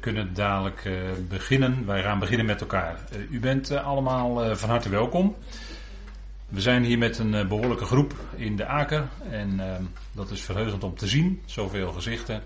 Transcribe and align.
kunnen 0.00 0.34
dadelijk 0.34 0.84
uh, 0.84 0.94
beginnen. 1.28 1.86
Wij 1.86 2.02
gaan 2.02 2.18
beginnen 2.18 2.46
met 2.46 2.60
elkaar. 2.60 3.00
Uh, 3.12 3.30
u 3.30 3.40
bent 3.40 3.70
uh, 3.70 3.86
allemaal 3.86 4.56
van 4.56 4.68
harte 4.68 4.88
welkom. 4.88 5.36
We 6.48 6.60
zijn 6.60 6.84
hier 6.84 6.98
met 6.98 7.18
een 7.18 7.48
behoorlijke 7.48 7.84
groep 7.84 8.14
in 8.36 8.56
de 8.56 8.66
Aker. 8.66 9.08
En 9.30 9.60
dat 10.12 10.30
is 10.30 10.42
verheugend 10.42 10.84
om 10.84 10.96
te 10.96 11.06
zien. 11.06 11.42
Zoveel 11.44 11.92
gezichten, 11.92 12.42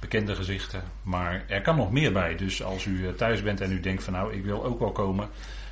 bekende 0.00 0.34
gezichten. 0.34 0.82
Maar 1.02 1.44
er 1.48 1.60
kan 1.60 1.76
nog 1.76 1.92
meer 1.92 2.12
bij. 2.12 2.36
Dus 2.36 2.62
als 2.62 2.84
u 2.84 3.14
thuis 3.14 3.42
bent 3.42 3.60
en 3.60 3.72
u 3.72 3.80
denkt 3.80 4.04
van 4.04 4.12
nou 4.12 4.34
ik 4.34 4.44
wil 4.44 4.64
ook 4.64 4.78
wel 4.78 4.92
komen. 4.92 5.28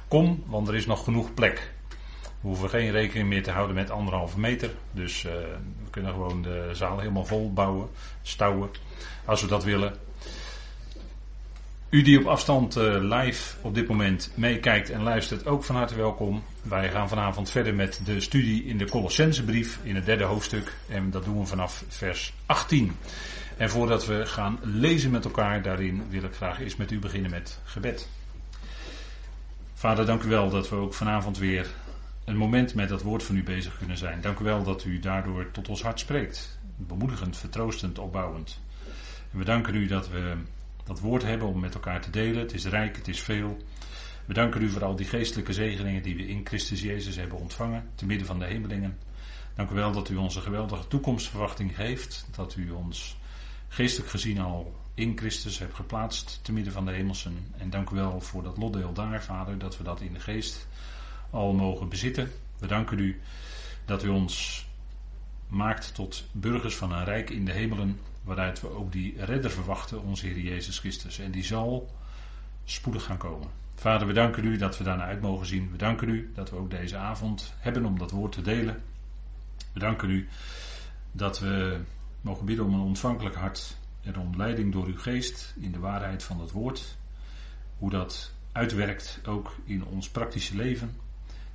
Kom, 0.08 0.44
want 0.46 0.68
er 0.68 0.74
is 0.74 0.86
nog 0.86 1.04
genoeg 1.04 1.34
plek. 1.34 1.72
We 2.40 2.48
hoeven 2.48 2.68
geen 2.68 2.90
rekening 2.90 3.28
meer 3.28 3.42
te 3.42 3.50
houden 3.50 3.74
met 3.74 3.90
anderhalve 3.90 4.40
meter. 4.40 4.70
Dus 4.92 5.22
we 5.22 5.90
kunnen 5.90 6.12
gewoon 6.12 6.42
de 6.42 6.70
zaal 6.72 6.98
helemaal 6.98 7.24
vol 7.24 7.52
bouwen, 7.52 7.88
stouwen. 8.22 8.70
Als 9.24 9.42
we 9.42 9.46
dat 9.46 9.64
willen. 9.64 10.03
U 11.94 12.02
die 12.02 12.18
op 12.18 12.26
afstand 12.26 12.76
uh, 12.76 12.96
live 13.00 13.56
op 13.60 13.74
dit 13.74 13.88
moment 13.88 14.30
meekijkt 14.34 14.90
en 14.90 15.02
luistert, 15.02 15.46
ook 15.46 15.64
van 15.64 15.76
harte 15.76 15.94
welkom. 15.94 16.42
Wij 16.62 16.90
gaan 16.90 17.08
vanavond 17.08 17.50
verder 17.50 17.74
met 17.74 18.00
de 18.04 18.20
studie 18.20 18.64
in 18.64 18.78
de 18.78 18.88
Colossensebrief 18.88 19.78
in 19.82 19.94
het 19.94 20.04
derde 20.04 20.24
hoofdstuk. 20.24 20.72
En 20.88 21.10
dat 21.10 21.24
doen 21.24 21.38
we 21.38 21.46
vanaf 21.46 21.84
vers 21.88 22.32
18. 22.46 22.96
En 23.56 23.70
voordat 23.70 24.06
we 24.06 24.26
gaan 24.26 24.58
lezen 24.62 25.10
met 25.10 25.24
elkaar 25.24 25.62
daarin, 25.62 26.02
wil 26.08 26.22
ik 26.22 26.34
graag 26.34 26.60
eens 26.60 26.76
met 26.76 26.90
u 26.90 26.98
beginnen 26.98 27.30
met 27.30 27.60
gebed. 27.64 28.08
Vader, 29.74 30.06
dank 30.06 30.22
u 30.22 30.28
wel 30.28 30.50
dat 30.50 30.68
we 30.68 30.76
ook 30.76 30.94
vanavond 30.94 31.38
weer 31.38 31.66
een 32.24 32.36
moment 32.36 32.74
met 32.74 32.88
dat 32.88 33.02
woord 33.02 33.22
van 33.22 33.36
u 33.36 33.42
bezig 33.42 33.78
kunnen 33.78 33.98
zijn. 33.98 34.20
Dank 34.20 34.38
u 34.38 34.44
wel 34.44 34.62
dat 34.62 34.84
u 34.84 34.98
daardoor 34.98 35.50
tot 35.50 35.68
ons 35.68 35.82
hart 35.82 36.00
spreekt. 36.00 36.58
Bemoedigend, 36.76 37.36
vertroostend, 37.36 37.98
opbouwend. 37.98 38.60
En 39.32 39.38
we 39.38 39.44
danken 39.44 39.74
u 39.74 39.86
dat 39.86 40.08
we 40.08 40.36
dat 40.84 41.00
woord 41.00 41.22
hebben 41.22 41.48
om 41.48 41.60
met 41.60 41.74
elkaar 41.74 42.00
te 42.00 42.10
delen. 42.10 42.42
Het 42.42 42.54
is 42.54 42.64
rijk, 42.64 42.96
het 42.96 43.08
is 43.08 43.20
veel. 43.20 43.56
We 44.24 44.34
danken 44.34 44.62
u 44.62 44.68
voor 44.68 44.84
al 44.84 44.96
die 44.96 45.06
geestelijke 45.06 45.52
zegeningen 45.52 46.02
die 46.02 46.16
we 46.16 46.28
in 46.28 46.46
Christus 46.46 46.82
Jezus 46.82 47.16
hebben 47.16 47.38
ontvangen, 47.38 47.88
te 47.94 48.06
midden 48.06 48.26
van 48.26 48.38
de 48.38 48.44
hemelingen. 48.44 48.98
Dank 49.54 49.70
u 49.70 49.74
wel 49.74 49.92
dat 49.92 50.08
u 50.08 50.16
ons 50.16 50.36
een 50.36 50.42
geweldige 50.42 50.88
toekomstverwachting 50.88 51.76
geeft, 51.76 52.26
dat 52.30 52.56
u 52.56 52.70
ons 52.70 53.16
geestelijk 53.68 54.10
gezien 54.10 54.40
al 54.40 54.74
in 54.94 55.18
Christus 55.18 55.58
hebt 55.58 55.74
geplaatst, 55.74 56.40
te 56.42 56.52
midden 56.52 56.72
van 56.72 56.84
de 56.84 56.92
hemelsen. 56.92 57.52
En 57.56 57.70
dank 57.70 57.90
u 57.90 57.94
wel 57.94 58.20
voor 58.20 58.42
dat 58.42 58.56
lotdeel 58.56 58.92
daar, 58.92 59.22
Vader, 59.22 59.58
dat 59.58 59.76
we 59.76 59.84
dat 59.84 60.00
in 60.00 60.12
de 60.12 60.20
geest 60.20 60.66
al 61.30 61.52
mogen 61.52 61.88
bezitten. 61.88 62.30
We 62.58 62.66
danken 62.66 62.98
u 62.98 63.20
dat 63.84 64.04
u 64.04 64.08
ons 64.08 64.66
maakt 65.48 65.94
tot 65.94 66.24
burgers 66.32 66.76
van 66.76 66.92
een 66.92 67.04
rijk 67.04 67.30
in 67.30 67.44
de 67.44 67.52
hemelen, 67.52 68.00
waaruit 68.24 68.60
we 68.60 68.70
ook 68.70 68.92
die 68.92 69.24
redder 69.24 69.50
verwachten, 69.50 70.02
onze 70.02 70.26
Heer 70.26 70.38
Jezus 70.38 70.78
Christus. 70.78 71.18
En 71.18 71.30
die 71.30 71.44
zal 71.44 71.90
spoedig 72.64 73.04
gaan 73.04 73.16
komen. 73.16 73.48
Vader, 73.74 74.06
we 74.06 74.12
danken 74.12 74.44
u 74.44 74.56
dat 74.56 74.78
we 74.78 74.84
daarna 74.84 75.04
uit 75.04 75.20
mogen 75.20 75.46
zien. 75.46 75.70
We 75.70 75.76
danken 75.76 76.08
u 76.08 76.30
dat 76.34 76.50
we 76.50 76.56
ook 76.56 76.70
deze 76.70 76.96
avond 76.96 77.54
hebben 77.58 77.84
om 77.84 77.98
dat 77.98 78.10
woord 78.10 78.32
te 78.32 78.42
delen. 78.42 78.82
We 79.72 79.80
danken 79.80 80.10
u 80.10 80.28
dat 81.12 81.40
we 81.40 81.80
mogen 82.20 82.46
bidden 82.46 82.64
om 82.64 82.74
een 82.74 82.80
ontvankelijk 82.80 83.34
hart 83.34 83.76
en 84.02 84.18
om 84.18 84.36
leiding 84.36 84.72
door 84.72 84.86
uw 84.86 84.98
geest 84.98 85.54
in 85.60 85.72
de 85.72 85.78
waarheid 85.78 86.22
van 86.22 86.40
het 86.40 86.50
woord. 86.50 86.96
Hoe 87.78 87.90
dat 87.90 88.32
uitwerkt 88.52 89.20
ook 89.26 89.56
in 89.64 89.84
ons 89.84 90.08
praktische 90.08 90.56
leven 90.56 90.96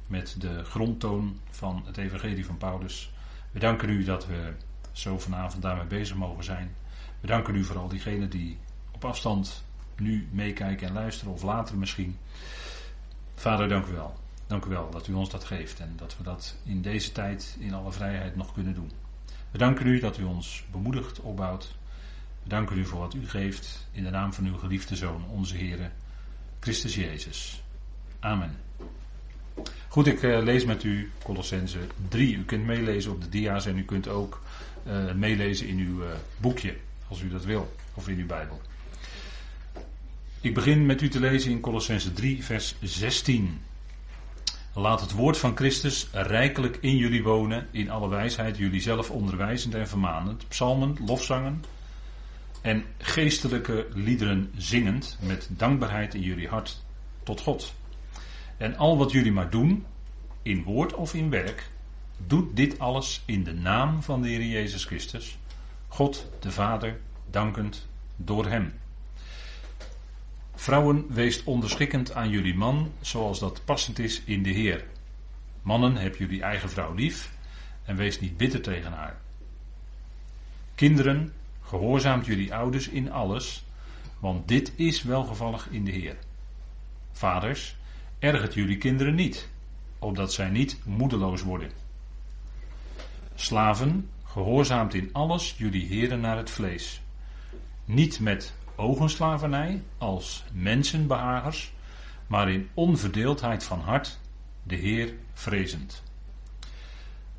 met 0.07 0.35
de 0.37 0.63
grondtoon 0.63 1.39
van 1.49 1.83
het 1.85 1.97
evangelie 1.97 2.45
van 2.45 2.57
Paulus. 2.57 3.11
We 3.51 3.59
danken 3.59 3.89
u 3.89 4.03
dat 4.03 4.27
we 4.27 4.53
zo 4.99 5.19
vanavond 5.19 5.61
daarmee 5.61 5.85
bezig 5.85 6.15
mogen 6.15 6.43
zijn. 6.43 6.75
We 7.19 7.27
danken 7.27 7.55
u 7.55 7.63
voor 7.63 7.77
al 7.77 7.87
diegenen 7.87 8.29
die 8.29 8.57
op 8.91 9.05
afstand 9.05 9.63
nu 9.97 10.27
meekijken 10.31 10.87
en 10.87 10.93
luisteren, 10.93 11.33
of 11.33 11.43
later 11.43 11.77
misschien. 11.77 12.17
Vader, 13.35 13.69
dank 13.69 13.85
u 13.85 13.91
wel. 13.91 14.17
Dank 14.47 14.65
u 14.65 14.69
wel 14.69 14.89
dat 14.89 15.07
u 15.07 15.13
ons 15.13 15.29
dat 15.29 15.43
geeft 15.43 15.79
en 15.79 15.93
dat 15.95 16.17
we 16.17 16.23
dat 16.23 16.55
in 16.63 16.81
deze 16.81 17.11
tijd 17.11 17.57
in 17.59 17.73
alle 17.73 17.91
vrijheid 17.91 18.35
nog 18.35 18.53
kunnen 18.53 18.73
doen. 18.73 18.91
We 19.51 19.57
danken 19.57 19.87
u 19.87 19.99
dat 19.99 20.17
u 20.17 20.23
ons 20.23 20.63
bemoedigt, 20.71 21.19
opbouwt. 21.19 21.75
We 22.43 22.49
danken 22.49 22.77
u 22.77 22.85
voor 22.85 22.99
wat 22.99 23.13
u 23.13 23.27
geeft 23.27 23.87
in 23.91 24.03
de 24.03 24.09
naam 24.09 24.33
van 24.33 24.45
uw 24.45 24.57
geliefde 24.57 24.95
Zoon, 24.95 25.25
onze 25.29 25.55
Heer, 25.55 25.91
Christus 26.59 26.95
Jezus. 26.95 27.63
Amen. 28.19 28.57
Goed, 29.87 30.07
ik 30.07 30.21
uh, 30.21 30.43
lees 30.43 30.65
met 30.65 30.83
u 30.83 31.11
Colossense 31.23 31.79
3. 32.09 32.35
U 32.35 32.45
kunt 32.45 32.65
meelezen 32.65 33.11
op 33.11 33.21
de 33.21 33.29
dia's 33.29 33.65
en 33.65 33.77
u 33.77 33.83
kunt 33.83 34.07
ook 34.07 34.41
uh, 34.87 35.13
meelezen 35.13 35.67
in 35.67 35.77
uw 35.77 36.01
uh, 36.01 36.07
boekje, 36.37 36.75
als 37.07 37.21
u 37.21 37.29
dat 37.29 37.45
wil, 37.45 37.73
of 37.93 38.07
in 38.07 38.17
uw 38.17 38.25
Bijbel. 38.25 38.61
Ik 40.41 40.53
begin 40.53 40.85
met 40.85 41.01
u 41.01 41.09
te 41.09 41.19
lezen 41.19 41.51
in 41.51 41.59
Colossense 41.59 42.13
3, 42.13 42.43
vers 42.43 42.75
16. 42.81 43.61
Laat 44.73 45.01
het 45.01 45.11
woord 45.11 45.37
van 45.37 45.55
Christus 45.55 46.07
rijkelijk 46.11 46.77
in 46.81 46.97
jullie 46.97 47.23
wonen, 47.23 47.67
in 47.71 47.89
alle 47.89 48.09
wijsheid, 48.09 48.57
jullie 48.57 48.81
zelf 48.81 49.11
onderwijzend 49.11 49.75
en 49.75 49.87
vermanend, 49.87 50.47
psalmen, 50.47 50.97
lofzangen 51.05 51.63
en 52.61 52.83
geestelijke 52.97 53.87
liederen 53.93 54.51
zingend, 54.57 55.17
met 55.21 55.49
dankbaarheid 55.51 56.13
in 56.13 56.21
jullie 56.21 56.47
hart 56.47 56.83
tot 57.23 57.41
God. 57.41 57.73
En 58.57 58.77
al 58.77 58.97
wat 58.97 59.11
jullie 59.11 59.31
maar 59.31 59.49
doen, 59.49 59.85
in 60.41 60.63
woord 60.63 60.93
of 60.93 61.13
in 61.13 61.29
werk, 61.29 61.69
doet 62.27 62.55
dit 62.55 62.79
alles 62.79 63.21
in 63.25 63.43
de 63.43 63.53
naam 63.53 64.03
van 64.03 64.21
de 64.21 64.27
Heer 64.27 64.45
Jezus 64.45 64.85
Christus, 64.85 65.37
God 65.87 66.27
de 66.39 66.51
Vader, 66.51 66.99
dankend 67.29 67.87
door 68.15 68.45
Hem. 68.45 68.73
Vrouwen, 70.55 71.05
wees 71.09 71.43
onderschikkend 71.43 72.13
aan 72.13 72.29
jullie 72.29 72.55
man, 72.55 72.91
zoals 73.01 73.39
dat 73.39 73.61
passend 73.65 73.99
is 73.99 74.21
in 74.25 74.43
de 74.43 74.49
Heer. 74.49 74.85
Mannen, 75.61 75.95
heb 75.95 76.15
jullie 76.15 76.41
eigen 76.41 76.69
vrouw 76.69 76.93
lief 76.93 77.31
en 77.85 77.95
wees 77.95 78.19
niet 78.19 78.37
bitter 78.37 78.61
tegen 78.61 78.91
haar. 78.91 79.17
Kinderen, 80.75 81.33
gehoorzaamt 81.61 82.25
jullie 82.25 82.55
ouders 82.55 82.87
in 82.87 83.11
alles, 83.11 83.65
want 84.19 84.47
dit 84.47 84.71
is 84.75 85.03
welgevallig 85.03 85.67
in 85.69 85.85
de 85.85 85.91
Heer. 85.91 86.17
Vaders, 87.11 87.75
ergert 88.19 88.53
jullie 88.53 88.77
kinderen 88.77 89.15
niet, 89.15 89.49
opdat 89.99 90.33
zij 90.33 90.49
niet 90.49 90.77
moedeloos 90.85 91.41
worden. 91.41 91.71
Slaven, 93.41 94.09
gehoorzaamt 94.23 94.93
in 94.93 95.09
alles 95.11 95.55
jullie 95.57 95.85
heren 95.87 96.19
naar 96.19 96.37
het 96.37 96.49
vlees. 96.49 97.01
Niet 97.85 98.19
met 98.19 98.53
ogenslavernij 98.75 99.83
als 99.97 100.43
mensenbehagers, 100.53 101.73
maar 102.27 102.51
in 102.51 102.69
onverdeeldheid 102.73 103.63
van 103.63 103.79
hart, 103.79 104.19
de 104.63 104.75
Heer 104.75 105.13
vrezend. 105.33 106.03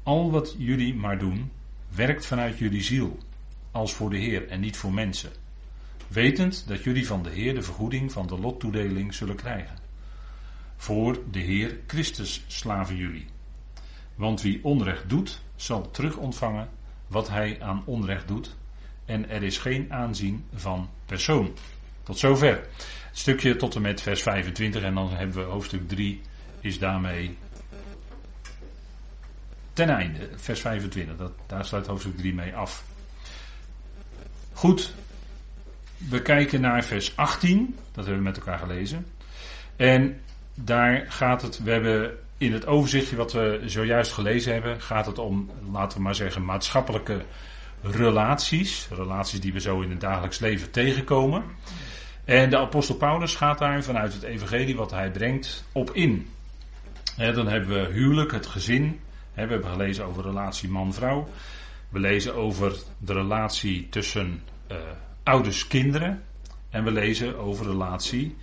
Al 0.03 0.31
wat 0.31 0.55
jullie 0.59 0.95
maar 0.95 1.19
doen, 1.19 1.51
werkt 1.89 2.27
vanuit 2.27 2.59
jullie 2.59 2.83
ziel, 2.83 3.19
als 3.71 3.95
voor 3.95 4.11
de 4.11 4.19
Heer 4.19 4.49
en 4.49 4.61
niet 4.61 4.77
voor 4.77 4.93
mensen, 4.93 5.31
wetend 6.09 6.69
dat 6.69 6.85
jullie 6.85 7.07
van 7.07 7.23
de 7.23 7.31
Heer 7.31 7.55
de 7.55 7.63
vergoeding 7.63 8.13
van 8.13 8.27
de 8.27 8.39
lottoedeling 8.39 9.15
zullen 9.15 9.37
krijgen. 9.37 9.79
Voor 10.77 11.19
de 11.31 11.41
Heer 11.41 11.79
Christus 11.87 12.45
slaven 12.47 12.97
jullie. 12.97 13.27
Want 14.21 14.43
wie 14.43 14.65
onrecht 14.65 15.09
doet, 15.09 15.41
zal 15.57 15.91
terug 15.91 16.17
ontvangen 16.17 16.69
wat 17.07 17.29
hij 17.29 17.63
aan 17.63 17.83
onrecht 17.85 18.29
doet. 18.29 18.57
En 19.05 19.29
er 19.29 19.43
is 19.43 19.59
geen 19.59 19.93
aanzien 19.93 20.45
van 20.55 20.91
persoon. 21.07 21.55
Tot 22.03 22.19
zover. 22.19 22.67
Stukje 23.13 23.57
tot 23.57 23.75
en 23.75 23.83
met 23.83 24.01
vers 24.01 24.23
25 24.23 24.83
en 24.83 24.95
dan 24.95 25.11
hebben 25.11 25.37
we 25.37 25.43
hoofdstuk 25.43 25.89
3 25.89 26.21
is 26.61 26.79
daarmee 26.79 27.37
ten 29.73 29.89
einde. 29.89 30.29
Vers 30.37 30.61
25, 30.61 31.17
dat, 31.17 31.33
daar 31.47 31.65
sluit 31.65 31.87
hoofdstuk 31.87 32.17
3 32.17 32.35
mee 32.35 32.55
af. 32.55 32.85
Goed, 34.53 34.95
we 35.97 36.23
kijken 36.23 36.61
naar 36.61 36.85
vers 36.85 37.17
18, 37.17 37.77
dat 37.93 38.05
hebben 38.05 38.23
we 38.23 38.29
met 38.29 38.37
elkaar 38.37 38.59
gelezen. 38.59 39.07
En 39.77 40.21
daar 40.55 41.05
gaat 41.09 41.43
het, 41.43 41.63
we 41.63 41.71
hebben 41.71 42.19
in 42.41 42.53
het 42.53 42.67
overzichtje 42.67 43.17
wat 43.17 43.33
we 43.33 43.63
zojuist 43.65 44.13
gelezen 44.13 44.53
hebben, 44.53 44.81
gaat 44.81 45.07
het 45.07 45.19
om, 45.19 45.51
laten 45.73 45.99
we 45.99 46.05
maar 46.05 46.15
zeggen, 46.15 46.45
maatschappelijke 46.45 47.25
relaties. 47.83 48.89
Relaties 48.91 49.41
die 49.41 49.53
we 49.53 49.61
zo 49.61 49.81
in 49.81 49.91
het 49.91 50.01
dagelijks 50.01 50.39
leven 50.39 50.71
tegenkomen. 50.71 51.45
En 52.25 52.51
de 52.51 52.59
apostel 52.59 52.95
Paulus 52.95 53.35
gaat 53.35 53.59
daar 53.59 53.83
vanuit 53.83 54.13
het 54.13 54.23
evangelie 54.23 54.77
wat 54.77 54.91
hij 54.91 55.11
brengt 55.11 55.65
op 55.73 55.91
in. 55.91 56.29
dan 57.17 57.49
hebben 57.49 57.69
we 57.69 57.93
huwelijk, 57.93 58.33
het 58.33 58.47
gezin. 58.47 59.01
we 59.35 59.41
hebben 59.41 59.65
gelezen 59.65 60.05
over 60.05 60.23
relatie 60.23 60.69
man-vrouw. 60.69 61.29
We 61.89 61.99
lezen 61.99 62.35
over 62.35 62.77
de 62.99 63.13
relatie 63.13 63.89
tussen 63.89 64.43
uh, 64.71 64.77
ouders-kinderen. 65.23 66.23
En 66.71 66.85
we 66.85 66.91
lezen 66.91 67.39
over 67.39 67.67
relatie 67.67 68.37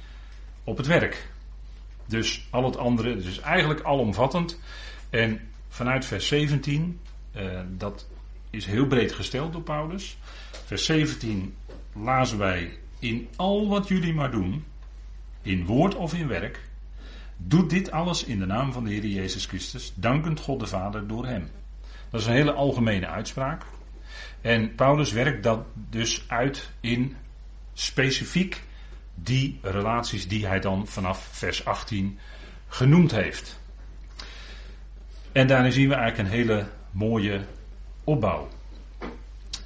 op 0.64 0.78
het 0.78 0.88
werk. 0.88 1.36
Dus 2.08 2.48
al 2.50 2.64
het 2.64 2.78
andere, 2.78 3.16
dus 3.16 3.40
eigenlijk 3.40 3.82
alomvattend. 3.82 4.60
En 5.10 5.40
vanuit 5.70 6.06
vers 6.06 6.28
17, 6.28 7.00
uh, 7.36 7.60
dat 7.70 8.08
is 8.50 8.66
heel 8.66 8.88
breed 8.88 9.12
gesteld 9.12 9.54
door 9.54 9.62
Paulus. 9.62 10.18
Vers 10.66 10.86
17 10.86 11.56
lazen 11.94 12.38
wij 12.38 12.78
in 13.00 13.28
al 13.36 13.68
wat 13.68 13.88
jullie 13.88 14.14
maar 14.14 14.32
doen, 14.32 14.66
in 15.42 15.66
woord 15.66 15.96
of 15.96 16.14
in 16.14 16.28
werk, 16.28 16.62
doet 17.38 17.70
dit 17.70 17.92
alles 17.92 18.24
in 18.24 18.40
de 18.40 18.46
naam 18.46 18.74
van 18.74 18.84
de 18.84 18.90
Heer 18.90 19.06
Jezus 19.06 19.46
Christus, 19.46 19.94
dankend 19.96 20.40
God 20.40 20.60
de 20.60 20.68
Vader 20.68 21.08
door 21.08 21.26
Hem. 21.26 21.50
Dat 22.10 22.22
is 22.22 22.28
een 22.28 22.34
hele 22.34 22.54
algemene 22.54 23.08
uitspraak. 23.08 23.66
En 24.42 24.76
Paulus 24.76 25.12
werkt 25.12 25.44
dat 25.44 25.66
dus 25.74 26.24
uit 26.28 26.72
in 26.80 27.16
specifiek 27.74 28.64
die 29.24 29.60
relaties 29.62 30.28
die 30.28 30.48
hij 30.48 30.60
dan 30.60 30.88
vanaf 30.88 31.28
vers 31.32 31.66
18 31.66 32.20
genoemd 32.68 33.12
heeft. 33.12 33.60
En 35.32 35.48
daarin 35.48 35.72
zien 35.72 35.90
we 35.90 35.96
eigenlijk 35.96 36.30
een 36.30 36.36
hele 36.36 36.68
mooie 36.92 37.42
opbouw. 38.04 38.50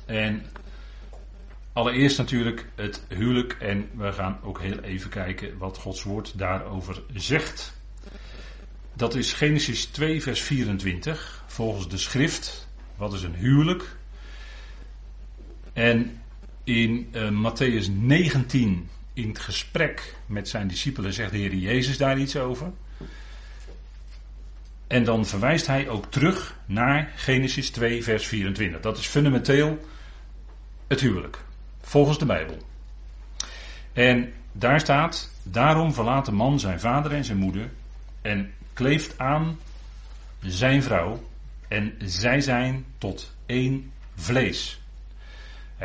En 0.05 0.45
allereerst 1.73 2.17
natuurlijk 2.17 2.67
het 2.75 3.05
huwelijk 3.07 3.53
en 3.59 3.89
we 3.93 4.11
gaan 4.11 4.39
ook 4.43 4.59
heel 4.59 4.79
even 4.79 5.09
kijken 5.09 5.57
wat 5.57 5.77
Gods 5.77 6.03
woord 6.03 6.37
daarover 6.37 7.01
zegt. 7.13 7.73
Dat 8.93 9.15
is 9.15 9.33
Genesis 9.33 9.85
2 9.85 10.21
vers 10.21 10.41
24 10.41 11.43
volgens 11.47 11.89
de 11.89 11.97
schrift. 11.97 12.67
Wat 12.95 13.13
is 13.13 13.23
een 13.23 13.35
huwelijk? 13.35 13.95
En 15.73 16.21
in 16.63 17.09
uh, 17.11 17.29
Matthäus 17.29 17.91
19 17.91 18.89
in 19.13 19.27
het 19.27 19.39
gesprek 19.39 20.15
met 20.25 20.49
zijn 20.49 20.67
discipelen 20.67 21.13
zegt 21.13 21.31
de 21.31 21.37
Heer 21.37 21.55
Jezus 21.55 21.97
daar 21.97 22.17
iets 22.17 22.35
over. 22.35 22.71
En 24.87 25.03
dan 25.03 25.25
verwijst 25.25 25.67
hij 25.67 25.89
ook 25.89 26.11
terug 26.11 26.57
naar 26.65 27.11
Genesis 27.15 27.69
2, 27.69 28.03
vers 28.03 28.27
24. 28.27 28.81
Dat 28.81 28.97
is 28.97 29.05
fundamenteel 29.05 29.85
het 30.87 30.99
huwelijk, 30.99 31.43
volgens 31.81 32.17
de 32.17 32.25
Bijbel. 32.25 32.57
En 33.93 34.33
daar 34.51 34.79
staat: 34.79 35.31
Daarom 35.43 35.93
verlaat 35.93 36.25
de 36.25 36.31
man 36.31 36.59
zijn 36.59 36.79
vader 36.79 37.11
en 37.11 37.25
zijn 37.25 37.37
moeder 37.37 37.69
en 38.21 38.53
kleeft 38.73 39.17
aan 39.17 39.59
zijn 40.39 40.83
vrouw, 40.83 41.23
en 41.67 41.93
zij 42.05 42.41
zijn 42.41 42.85
tot 42.97 43.35
één 43.45 43.91
vlees. 44.15 44.80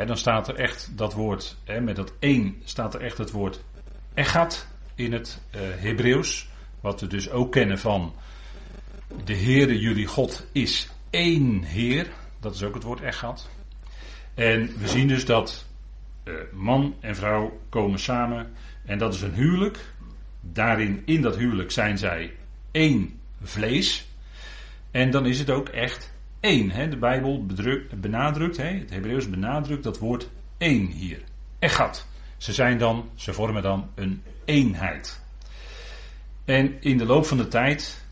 Dan 0.04 0.16
staat 0.16 0.48
er 0.48 0.54
echt 0.54 0.90
dat 0.96 1.12
woord, 1.12 1.56
met 1.80 1.96
dat 1.96 2.12
één 2.18 2.62
staat 2.64 2.94
er 2.94 3.00
echt 3.00 3.18
het 3.18 3.30
woord 3.30 3.64
echat 4.14 4.66
in 4.94 5.12
het 5.12 5.40
uh, 5.54 5.60
Hebreeuws. 5.60 6.48
Wat 6.80 7.00
we 7.00 7.06
dus 7.06 7.30
ook 7.30 7.52
kennen 7.52 7.78
van 7.78 8.14
de 9.24 9.36
Heere 9.36 9.78
jullie 9.78 10.06
God 10.06 10.46
is 10.52 10.88
één 11.10 11.62
Heer. 11.62 12.06
Dat 12.40 12.54
is 12.54 12.62
ook 12.62 12.74
het 12.74 12.82
woord 12.82 13.00
echat. 13.00 13.48
En 14.34 14.78
we 14.78 14.88
zien 14.88 15.08
dus 15.08 15.24
dat 15.24 15.66
uh, 16.24 16.34
man 16.52 16.96
en 17.00 17.16
vrouw 17.16 17.60
komen 17.68 17.98
samen. 17.98 18.52
En 18.84 18.98
dat 18.98 19.14
is 19.14 19.20
een 19.20 19.34
huwelijk. 19.34 19.78
Daarin, 20.40 21.02
in 21.04 21.22
dat 21.22 21.36
huwelijk 21.36 21.70
zijn 21.70 21.98
zij 21.98 22.32
één 22.70 23.20
vlees. 23.42 24.06
En 24.90 25.10
dan 25.10 25.26
is 25.26 25.38
het 25.38 25.50
ook 25.50 25.68
echt 25.68 26.12
één. 26.46 26.70
Hè? 26.70 26.88
De 26.88 26.96
Bijbel 26.96 27.46
benadrukt, 27.94 28.56
hè? 28.56 28.64
het 28.64 28.90
Hebreeuws 28.90 29.30
benadrukt 29.30 29.82
dat 29.82 29.98
woord 29.98 30.30
één 30.58 30.86
hier. 30.86 31.22
Echat. 31.58 32.06
Ze 32.36 32.52
zijn 32.52 32.78
dan, 32.78 33.08
ze 33.14 33.32
vormen 33.32 33.62
dan 33.62 33.90
een 33.94 34.22
eenheid. 34.44 35.20
En 36.44 36.76
in 36.80 36.98
de 36.98 37.04
loop 37.04 37.26
van 37.26 37.36
de 37.36 37.48
tijd 37.48 38.04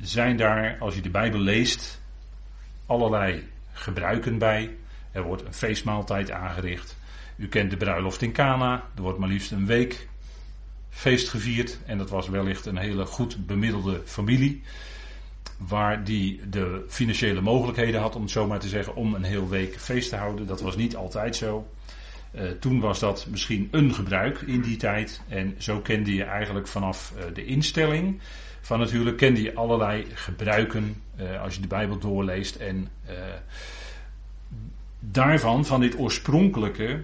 zijn 0.00 0.36
daar, 0.36 0.76
als 0.80 0.94
je 0.94 1.00
de 1.00 1.10
Bijbel 1.10 1.40
leest, 1.40 2.00
allerlei 2.86 3.48
gebruiken 3.72 4.38
bij. 4.38 4.76
Er 5.12 5.22
wordt 5.22 5.46
een 5.46 5.54
feestmaaltijd 5.54 6.30
aangericht. 6.30 6.96
U 7.36 7.48
kent 7.48 7.70
de 7.70 7.76
bruiloft 7.76 8.22
in 8.22 8.32
Cana. 8.32 8.84
Er 8.96 9.02
wordt 9.02 9.18
maar 9.18 9.28
liefst 9.28 9.50
een 9.50 9.66
week 9.66 10.08
feest 10.90 11.28
gevierd. 11.28 11.78
En 11.86 11.98
dat 11.98 12.10
was 12.10 12.28
wellicht 12.28 12.66
een 12.66 12.76
hele 12.76 13.06
goed 13.06 13.46
bemiddelde 13.46 14.02
familie. 14.04 14.62
Waar 15.68 16.04
die 16.04 16.48
de 16.48 16.84
financiële 16.88 17.40
mogelijkheden 17.40 18.00
had, 18.00 18.16
om 18.16 18.22
het 18.22 18.30
zo 18.30 18.46
maar 18.46 18.58
te 18.58 18.68
zeggen, 18.68 18.94
om 18.94 19.14
een 19.14 19.22
heel 19.22 19.48
week 19.48 19.80
feest 19.80 20.08
te 20.08 20.16
houden. 20.16 20.46
Dat 20.46 20.60
was 20.60 20.76
niet 20.76 20.96
altijd 20.96 21.36
zo. 21.36 21.68
Uh, 22.34 22.50
toen 22.50 22.80
was 22.80 22.98
dat 22.98 23.26
misschien 23.30 23.68
een 23.70 23.94
gebruik 23.94 24.40
in 24.40 24.60
die 24.60 24.76
tijd. 24.76 25.22
En 25.28 25.54
zo 25.58 25.80
kende 25.80 26.14
je 26.14 26.24
eigenlijk 26.24 26.66
vanaf 26.66 27.12
uh, 27.16 27.34
de 27.34 27.44
instelling 27.44 28.20
van 28.60 28.78
natuurlijk 28.78 29.16
kende 29.16 29.42
je 29.42 29.54
allerlei 29.54 30.06
gebruiken 30.14 31.02
uh, 31.20 31.42
als 31.42 31.54
je 31.54 31.60
de 31.60 31.66
Bijbel 31.66 31.98
doorleest. 31.98 32.56
En 32.56 32.88
daarvan, 35.00 35.64
van 35.64 35.80
dit 35.80 35.98
oorspronkelijke, 35.98 37.02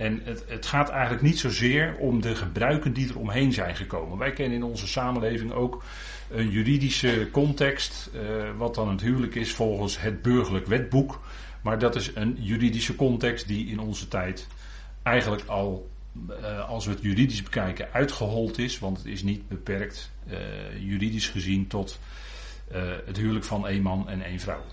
en 0.00 0.20
het, 0.24 0.44
het, 0.48 0.66
gaat 0.66 0.88
eigenlijk 0.88 1.22
niet 1.22 1.38
zozeer 1.38 1.96
om 1.98 2.20
de 2.20 2.34
gebruiken 2.34 2.92
die 2.92 3.08
er 3.08 3.18
omheen 3.18 3.52
zijn 3.52 3.76
gekomen. 3.76 4.18
Wij 4.18 4.32
kennen 4.32 4.56
in 4.56 4.64
onze 4.64 4.86
samenleving 4.86 5.52
ook 5.52 5.82
een 6.30 6.50
juridische 6.50 7.28
context, 7.32 8.10
uh, 8.14 8.20
wat 8.56 8.74
dan 8.74 8.88
het 8.88 9.00
huwelijk 9.00 9.34
is 9.34 9.52
volgens 9.52 10.00
het 10.00 10.22
burgerlijk 10.22 10.66
wetboek. 10.66 11.20
Maar 11.62 11.78
dat 11.78 11.96
is 11.96 12.10
een 12.14 12.36
juridische 12.38 12.96
context 12.96 13.48
die 13.48 13.66
in 13.66 13.78
onze 13.78 14.08
tijd 14.08 14.46
eigenlijk 15.02 15.42
al, 15.46 15.90
uh, 16.30 16.68
als 16.68 16.84
we 16.84 16.90
het 16.90 17.02
juridisch 17.02 17.42
bekijken, 17.42 17.88
uitgehold 17.92 18.58
is. 18.58 18.78
Want 18.78 18.96
het 18.96 19.06
is 19.06 19.22
niet 19.22 19.48
beperkt, 19.48 20.10
uh, 20.30 20.38
juridisch 20.78 21.28
gezien, 21.28 21.66
tot 21.66 21.98
het 23.04 23.16
huwelijk 23.16 23.44
van 23.44 23.68
één 23.68 23.82
man 23.82 24.08
en 24.08 24.22
één 24.22 24.40
vrouw. 24.40 24.64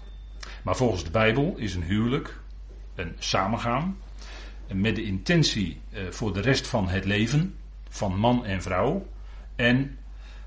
Maar 0.64 0.76
volgens 0.76 1.04
de 1.04 1.12
Bijbel 1.12 1.54
is 1.58 1.76
een 1.76 1.84
huwelijk 1.84 2.40
een 2.96 3.16
samengaan 3.20 3.98
met 4.74 4.96
de 4.96 5.04
intentie 5.04 5.82
uh, 5.90 6.00
voor 6.10 6.34
de 6.34 6.42
rest 6.42 6.68
van 6.68 6.88
het 6.88 7.06
leven 7.06 7.56
van 7.90 8.20
man 8.20 8.46
en 8.46 8.62
vrouw. 8.62 9.08
En 9.56 9.98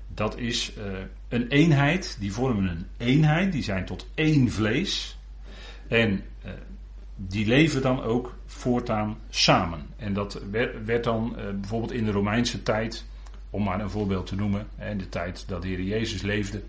dat 0.07 0.37
is 0.37 0.73
uh, 0.77 0.83
een 1.27 1.47
eenheid, 1.47 2.17
die 2.19 2.33
vormen 2.33 2.67
een 2.67 2.87
eenheid, 2.97 3.51
die 3.51 3.63
zijn 3.63 3.85
tot 3.85 4.07
één 4.15 4.51
vlees. 4.51 5.17
En 5.87 6.11
uh, 6.45 6.51
die 7.15 7.47
leven 7.47 7.81
dan 7.81 8.01
ook 8.01 8.37
voortaan 8.45 9.17
samen. 9.29 9.85
En 9.97 10.13
dat 10.13 10.41
werd, 10.51 10.85
werd 10.85 11.03
dan 11.03 11.35
bijvoorbeeld 11.35 11.91
in 11.91 12.05
de 12.05 12.11
Romeinse 12.11 12.63
tijd, 12.63 13.05
om 13.49 13.63
maar 13.63 13.79
een 13.79 13.89
voorbeeld 13.89 14.25
te 14.25 14.35
noemen, 14.35 14.67
in 14.79 14.97
de 14.97 15.09
tijd 15.09 15.43
dat 15.47 15.61
de 15.61 15.67
Heer 15.67 15.81
Jezus 15.81 16.21
leefde, 16.21 16.63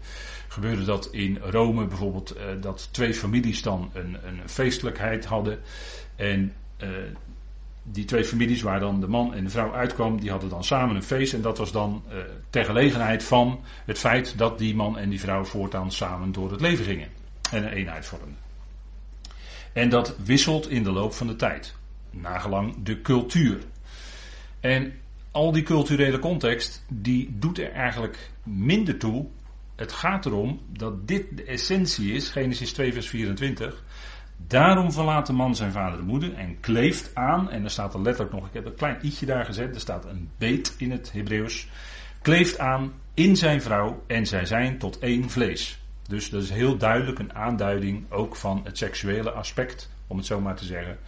gebeurde 0.49 0.85
dat 0.85 1.09
in 1.13 1.39
Rome 1.43 1.87
bijvoorbeeld 1.87 2.37
dat 2.61 2.89
twee 2.93 3.15
families 3.15 3.63
dan 3.63 3.91
een, 3.93 4.17
een 4.25 4.49
feestelijkheid 4.49 5.25
hadden. 5.25 5.59
En 6.17 6.53
die 7.83 8.05
twee 8.05 8.25
families 8.25 8.63
waar 8.63 8.81
dan 8.81 9.01
de 9.01 9.09
man 9.09 9.35
en 9.35 9.45
de 9.45 9.51
vrouw 9.51 9.75
uitkwam, 9.75 10.21
die 10.21 10.31
hadden 10.31 10.49
dan 10.49 10.65
samen 10.65 10.97
een 10.97 11.03
feest. 11.03 11.33
En 11.33 11.43
dat 11.43 11.59
was 11.59 11.73
dan 11.73 12.03
uh, 12.09 12.19
ter 12.51 12.65
gelegenheid 12.65 13.25
van 13.25 13.61
het 13.85 13.99
feit 13.99 14.39
dat 14.39 14.59
die 14.59 14.75
man 14.75 14.99
en 14.99 15.09
die 15.09 15.21
vrouw 15.21 15.45
voortaan 15.45 15.93
samen 15.93 16.33
door 16.33 16.51
het 16.51 16.61
leven 16.61 16.85
gingen. 16.85 17.09
En 17.51 17.63
een 17.65 17.73
eenheid 17.73 18.07
vormden. 18.07 18.37
En 19.73 19.89
dat 19.89 20.17
wisselt 20.25 20.71
in 20.71 20.83
de 20.83 20.93
loop 20.93 21.13
van 21.13 21.27
de 21.27 21.37
tijd. 21.37 21.75
Nagelang 22.11 22.75
de 22.83 23.01
cultuur. 23.01 23.59
En 24.61 24.93
al 25.31 25.53
die 25.53 25.63
culturele 25.63 26.19
context, 26.19 26.85
die 26.89 27.37
doet 27.39 27.59
er 27.59 27.71
eigenlijk 27.71 28.31
minder 28.43 28.99
toe. 28.99 29.27
Het 29.77 29.93
gaat 29.93 30.27
erom 30.27 30.61
dat 30.67 31.09
dit 31.09 31.37
de 31.37 31.45
essentie 31.45 32.13
is, 32.13 32.29
Genesis 32.29 32.73
2 32.73 32.93
vers 32.93 33.09
24 33.09 33.85
Daarom 34.47 34.93
verlaat 34.93 35.27
de 35.27 35.33
man 35.33 35.57
zijn 35.57 35.73
vader 35.73 35.99
en 35.99 36.05
moeder 36.05 36.35
en 36.35 36.61
kleeft 36.61 37.15
aan. 37.15 37.51
En 37.51 37.65
er 37.65 37.71
staat 37.71 37.95
er 37.95 38.03
letterlijk 38.03 38.35
nog, 38.35 38.47
ik 38.47 38.55
heb 38.55 38.67
een 38.67 38.75
klein 38.75 38.99
i'tje 39.03 39.27
daar 39.27 39.45
gezet. 39.45 39.75
Er 39.75 39.81
staat 39.81 40.05
een 40.05 40.31
beet 40.39 40.75
in 40.79 40.91
het 40.91 41.13
Hebreeuws. 41.13 41.69
Kleeft 42.23 42.59
aan 42.59 42.93
in 43.15 43.37
zijn 43.37 43.63
vrouw 43.63 44.03
en 44.07 44.27
zij 44.27 44.47
zijn 44.47 44.79
tot 44.79 44.99
één 44.99 45.31
vlees. 45.31 45.81
Dus 46.09 46.31
dat 46.31 46.43
is 46.43 46.51
heel 46.51 46.77
duidelijk 46.77 47.19
een 47.19 47.35
aanduiding 47.35 48.05
ook 48.11 48.37
van 48.37 48.61
het 48.65 48.79
seksuele 48.79 49.31
aspect, 49.31 49.91
om 50.07 50.17
het 50.17 50.27
zo 50.27 50.41
maar 50.41 50.57
te 50.57 50.65
zeggen. 50.65 50.99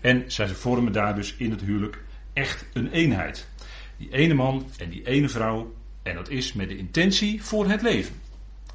En 0.00 0.24
zij 0.26 0.48
vormen 0.48 0.92
daar 0.92 1.14
dus 1.14 1.36
in 1.36 1.50
het 1.50 1.60
huwelijk 1.60 2.02
echt 2.32 2.66
een 2.72 2.90
eenheid. 2.90 3.48
Die 3.96 4.12
ene 4.12 4.34
man 4.34 4.66
en 4.78 4.88
die 4.88 5.06
ene 5.06 5.28
vrouw. 5.28 5.74
En 6.02 6.14
dat 6.14 6.28
is 6.28 6.52
met 6.52 6.68
de 6.68 6.76
intentie 6.76 7.42
voor 7.42 7.68
het 7.68 7.82
leven. 7.82 8.14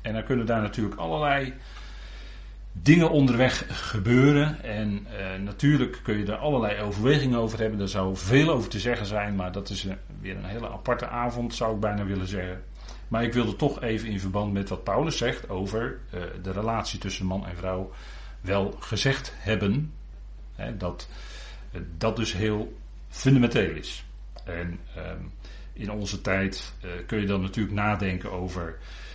En 0.01 0.13
dan 0.13 0.24
kunnen 0.24 0.45
daar 0.45 0.62
natuurlijk 0.62 0.95
allerlei 0.95 1.53
dingen 2.81 3.10
onderweg 3.10 3.65
gebeuren. 3.89 4.63
En 4.63 5.07
uh, 5.12 5.43
natuurlijk 5.43 6.00
kun 6.03 6.17
je 6.17 6.25
er 6.25 6.36
allerlei 6.36 6.81
overwegingen 6.81 7.39
over 7.39 7.60
hebben. 7.60 7.79
Er 7.79 7.89
zou 7.89 8.15
veel 8.15 8.50
over 8.50 8.69
te 8.69 8.79
zeggen 8.79 9.05
zijn, 9.05 9.36
maar 9.36 9.51
dat 9.51 9.69
is 9.69 9.86
uh, 9.86 9.93
weer 10.22 10.36
een 10.36 10.46
hele 10.46 10.69
aparte 10.69 11.07
avond, 11.07 11.55
zou 11.55 11.74
ik 11.74 11.79
bijna 11.79 12.05
willen 12.05 12.27
zeggen. 12.27 12.63
Maar 13.07 13.24
ik 13.24 13.34
wilde 13.34 13.55
toch 13.55 13.81
even 13.81 14.10
in 14.10 14.19
verband 14.19 14.53
met 14.53 14.69
wat 14.69 14.84
Paulus 14.84 15.17
zegt 15.17 15.50
over 15.50 16.00
uh, 16.13 16.22
de 16.41 16.51
relatie 16.51 17.00
tussen 17.00 17.25
man 17.25 17.46
en 17.48 17.55
vrouw 17.55 17.91
wel 18.41 18.75
gezegd 18.79 19.34
hebben. 19.36 19.93
Hè, 20.55 20.77
dat 20.77 21.10
dat 21.98 22.15
dus 22.15 22.34
heel 22.34 22.77
fundamenteel 23.10 23.75
is. 23.75 24.05
En 24.43 24.79
ehm, 24.96 25.22
in 25.74 25.91
onze 25.91 26.22
tijd 26.22 26.74
kun 27.05 27.19
je 27.19 27.25
dan 27.25 27.41
natuurlijk 27.41 27.75
nadenken 27.75 28.31
over 28.31 28.77
eh, 28.77 29.07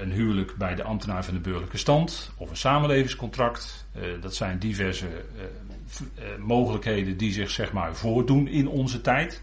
een 0.00 0.12
huwelijk 0.12 0.56
bij 0.56 0.74
de 0.74 0.82
ambtenaar 0.82 1.24
van 1.24 1.34
de 1.34 1.40
burgerlijke 1.40 1.78
stand 1.78 2.30
of 2.36 2.50
een 2.50 2.56
samenlevingscontract. 2.56 3.86
Eh, 3.92 4.02
dat 4.20 4.34
zijn 4.34 4.58
diverse 4.58 5.06
eh, 5.06 6.24
mogelijkheden 6.38 7.16
die 7.16 7.32
zich 7.32 7.50
zeg 7.50 7.72
maar 7.72 7.96
voordoen 7.96 8.48
in 8.48 8.68
onze 8.68 9.00
tijd. 9.00 9.42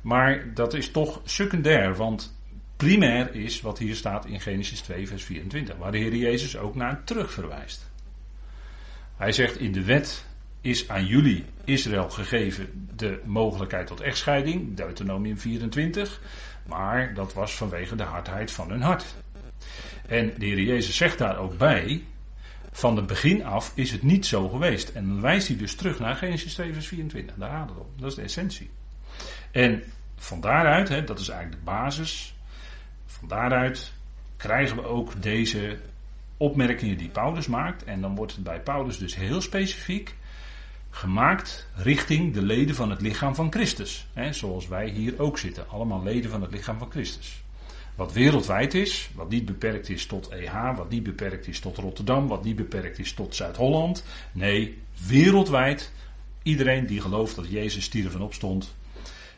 Maar 0.00 0.54
dat 0.54 0.74
is 0.74 0.90
toch 0.90 1.20
secundair, 1.24 1.96
want 1.96 2.38
primair 2.76 3.34
is 3.34 3.60
wat 3.60 3.78
hier 3.78 3.94
staat 3.94 4.26
in 4.26 4.40
Genesis 4.40 4.80
2, 4.80 5.08
vers 5.08 5.24
24, 5.24 5.76
waar 5.76 5.92
de 5.92 5.98
Heer 5.98 6.16
Jezus 6.16 6.56
ook 6.56 6.74
naar 6.74 7.04
terug 7.04 7.32
verwijst. 7.32 7.90
Hij 9.16 9.32
zegt 9.32 9.58
in 9.58 9.72
de 9.72 9.84
wet 9.84 10.26
is 10.60 10.88
aan 10.88 11.06
jullie, 11.06 11.44
Israël, 11.64 12.10
gegeven 12.10 12.88
de 12.96 13.20
mogelijkheid 13.24 13.86
tot 13.86 14.00
echtscheiding, 14.00 14.76
Deuteronomium 14.76 15.38
24, 15.38 16.20
maar 16.68 17.14
dat 17.14 17.34
was 17.34 17.54
vanwege 17.54 17.96
de 17.96 18.02
hardheid 18.02 18.52
van 18.52 18.70
hun 18.70 18.82
hart. 18.82 19.14
En 20.06 20.32
de 20.38 20.46
Heer 20.46 20.60
Jezus 20.60 20.96
zegt 20.96 21.18
daar 21.18 21.38
ook 21.38 21.58
bij, 21.58 22.04
van 22.72 22.96
het 22.96 23.06
begin 23.06 23.44
af 23.44 23.72
is 23.74 23.90
het 23.90 24.02
niet 24.02 24.26
zo 24.26 24.48
geweest. 24.48 24.88
En 24.88 25.06
dan 25.06 25.20
wijst 25.20 25.48
hij 25.48 25.56
dus 25.56 25.74
terug 25.74 25.98
naar 25.98 26.16
Genesis 26.16 26.54
2 26.54 26.72
vers 26.72 26.86
24, 26.86 27.36
daar 27.36 27.50
gaat 27.50 27.68
het 27.68 27.78
om. 27.78 27.86
Dat 27.96 28.08
is 28.08 28.14
de 28.14 28.22
essentie. 28.22 28.70
En 29.50 29.82
van 30.16 30.40
daaruit, 30.40 30.88
hè, 30.88 31.04
dat 31.04 31.18
is 31.18 31.28
eigenlijk 31.28 31.64
de 31.64 31.70
basis, 31.70 32.34
van 33.06 33.28
daaruit 33.28 33.92
krijgen 34.36 34.76
we 34.76 34.84
ook 34.84 35.22
deze 35.22 35.78
opmerkingen 36.36 36.98
die 36.98 37.08
Paulus 37.08 37.46
maakt. 37.46 37.84
En 37.84 38.00
dan 38.00 38.14
wordt 38.14 38.32
het 38.32 38.44
bij 38.44 38.60
Paulus 38.60 38.98
dus 38.98 39.16
heel 39.16 39.40
specifiek 39.40 40.16
gemaakt 40.98 41.66
richting 41.74 42.34
de 42.34 42.42
leden 42.42 42.74
van 42.74 42.90
het 42.90 43.00
lichaam 43.00 43.34
van 43.34 43.52
Christus. 43.52 44.06
Hè, 44.12 44.32
zoals 44.32 44.68
wij 44.68 44.88
hier 44.88 45.20
ook 45.20 45.38
zitten, 45.38 45.68
allemaal 45.68 46.02
leden 46.02 46.30
van 46.30 46.42
het 46.42 46.50
lichaam 46.50 46.78
van 46.78 46.90
Christus. 46.90 47.42
Wat 47.94 48.12
wereldwijd 48.12 48.74
is, 48.74 49.10
wat 49.14 49.28
niet 49.28 49.44
beperkt 49.44 49.88
is 49.88 50.06
tot 50.06 50.28
EH, 50.28 50.76
wat 50.76 50.90
niet 50.90 51.02
beperkt 51.02 51.46
is 51.46 51.60
tot 51.60 51.76
Rotterdam, 51.76 52.28
wat 52.28 52.44
niet 52.44 52.56
beperkt 52.56 52.98
is 52.98 53.12
tot 53.12 53.34
Zuid-Holland. 53.34 54.04
Nee, 54.32 54.78
wereldwijd. 55.06 55.92
Iedereen 56.42 56.86
die 56.86 57.00
gelooft 57.00 57.36
dat 57.36 57.50
Jezus 57.50 57.84
stierf 57.84 58.14
en 58.14 58.20
opstond, 58.20 58.74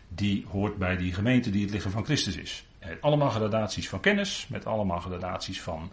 die 0.08 0.46
hoort 0.50 0.76
bij 0.76 0.96
die 0.96 1.14
gemeente 1.14 1.50
die 1.50 1.62
het 1.62 1.70
lichaam 1.70 1.92
van 1.92 2.04
Christus 2.04 2.36
is. 2.36 2.64
Allemaal 3.00 3.30
gradaties 3.30 3.88
van 3.88 4.00
kennis, 4.00 4.46
met 4.48 4.66
allemaal 4.66 5.00
gradaties 5.00 5.60
van 5.60 5.92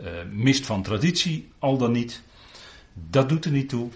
uh, 0.00 0.08
mist 0.30 0.66
van 0.66 0.82
traditie, 0.82 1.48
al 1.58 1.76
dan 1.76 1.92
niet. 1.92 2.22
Dat 2.92 3.28
doet 3.28 3.44
er 3.44 3.50
niet 3.50 3.68
toe. 3.68 3.90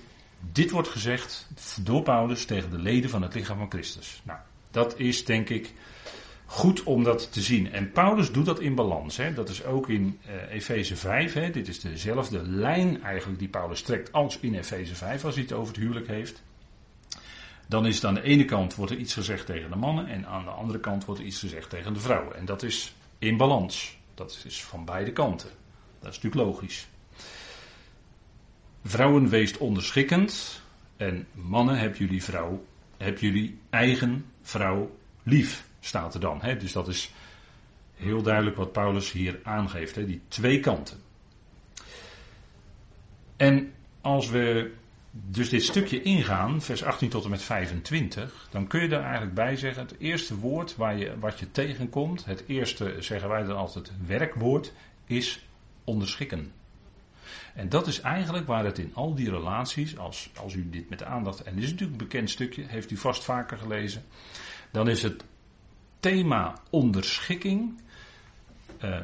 Dit 0.53 0.71
wordt 0.71 0.89
gezegd 0.89 1.49
door 1.81 2.03
Paulus 2.03 2.45
tegen 2.45 2.71
de 2.71 2.79
leden 2.79 3.11
van 3.11 3.23
het 3.23 3.35
lichaam 3.35 3.59
van 3.59 3.71
Christus. 3.71 4.21
Nou, 4.25 4.39
dat 4.71 4.99
is 4.99 5.25
denk 5.25 5.49
ik 5.49 5.73
goed 6.47 6.83
om 6.83 7.05
dat 7.05 7.33
te 7.33 7.41
zien. 7.41 7.73
En 7.73 7.93
Paulus 7.93 8.33
doet 8.33 8.47
dat 8.47 8.61
in 8.61 8.75
balans. 8.75 9.17
Hè. 9.17 9.35
Dat 9.35 9.49
is 9.49 9.65
ook 9.65 9.89
in 9.89 10.19
uh, 10.27 10.55
Efeze 10.55 10.97
5. 10.97 11.33
Hè. 11.33 11.51
Dit 11.51 11.69
is 11.69 11.81
dezelfde 11.81 12.43
lijn 12.43 13.03
eigenlijk 13.03 13.39
die 13.39 13.49
Paulus 13.49 13.83
trekt 13.83 14.13
als 14.13 14.39
in 14.39 14.55
Efeze 14.55 14.95
5 14.95 15.25
als 15.25 15.35
hij 15.35 15.43
het 15.43 15.53
over 15.53 15.75
het 15.75 15.83
huwelijk 15.83 16.07
heeft. 16.07 16.43
Dan 17.69 17.87
is 17.87 17.95
het 17.95 18.05
aan 18.05 18.15
de 18.15 18.23
ene 18.23 18.45
kant 18.45 18.75
wordt 18.75 18.93
er 18.93 18.99
iets 18.99 19.15
gezegd 19.15 19.47
tegen 19.47 19.71
de 19.71 19.77
mannen 19.77 20.07
en 20.07 20.27
aan 20.27 20.45
de 20.45 20.51
andere 20.51 20.81
kant 20.81 21.05
wordt 21.05 21.21
er 21.21 21.27
iets 21.27 21.39
gezegd 21.39 21.71
tegen 21.71 21.95
de 21.95 22.01
vrouwen. 22.01 22.37
En 22.37 22.45
dat 22.45 22.63
is 22.63 22.95
in 23.19 23.37
balans. 23.37 23.99
Dat 24.15 24.43
is 24.47 24.65
van 24.65 24.85
beide 24.85 25.13
kanten. 25.13 25.49
Dat 26.01 26.13
is 26.13 26.21
natuurlijk 26.21 26.51
logisch. 26.51 26.89
Vrouwen 28.87 29.29
weest 29.29 29.59
onderschikkend 29.59 30.63
en 30.97 31.27
mannen 31.33 31.79
heb 31.79 31.97
jullie 31.97 32.25
vrouw, 32.25 32.65
heb 32.97 33.19
jullie 33.19 33.59
eigen 33.71 34.25
vrouw 34.43 34.97
lief 35.23 35.69
staat 35.81 36.15
er 36.15 36.21
dan. 36.21 36.41
Hè? 36.41 36.57
Dus 36.57 36.73
dat 36.73 36.89
is 36.89 37.13
heel 37.95 38.23
duidelijk 38.23 38.57
wat 38.57 38.73
Paulus 38.73 39.13
hier 39.13 39.41
aangeeft, 39.43 39.95
hè? 39.95 40.07
die 40.07 40.21
twee 40.29 40.61
kanten. 40.61 40.97
En 43.37 43.73
als 44.01 44.29
we 44.31 44.73
dus 45.11 45.49
dit 45.49 45.63
stukje 45.63 46.03
ingaan, 46.03 46.63
vers 46.63 46.85
18 46.85 47.09
tot 47.09 47.25
en 47.25 47.31
met 47.31 47.43
25, 47.43 48.49
dan 48.51 48.67
kun 48.67 48.83
je 48.83 48.89
er 48.89 49.03
eigenlijk 49.03 49.35
bij 49.35 49.57
zeggen: 49.57 49.83
het 49.83 49.99
eerste 49.99 50.37
woord 50.37 50.77
waar 50.77 50.99
je, 50.99 51.19
wat 51.19 51.39
je 51.39 51.51
tegenkomt, 51.51 52.25
het 52.25 52.45
eerste, 52.47 52.97
zeggen 52.99 53.29
wij 53.29 53.43
dan 53.43 53.57
altijd, 53.57 53.93
werkwoord, 54.07 54.73
is 55.07 55.47
onderschikken. 55.85 56.53
En 57.55 57.69
dat 57.69 57.87
is 57.87 58.01
eigenlijk 58.01 58.47
waar 58.47 58.65
het 58.65 58.79
in 58.79 58.91
al 58.95 59.15
die 59.15 59.31
relaties, 59.31 59.99
als, 59.99 60.31
als 60.37 60.55
u 60.55 60.71
dit 60.71 60.91
met 60.91 61.03
aandacht, 61.03 61.43
en 61.43 61.55
dit 61.55 61.65
is 61.65 61.71
natuurlijk 61.71 62.01
een 62.01 62.07
bekend 62.07 62.31
stukje, 62.31 62.65
heeft 62.67 62.91
u 62.91 62.97
vast 62.97 63.25
vaker 63.25 63.59
gelezen, 63.59 64.05
dan 64.71 64.89
is 64.89 65.03
het 65.03 65.25
thema 66.01 66.55
onderschikking, 66.71 67.81
uh, 68.85 68.99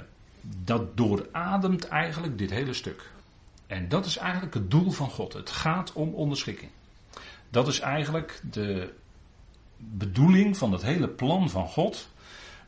dat 0.65 0.97
doorademt 0.97 1.89
eigenlijk 1.89 2.39
dit 2.39 2.51
hele 2.51 2.73
stuk. 2.73 3.11
En 3.67 3.89
dat 3.89 4.07
is 4.07 4.17
eigenlijk 4.17 4.55
het 4.55 4.71
doel 4.71 4.91
van 4.91 5.11
God. 5.11 5.33
Het 5.33 5.51
gaat 5.51 5.93
om 5.93 6.15
onderschikking. 6.15 6.71
Dat 7.51 7.69
is 7.69 7.81
eigenlijk 7.81 8.41
de 8.51 8.93
bedoeling 9.77 10.57
van 10.57 10.73
het 10.73 10.83
hele 10.83 11.09
plan 11.09 11.51
van 11.51 11.69
God. 11.69 12.09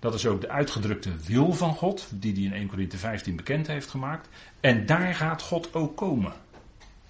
Dat 0.05 0.15
is 0.15 0.27
ook 0.27 0.41
de 0.41 0.49
uitgedrukte 0.49 1.17
wil 1.17 1.53
van 1.53 1.75
God, 1.75 2.09
die 2.11 2.33
hij 2.33 2.43
in 2.43 2.53
1 2.53 2.69
Corinthië 2.69 2.99
15 2.99 3.37
bekend 3.37 3.67
heeft 3.67 3.91
gemaakt. 3.91 4.29
En 4.61 4.87
daar 4.87 5.15
gaat 5.15 5.43
God 5.43 5.75
ook 5.75 5.97
komen. 5.97 6.33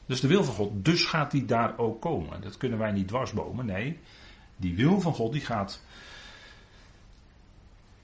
Dus 0.06 0.20
de 0.20 0.28
wil 0.28 0.44
van 0.44 0.54
God, 0.54 0.84
dus 0.84 1.04
gaat 1.04 1.32
hij 1.32 1.44
daar 1.46 1.78
ook 1.78 2.00
komen. 2.00 2.40
Dat 2.40 2.56
kunnen 2.56 2.78
wij 2.78 2.92
niet 2.92 3.08
dwarsbomen, 3.08 3.66
nee. 3.66 3.98
Die 4.56 4.74
wil 4.74 5.00
van 5.00 5.14
God, 5.14 5.32
die 5.32 5.40
gaat 5.40 5.82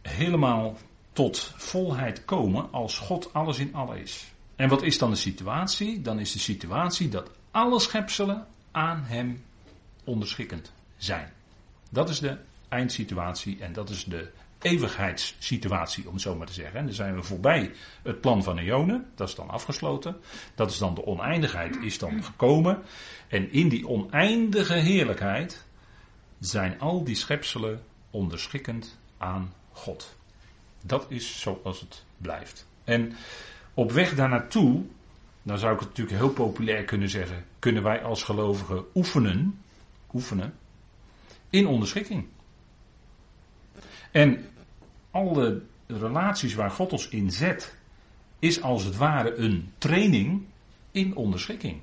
helemaal 0.03 0.77
tot 1.13 1.53
volheid 1.57 2.25
komen 2.25 2.73
als 2.73 2.99
God 2.99 3.33
alles 3.33 3.59
in 3.59 3.75
alle 3.75 4.01
is. 4.01 4.33
En 4.57 4.69
wat 4.69 4.83
is 4.83 4.99
dan 4.99 5.11
de 5.11 5.17
situatie? 5.17 6.03
Dan 6.03 6.19
is 6.19 6.33
de 6.33 6.39
situatie 6.39 7.09
dat 7.09 7.31
alle 7.51 7.81
schepselen 7.81 8.47
aan 8.71 9.03
hem 9.05 9.43
onderschikkend 10.05 10.73
zijn. 10.97 11.33
Dat 11.91 12.09
is 12.09 12.19
de 12.19 12.37
eindsituatie 12.69 13.61
en 13.61 13.73
dat 13.73 13.91
is 13.91 14.05
de 14.05 14.31
eeuwigheidssituatie, 14.61 16.07
om 16.07 16.13
het 16.13 16.23
zo 16.23 16.35
maar 16.35 16.47
te 16.47 16.53
zeggen. 16.53 16.79
En 16.79 16.85
dan 16.85 16.95
zijn 16.95 17.15
we 17.15 17.23
voorbij 17.23 17.73
het 18.03 18.21
plan 18.21 18.43
van 18.43 18.59
Eonen, 18.59 19.07
dat 19.15 19.29
is 19.29 19.35
dan 19.35 19.51
afgesloten. 19.51 20.17
Dat 20.55 20.71
is 20.71 20.79
dan 20.79 20.95
de 20.95 21.07
oneindigheid, 21.07 21.77
is 21.83 21.99
dan 21.99 22.25
gekomen. 22.25 22.83
En 23.29 23.53
in 23.53 23.69
die 23.69 23.89
oneindige 23.89 24.75
heerlijkheid 24.75 25.65
zijn 26.39 26.81
al 26.81 27.05
die 27.05 27.17
schepselen 27.17 27.83
onderschikkend 28.11 28.99
aan 29.19 29.53
God. 29.73 30.17
Dat 30.83 31.07
is 31.09 31.41
zoals 31.41 31.81
het 31.81 32.05
blijft. 32.17 32.67
En 32.85 33.13
op 33.75 33.93
weg 33.93 34.15
daar 34.15 34.29
naartoe, 34.29 34.83
dan 35.43 35.59
zou 35.59 35.75
ik 35.75 35.81
het 35.81 35.89
natuurlijk 35.89 36.17
heel 36.17 36.31
populair 36.31 36.85
kunnen 36.85 37.09
zeggen, 37.09 37.45
kunnen 37.59 37.83
wij 37.83 38.03
als 38.03 38.23
gelovigen 38.23 38.85
oefenen, 38.95 39.61
oefenen 40.13 40.55
in 41.51 41.67
onderschikking. 41.67 42.27
En 44.11 44.50
alle 45.11 45.63
relaties 45.87 46.55
waar 46.55 46.71
God 46.71 46.93
ons 46.93 47.09
in 47.09 47.31
zet, 47.31 47.77
is 48.39 48.63
als 48.63 48.85
het 48.85 48.97
ware 48.97 49.35
een 49.35 49.73
training 49.79 50.43
in 50.91 51.17
onderschikking. 51.17 51.81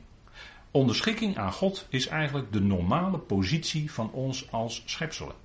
Onderschikking 0.71 1.37
aan 1.37 1.51
God 1.51 1.87
is 1.89 2.07
eigenlijk 2.07 2.51
de 2.51 2.61
normale 2.61 3.17
positie 3.17 3.91
van 3.91 4.11
ons 4.11 4.51
als 4.51 4.83
schepselen. 4.85 5.35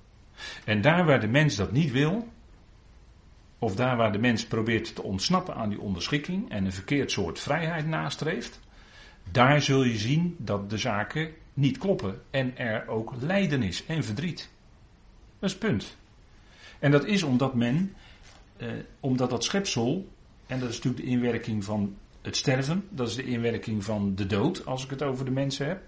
En 0.65 0.81
daar 0.81 1.05
waar 1.05 1.19
de 1.19 1.27
mens 1.27 1.55
dat 1.55 1.71
niet 1.71 1.91
wil, 1.91 2.27
of 3.59 3.75
daar 3.75 3.97
waar 3.97 4.11
de 4.11 4.17
mens 4.17 4.45
probeert 4.45 4.95
te 4.95 5.03
ontsnappen 5.03 5.55
aan 5.55 5.69
die 5.69 5.79
onderschikking 5.79 6.49
en 6.49 6.65
een 6.65 6.73
verkeerd 6.73 7.11
soort 7.11 7.39
vrijheid 7.39 7.87
nastreeft, 7.87 8.59
daar 9.31 9.61
zul 9.61 9.83
je 9.83 9.97
zien 9.97 10.35
dat 10.39 10.69
de 10.69 10.77
zaken 10.77 11.33
niet 11.53 11.77
kloppen 11.77 12.21
en 12.29 12.57
er 12.57 12.87
ook 12.87 13.13
lijden 13.19 13.63
is 13.63 13.85
en 13.85 14.03
verdriet. 14.03 14.49
Dat 15.39 15.49
is 15.49 15.57
punt. 15.57 15.97
En 16.83 16.91
dat 16.91 17.05
is 17.05 17.23
omdat 17.23 17.53
men, 17.53 17.93
eh, 18.57 18.67
omdat 18.99 19.29
dat 19.29 19.43
schepsel, 19.43 20.07
en 20.45 20.59
dat 20.59 20.69
is 20.69 20.75
natuurlijk 20.75 21.03
de 21.03 21.09
inwerking 21.09 21.63
van 21.63 21.95
het 22.21 22.35
sterven, 22.35 22.87
dat 22.89 23.07
is 23.07 23.15
de 23.15 23.23
inwerking 23.23 23.83
van 23.83 24.15
de 24.15 24.25
dood, 24.25 24.65
als 24.65 24.83
ik 24.83 24.89
het 24.89 25.01
over 25.01 25.25
de 25.25 25.31
mensen 25.31 25.67
heb. 25.67 25.81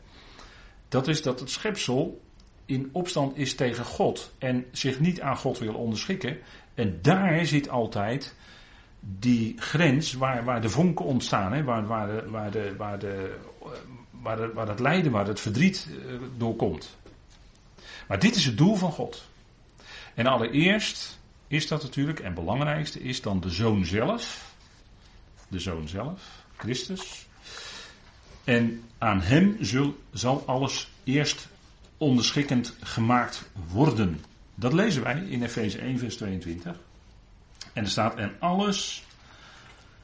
Dat 0.87 1.07
is 1.07 1.21
dat 1.21 1.39
het 1.39 1.49
schepsel 1.49 2.21
in 2.65 2.89
opstand 2.91 3.37
is 3.37 3.55
tegen 3.55 3.85
God 3.85 4.33
en 4.37 4.65
zich 4.71 4.99
niet 4.99 5.21
aan 5.21 5.37
God 5.37 5.59
wil 5.59 5.73
onderschikken. 5.73 6.37
En 6.73 6.99
daar 7.01 7.45
zit 7.45 7.69
altijd 7.69 8.35
die 8.99 9.53
grens 9.57 10.13
waar, 10.13 10.43
waar 10.43 10.61
de 10.61 10.69
vonken 10.69 11.05
ontstaan, 11.05 11.53
hè, 11.53 11.63
waar, 11.63 11.85
waar, 11.87 12.07
de, 12.07 12.29
waar, 12.29 12.51
de, 12.51 12.75
waar, 12.77 12.99
de, 12.99 13.35
waar, 14.11 14.37
de, 14.37 14.51
waar 14.53 14.67
het 14.67 14.79
lijden, 14.79 15.11
waar 15.11 15.27
het 15.27 15.39
verdriet 15.39 15.87
uh, 15.89 16.21
doorkomt. 16.37 16.97
Maar 18.07 18.19
dit 18.19 18.35
is 18.35 18.45
het 18.45 18.57
doel 18.57 18.75
van 18.75 18.91
God. 18.91 19.33
En 20.15 20.27
allereerst 20.27 21.19
is 21.47 21.67
dat 21.67 21.83
natuurlijk, 21.83 22.19
en 22.19 22.33
belangrijkste 22.33 23.01
is 23.01 23.21
dan 23.21 23.39
de 23.39 23.49
zoon 23.49 23.85
zelf. 23.85 24.53
De 25.47 25.59
zoon 25.59 25.87
zelf, 25.87 26.21
Christus. 26.57 27.27
En 28.43 28.83
aan 28.97 29.21
hem 29.21 29.57
zul, 29.61 29.99
zal 30.11 30.43
alles 30.45 30.89
eerst 31.03 31.47
onderschikkend 31.97 32.73
gemaakt 32.81 33.49
worden. 33.71 34.23
Dat 34.55 34.73
lezen 34.73 35.03
wij 35.03 35.19
in 35.19 35.43
Efeze 35.43 35.77
1, 35.77 35.99
vers 35.99 36.15
22. 36.15 36.75
En 37.73 37.83
er 37.83 37.89
staat: 37.89 38.15
En 38.15 38.35
alles 38.39 39.03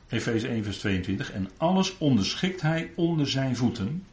Efeze 0.07 0.47
1 0.47 0.63
vers 0.63 0.77
22. 0.77 1.31
En 1.31 1.49
alles 1.57 1.97
onderschikt 1.97 2.61
hij 2.61 2.91
onder 2.95 3.29
zijn 3.29 3.55
voeten. 3.55 4.05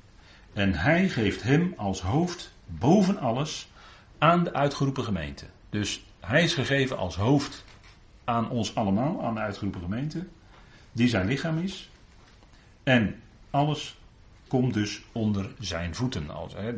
En 0.52 0.74
hij 0.74 1.08
geeft 1.08 1.42
hem 1.42 1.74
als 1.76 2.00
hoofd 2.00 2.52
boven 2.66 3.18
alles 3.18 3.68
aan 4.18 4.44
de 4.44 4.52
uitgeroepen 4.52 5.04
gemeente. 5.04 5.44
Dus 5.70 6.04
hij 6.20 6.42
is 6.42 6.54
gegeven 6.54 6.98
als 6.98 7.16
hoofd 7.16 7.64
aan 8.24 8.50
ons 8.50 8.74
allemaal, 8.74 9.22
aan 9.22 9.34
de 9.34 9.40
uitgeroepen 9.40 9.80
gemeente. 9.80 10.26
Die 10.92 11.08
zijn 11.08 11.26
lichaam 11.26 11.58
is. 11.58 11.90
En 12.82 13.20
alles 13.50 13.98
komt 14.48 14.74
dus 14.74 15.02
onder 15.12 15.50
zijn 15.58 15.94
voeten. 15.94 16.26
Eh, 16.30 16.72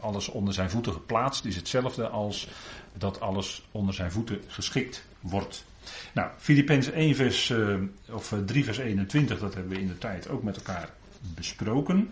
alles 0.00 0.28
onder 0.28 0.54
zijn 0.54 0.70
voeten 0.70 0.92
geplaatst 0.92 1.44
is 1.44 1.56
hetzelfde 1.56 2.08
als 2.08 2.48
dat 2.92 3.20
alles 3.20 3.66
onder 3.70 3.94
zijn 3.94 4.12
voeten 4.12 4.40
geschikt 4.46 5.04
wordt. 5.20 5.64
Nou, 6.12 6.30
Filippenzen 6.38 6.92
1 6.92 7.14
vers, 7.14 7.48
uh, 7.50 7.76
of 8.10 8.34
3 8.46 8.64
vers 8.64 8.78
21, 8.78 9.38
dat 9.38 9.54
hebben 9.54 9.72
we 9.72 9.80
in 9.80 9.86
de 9.86 9.98
tijd 9.98 10.28
ook 10.28 10.42
met 10.42 10.56
elkaar 10.56 10.90
besproken. 11.34 12.10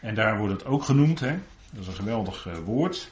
En 0.00 0.14
daar 0.14 0.38
wordt 0.38 0.52
het 0.52 0.64
ook 0.64 0.82
genoemd, 0.82 1.20
hè. 1.20 1.38
dat 1.70 1.82
is 1.82 1.86
een 1.86 1.94
geweldig 1.94 2.48
woord. 2.64 3.10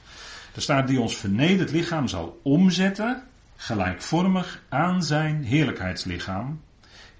Er 0.56 0.62
staat 0.62 0.88
die 0.88 1.00
ons 1.00 1.16
vernederd 1.16 1.70
lichaam 1.70 2.08
zal 2.08 2.40
omzetten, 2.42 3.22
gelijkvormig 3.56 4.62
aan 4.68 5.02
zijn 5.02 5.44
heerlijkheidslichaam, 5.44 6.60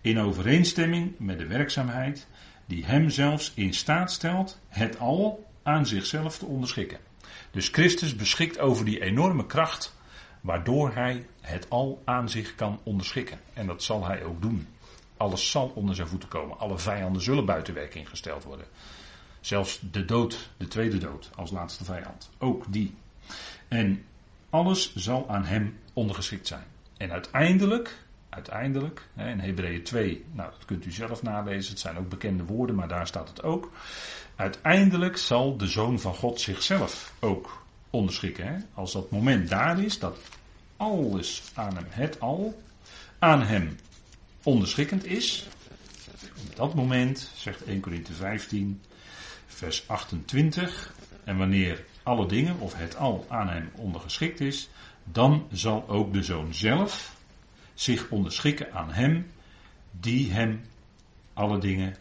in 0.00 0.18
overeenstemming 0.18 1.12
met 1.18 1.38
de 1.38 1.46
werkzaamheid 1.46 2.26
die 2.66 2.84
hem 2.84 3.10
zelfs 3.10 3.52
in 3.54 3.74
staat 3.74 4.12
stelt 4.12 4.58
het 4.68 4.98
al 4.98 5.46
aan 5.62 5.86
zichzelf 5.86 6.38
te 6.38 6.44
onderschikken. 6.46 6.98
Dus 7.50 7.68
Christus 7.68 8.16
beschikt 8.16 8.58
over 8.58 8.84
die 8.84 9.00
enorme 9.00 9.46
kracht 9.46 9.94
waardoor 10.40 10.94
hij 10.94 11.26
het 11.40 11.70
al 11.70 12.02
aan 12.04 12.28
zich 12.28 12.54
kan 12.54 12.80
onderschikken. 12.82 13.40
En 13.52 13.66
dat 13.66 13.82
zal 13.82 14.06
hij 14.06 14.24
ook 14.24 14.42
doen. 14.42 14.66
Alles 15.16 15.50
zal 15.50 15.72
onder 15.74 15.94
zijn 15.94 16.08
voeten 16.08 16.28
komen. 16.28 16.58
Alle 16.58 16.78
vijanden 16.78 17.22
zullen 17.22 17.44
buiten 17.44 17.74
werking 17.74 18.08
gesteld 18.08 18.44
worden. 18.44 18.66
Zelfs 19.40 19.80
de 19.90 20.04
dood, 20.04 20.50
de 20.56 20.68
tweede 20.68 20.98
dood, 20.98 21.30
als 21.34 21.50
laatste 21.50 21.84
vijand. 21.84 22.30
Ook 22.38 22.64
die. 22.68 22.94
En 23.68 24.04
alles 24.50 24.94
zal 24.94 25.28
aan 25.28 25.44
hem 25.44 25.78
ondergeschikt 25.92 26.46
zijn. 26.46 26.64
En 26.96 27.12
uiteindelijk, 27.12 27.96
uiteindelijk, 28.28 29.08
in 29.16 29.40
Hebreeën 29.40 29.82
2, 29.82 30.24
nou 30.32 30.50
dat 30.50 30.64
kunt 30.64 30.86
u 30.86 30.90
zelf 30.90 31.22
nalezen, 31.22 31.70
het 31.70 31.80
zijn 31.80 31.98
ook 31.98 32.08
bekende 32.08 32.44
woorden, 32.44 32.76
maar 32.76 32.88
daar 32.88 33.06
staat 33.06 33.28
het 33.28 33.42
ook. 33.42 33.72
Uiteindelijk 34.36 35.16
zal 35.16 35.56
de 35.56 35.66
Zoon 35.66 36.00
van 36.00 36.14
God 36.14 36.40
zichzelf 36.40 37.12
ook 37.20 37.64
onderschikken. 37.90 38.46
Hè? 38.46 38.56
Als 38.74 38.92
dat 38.92 39.10
moment 39.10 39.48
daar 39.48 39.82
is, 39.82 39.98
dat 39.98 40.18
alles 40.76 41.42
aan 41.54 41.76
hem, 41.76 41.86
het 41.88 42.20
al, 42.20 42.62
aan 43.18 43.42
hem 43.42 43.76
onderschikkend 44.42 45.04
is. 45.04 45.46
Op 46.48 46.56
dat 46.56 46.74
moment, 46.74 47.30
zegt 47.34 47.64
1 47.64 47.80
Corinthië 47.80 48.12
15, 48.12 48.80
vers 49.46 49.88
28, 49.88 50.94
en 51.24 51.36
wanneer 51.36 51.84
alle 52.06 52.26
dingen 52.26 52.58
of 52.58 52.74
het 52.74 52.96
al 52.96 53.24
aan 53.28 53.48
hem 53.48 53.70
ondergeschikt 53.74 54.40
is, 54.40 54.68
dan 55.04 55.46
zal 55.52 55.88
ook 55.88 56.12
de 56.12 56.22
zoon 56.22 56.54
zelf 56.54 57.16
zich 57.74 58.10
onderschikken 58.10 58.72
aan 58.72 58.92
hem 58.92 59.30
die 59.90 60.32
hem 60.32 60.60
alle 61.32 61.58
dingen 61.58 61.96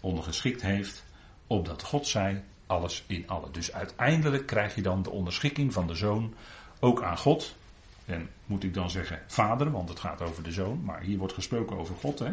ondergeschikt 0.00 0.62
heeft, 0.62 1.04
opdat 1.46 1.82
God 1.82 2.06
zij 2.06 2.44
alles 2.66 3.04
in 3.06 3.28
alle. 3.28 3.50
Dus 3.50 3.72
uiteindelijk 3.72 4.46
krijg 4.46 4.74
je 4.74 4.82
dan 4.82 5.02
de 5.02 5.10
onderschikking 5.10 5.72
van 5.72 5.86
de 5.86 5.94
zoon 5.94 6.34
ook 6.80 7.02
aan 7.02 7.18
God. 7.18 7.56
En 8.04 8.28
moet 8.46 8.64
ik 8.64 8.74
dan 8.74 8.90
zeggen 8.90 9.22
vader, 9.26 9.70
want 9.70 9.88
het 9.88 10.00
gaat 10.00 10.22
over 10.22 10.42
de 10.42 10.52
zoon, 10.52 10.84
maar 10.84 11.00
hier 11.00 11.18
wordt 11.18 11.34
gesproken 11.34 11.78
over 11.78 11.94
God. 11.94 12.18
Hè? 12.18 12.32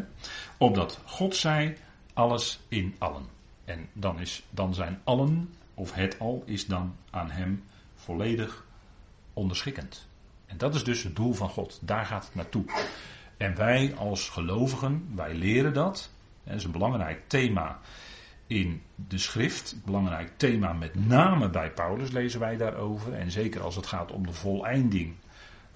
Opdat 0.56 1.00
God 1.04 1.36
zij 1.36 1.76
alles 2.12 2.60
in 2.68 2.94
allen. 2.98 3.26
En 3.64 3.88
dan, 3.92 4.20
is, 4.20 4.42
dan 4.50 4.74
zijn 4.74 5.00
allen, 5.04 5.54
of 5.76 5.94
het 5.94 6.18
al, 6.18 6.42
is 6.46 6.66
dan 6.66 6.96
aan 7.10 7.30
hem 7.30 7.64
volledig 7.94 8.66
onderschikkend. 9.32 10.08
En 10.46 10.58
dat 10.58 10.74
is 10.74 10.84
dus 10.84 11.02
het 11.02 11.16
doel 11.16 11.32
van 11.32 11.48
God. 11.48 11.78
Daar 11.82 12.06
gaat 12.06 12.24
het 12.24 12.34
naartoe. 12.34 12.64
En 13.36 13.56
wij 13.56 13.94
als 13.96 14.28
gelovigen, 14.28 15.08
wij 15.14 15.34
leren 15.34 15.72
dat. 15.72 16.10
Dat 16.44 16.54
is 16.54 16.64
een 16.64 16.70
belangrijk 16.70 17.28
thema 17.28 17.80
in 18.46 18.82
de 18.94 19.18
schrift. 19.18 19.76
Belangrijk 19.84 20.32
thema 20.36 20.72
met 20.72 21.06
name 21.06 21.50
bij 21.50 21.70
Paulus 21.70 22.10
lezen 22.10 22.40
wij 22.40 22.56
daarover. 22.56 23.14
En 23.14 23.30
zeker 23.30 23.62
als 23.62 23.76
het 23.76 23.86
gaat 23.86 24.12
om 24.12 24.26
de 24.26 24.32
voleinding 24.32 25.14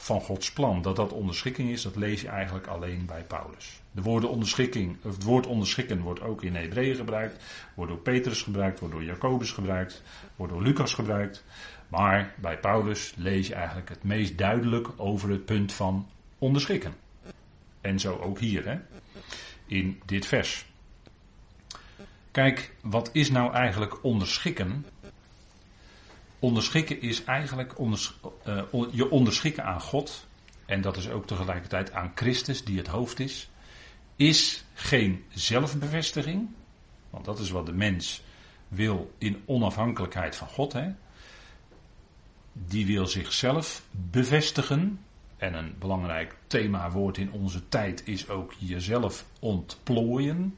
van 0.03 0.21
Gods 0.21 0.53
plan. 0.53 0.83
Dat 0.83 0.97
dat 0.97 1.13
onderschikking 1.13 1.71
is, 1.71 1.83
dat 1.83 1.97
lees 1.97 2.21
je 2.21 2.29
eigenlijk 2.29 2.67
alleen 2.67 3.07
bij 3.07 3.23
Paulus. 3.23 3.81
De 3.91 4.03
woorden 4.03 4.31
onderschikking, 4.31 4.97
het 5.03 5.23
woord 5.23 5.47
onderschikken 5.47 6.01
wordt 6.01 6.23
ook 6.23 6.43
in 6.43 6.55
Hebreeën 6.55 6.97
gebruikt. 6.97 7.45
Wordt 7.75 7.93
door 7.93 8.01
Petrus 8.01 8.43
gebruikt, 8.43 8.79
wordt 8.79 8.95
door 8.95 9.05
Jacobus 9.05 9.51
gebruikt, 9.51 10.03
wordt 10.37 10.53
door 10.53 10.63
Lucas 10.63 10.95
gebruikt. 10.95 11.45
Maar 11.89 12.35
bij 12.41 12.59
Paulus 12.59 13.13
lees 13.17 13.47
je 13.47 13.55
eigenlijk 13.55 13.89
het 13.89 14.03
meest 14.03 14.39
duidelijk 14.39 14.89
over 14.97 15.31
het 15.31 15.45
punt 15.45 15.73
van 15.73 16.09
onderschikken. 16.39 16.95
En 17.81 18.01
zo 18.01 18.17
ook 18.17 18.39
hier, 18.39 18.67
hè, 18.67 18.79
in 19.67 20.01
dit 20.07 20.27
vers. 20.27 20.65
Kijk, 22.31 22.75
wat 22.83 23.11
is 23.13 23.31
nou 23.31 23.53
eigenlijk 23.53 24.05
onderschikken? 24.05 24.87
Onderschikken 26.41 27.03
is 27.03 27.25
eigenlijk 27.25 27.75
uh, 27.79 28.63
je 28.91 29.11
onderschikken 29.11 29.65
aan 29.65 29.81
God. 29.81 30.27
En 30.67 30.81
dat 30.81 30.97
is 30.97 31.11
ook 31.11 31.27
tegelijkertijd 31.27 31.93
aan 31.93 32.13
Christus, 32.15 32.65
die 32.65 32.79
het 32.79 32.87
hoofd 32.87 33.21
is. 33.21 33.51
Is 34.17 34.65
geen 34.75 35.25
zelfbevestiging. 35.29 36.49
Want 37.11 37.25
dat 37.25 37.39
is 37.39 37.51
wat 37.51 37.67
de 37.67 37.73
mens 37.73 38.23
wil 38.69 39.15
in 39.19 39.43
onafhankelijkheid 39.47 40.37
van 40.37 40.49
God. 40.49 40.73
Hè? 40.73 40.91
Die 42.53 42.87
wil 42.87 43.07
zichzelf 43.07 43.83
bevestigen. 43.91 45.01
En 45.37 45.55
een 45.55 45.75
belangrijk 45.79 46.37
themawoord 46.47 47.19
in 47.19 47.33
onze 47.33 47.69
tijd 47.69 48.03
is 48.07 48.29
ook 48.29 48.53
jezelf 48.59 49.25
ontplooien. 49.39 50.57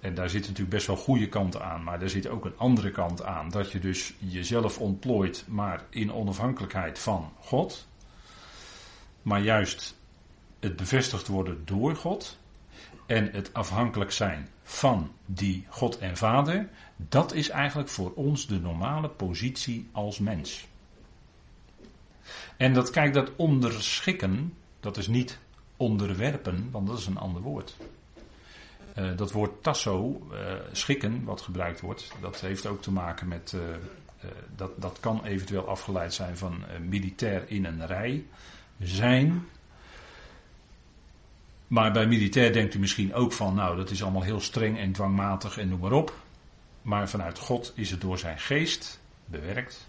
En 0.00 0.14
daar 0.14 0.30
zit 0.30 0.40
natuurlijk 0.40 0.70
best 0.70 0.86
wel 0.86 0.96
goede 0.96 1.28
kanten 1.28 1.64
aan, 1.64 1.82
maar 1.82 2.02
er 2.02 2.10
zit 2.10 2.28
ook 2.28 2.44
een 2.44 2.56
andere 2.56 2.90
kant 2.90 3.22
aan. 3.22 3.50
Dat 3.50 3.72
je 3.72 3.78
dus 3.78 4.14
jezelf 4.18 4.78
ontplooit, 4.78 5.44
maar 5.48 5.84
in 5.90 6.12
onafhankelijkheid 6.12 6.98
van 6.98 7.32
God. 7.38 7.88
Maar 9.22 9.40
juist 9.40 9.96
het 10.60 10.76
bevestigd 10.76 11.26
worden 11.26 11.62
door 11.64 11.96
God. 11.96 12.38
En 13.06 13.30
het 13.32 13.54
afhankelijk 13.54 14.12
zijn 14.12 14.48
van 14.62 15.12
die 15.26 15.66
God 15.68 15.98
en 15.98 16.16
Vader. 16.16 16.68
Dat 16.96 17.34
is 17.34 17.48
eigenlijk 17.48 17.88
voor 17.88 18.12
ons 18.14 18.46
de 18.46 18.60
normale 18.60 19.08
positie 19.08 19.88
als 19.92 20.18
mens. 20.18 20.68
En 22.56 22.72
dat, 22.74 22.90
kijk, 22.90 23.14
dat 23.14 23.30
onderschikken, 23.36 24.54
dat 24.80 24.96
is 24.96 25.06
niet 25.06 25.38
onderwerpen, 25.76 26.68
want 26.70 26.86
dat 26.86 26.98
is 26.98 27.06
een 27.06 27.18
ander 27.18 27.42
woord. 27.42 27.76
Uh, 28.98 29.16
dat 29.16 29.32
woord 29.32 29.62
tasso, 29.62 30.26
uh, 30.32 30.38
schikken, 30.72 31.24
wat 31.24 31.40
gebruikt 31.40 31.80
wordt, 31.80 32.12
dat 32.20 32.40
heeft 32.40 32.66
ook 32.66 32.82
te 32.82 32.92
maken 32.92 33.28
met. 33.28 33.52
Uh, 33.54 33.60
dat, 34.56 34.70
dat 34.80 35.00
kan 35.00 35.24
eventueel 35.24 35.68
afgeleid 35.68 36.14
zijn 36.14 36.36
van 36.36 36.64
militair 36.88 37.44
in 37.50 37.64
een 37.64 37.86
rij 37.86 38.24
zijn. 38.80 39.46
Maar 41.66 41.92
bij 41.92 42.06
militair 42.06 42.52
denkt 42.52 42.74
u 42.74 42.78
misschien 42.78 43.14
ook 43.14 43.32
van, 43.32 43.54
nou, 43.54 43.76
dat 43.76 43.90
is 43.90 44.02
allemaal 44.02 44.22
heel 44.22 44.40
streng 44.40 44.78
en 44.78 44.92
dwangmatig 44.92 45.58
en 45.58 45.68
noem 45.68 45.80
maar 45.80 45.92
op. 45.92 46.12
Maar 46.82 47.08
vanuit 47.08 47.38
God 47.38 47.72
is 47.74 47.90
het 47.90 48.00
door 48.00 48.18
zijn 48.18 48.38
geest 48.38 49.00
bewerkt. 49.24 49.88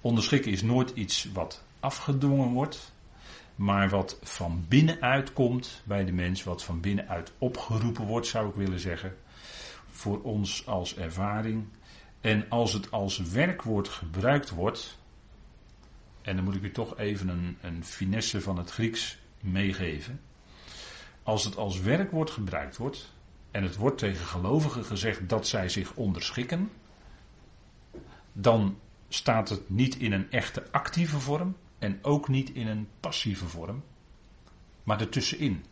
Onderschikken 0.00 0.52
is 0.52 0.62
nooit 0.62 0.90
iets 0.94 1.28
wat 1.32 1.62
afgedwongen 1.80 2.52
wordt 2.52 2.92
maar 3.60 3.88
wat 3.88 4.18
van 4.22 4.64
binnenuit 4.68 5.32
komt 5.32 5.82
bij 5.84 6.04
de 6.04 6.12
mens, 6.12 6.42
wat 6.42 6.64
van 6.64 6.80
binnenuit 6.80 7.32
opgeroepen 7.38 8.06
wordt, 8.06 8.26
zou 8.26 8.48
ik 8.48 8.54
willen 8.54 8.80
zeggen, 8.80 9.16
voor 9.90 10.22
ons 10.22 10.66
als 10.66 10.96
ervaring. 10.96 11.64
En 12.20 12.46
als 12.48 12.72
het 12.72 12.90
als 12.90 13.18
werkwoord 13.18 13.88
gebruikt 13.88 14.50
wordt, 14.50 14.98
en 16.22 16.36
dan 16.36 16.44
moet 16.44 16.54
ik 16.54 16.62
u 16.62 16.70
toch 16.70 16.98
even 16.98 17.28
een, 17.28 17.56
een 17.60 17.84
finesse 17.84 18.40
van 18.40 18.56
het 18.56 18.70
Grieks 18.70 19.18
meegeven. 19.40 20.20
Als 21.22 21.44
het 21.44 21.56
als 21.56 21.80
werkwoord 21.80 22.30
gebruikt 22.30 22.76
wordt, 22.76 23.12
en 23.50 23.62
het 23.62 23.76
wordt 23.76 23.98
tegen 23.98 24.26
gelovigen 24.26 24.84
gezegd 24.84 25.28
dat 25.28 25.46
zij 25.46 25.68
zich 25.68 25.94
onderschikken, 25.94 26.70
dan 28.32 28.78
staat 29.08 29.48
het 29.48 29.70
niet 29.70 29.96
in 29.96 30.12
een 30.12 30.30
echte 30.30 30.64
actieve 30.70 31.20
vorm, 31.20 31.56
en 31.80 31.98
ook 32.02 32.28
niet 32.28 32.50
in 32.50 32.66
een 32.66 32.88
passieve 33.00 33.48
vorm, 33.48 33.82
maar 34.82 35.00
ertussenin. 35.00 35.64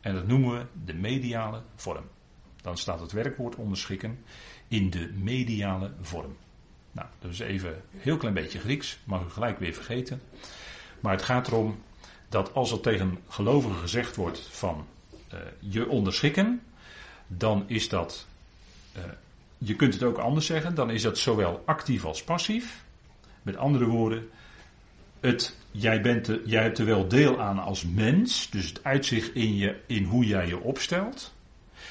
En 0.00 0.14
dat 0.14 0.26
noemen 0.26 0.58
we 0.58 0.66
de 0.84 0.94
mediale 0.94 1.62
vorm. 1.74 2.04
Dan 2.60 2.78
staat 2.78 3.00
het 3.00 3.12
werkwoord 3.12 3.54
onderschikken 3.56 4.18
in 4.68 4.90
de 4.90 5.12
mediale 5.14 5.92
vorm. 6.00 6.36
Nou, 6.92 7.08
dat 7.18 7.30
is 7.30 7.38
even 7.38 7.70
een 7.70 8.00
heel 8.00 8.16
klein 8.16 8.34
beetje 8.34 8.58
Grieks, 8.58 8.98
mag 9.04 9.24
u 9.24 9.30
gelijk 9.30 9.58
weer 9.58 9.72
vergeten. 9.72 10.22
Maar 11.00 11.12
het 11.12 11.22
gaat 11.22 11.46
erom 11.46 11.82
dat 12.28 12.54
als 12.54 12.72
er 12.72 12.80
tegen 12.80 13.18
gelovigen 13.28 13.78
gezegd 13.78 14.16
wordt 14.16 14.40
van 14.50 14.86
uh, 15.34 15.40
je 15.58 15.88
onderschikken, 15.88 16.62
dan 17.26 17.64
is 17.66 17.88
dat, 17.88 18.26
uh, 18.96 19.02
je 19.58 19.76
kunt 19.76 19.94
het 19.94 20.02
ook 20.02 20.18
anders 20.18 20.46
zeggen, 20.46 20.74
dan 20.74 20.90
is 20.90 21.02
dat 21.02 21.18
zowel 21.18 21.62
actief 21.66 22.04
als 22.04 22.24
passief. 22.24 22.84
Met 23.42 23.56
andere 23.56 23.86
woorden, 23.86 24.28
het, 25.22 25.56
jij, 25.70 26.00
bent 26.00 26.24
de, 26.24 26.42
jij 26.44 26.62
hebt 26.62 26.78
er 26.78 26.84
wel 26.84 27.08
deel 27.08 27.40
aan 27.40 27.58
als 27.58 27.84
mens, 27.84 28.50
dus 28.50 28.68
het 28.68 28.84
uitzicht 28.84 29.34
in, 29.34 29.56
je, 29.56 29.80
in 29.86 30.04
hoe 30.04 30.26
jij 30.26 30.46
je 30.46 30.60
opstelt. 30.60 31.34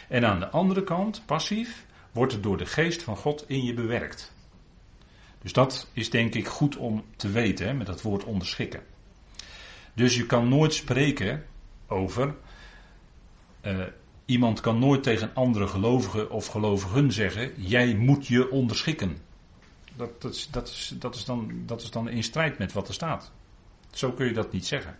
En 0.08 0.26
aan 0.26 0.39
de 0.39 0.50
andere 0.50 0.84
kant, 0.84 1.24
passief, 1.26 1.86
wordt 2.12 2.34
het 2.34 2.44
door 2.44 2.58
de 2.58 2.65
geest 2.65 3.04
van 3.04 3.17
God 3.17 3.44
in 3.48 3.63
je 3.63 3.74
bewerkt. 3.74 4.34
Dus 5.41 5.54
dat 5.54 5.89
is 5.94 6.10
denk 6.10 6.36
ik 6.36 6.48
goed 6.48 6.78
om 6.78 7.04
te 7.15 7.30
weten 7.30 7.67
hè, 7.67 7.74
met 7.74 7.88
dat 7.88 8.02
woord 8.02 8.24
onderschikken. 8.24 8.84
Dus 9.94 10.15
je 10.15 10.26
kan 10.26 10.50
nooit 10.50 10.74
spreken 10.74 11.46
over. 11.88 12.36
Uh, 13.65 13.84
iemand 14.26 14.60
kan 14.60 14.80
nooit 14.80 15.04
tegen 15.04 15.32
andere 15.34 15.67
gelovigen 15.67 16.30
of 16.30 16.48
gelovigen 16.48 17.12
zeggen: 17.12 17.52
jij 17.56 17.96
moet 17.96 18.28
je 18.28 18.52
onderschikken. 18.52 19.17
Dat, 20.02 20.22
dat, 20.22 20.68
is, 20.68 20.94
dat, 21.00 21.16
is, 21.16 21.26
dan, 21.26 21.64
dat 21.66 21.82
is 21.82 21.92
dan 21.92 22.10
in 22.10 22.24
strijd 22.24 22.58
met 22.58 22.74
wat 22.74 22.88
er 22.88 22.94
staat. 22.94 23.32
Zo 23.92 24.12
kun 24.12 24.26
je 24.26 24.34
dat 24.34 24.52
niet 24.52 24.66
zeggen. 24.66 24.98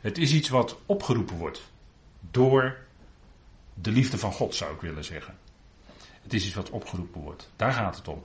Het 0.00 0.18
is 0.18 0.32
iets 0.32 0.48
wat 0.48 0.78
opgeroepen 0.86 1.36
wordt 1.36 1.70
door 2.30 2.76
de 3.74 3.90
liefde 3.90 4.18
van 4.18 4.32
God, 4.32 4.54
zou 4.54 4.74
ik 4.74 4.80
willen 4.80 5.04
zeggen. 5.04 5.38
Het 6.22 6.32
is 6.32 6.46
iets 6.46 6.54
wat 6.54 6.70
opgeroepen 6.70 7.20
wordt. 7.20 7.50
Daar 7.56 7.72
gaat 7.72 7.96
het 7.96 8.08
om. 8.08 8.24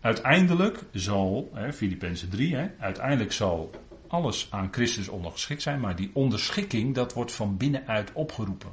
Uiteindelijk 0.00 0.82
zal, 0.92 1.52
Filippenzen 1.74 2.28
3, 2.28 2.54
hè, 2.54 2.68
uiteindelijk 2.78 3.32
zal 3.32 3.70
alles 4.06 4.46
aan 4.50 4.68
Christus 4.70 5.08
ondergeschikt 5.08 5.62
zijn, 5.62 5.80
maar 5.80 5.96
die 5.96 6.10
onderschikking, 6.12 6.94
dat 6.94 7.12
wordt 7.12 7.32
van 7.32 7.56
binnenuit 7.56 8.12
opgeroepen. 8.12 8.72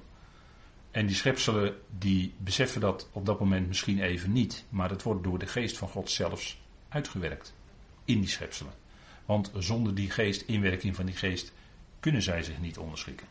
En 0.92 1.06
die 1.06 1.16
schepselen, 1.16 1.76
die 1.98 2.34
beseffen 2.38 2.82
dat 2.82 3.10
op 3.12 3.26
dat 3.26 3.40
moment 3.40 3.68
misschien 3.68 4.02
even 4.02 4.32
niet, 4.32 4.66
maar 4.70 4.90
het 4.90 5.04
wordt 5.04 5.24
door 5.24 5.40
de 5.40 5.48
geest 5.48 5.78
van 5.78 5.88
God 5.88 6.10
zelfs 6.10 6.62
uitgewerkt 6.90 7.54
in 8.06 8.20
die 8.20 8.30
schepselen. 8.30 8.74
Want 9.26 9.52
zonder 9.58 9.96
die 9.96 10.10
geest, 10.10 10.42
inwerking 10.42 10.96
van 10.96 11.06
die 11.06 11.16
geest, 11.16 11.54
kunnen 12.00 12.22
zij 12.22 12.44
zich 12.44 12.60
niet 12.60 12.78
onderschikken. 12.78 13.28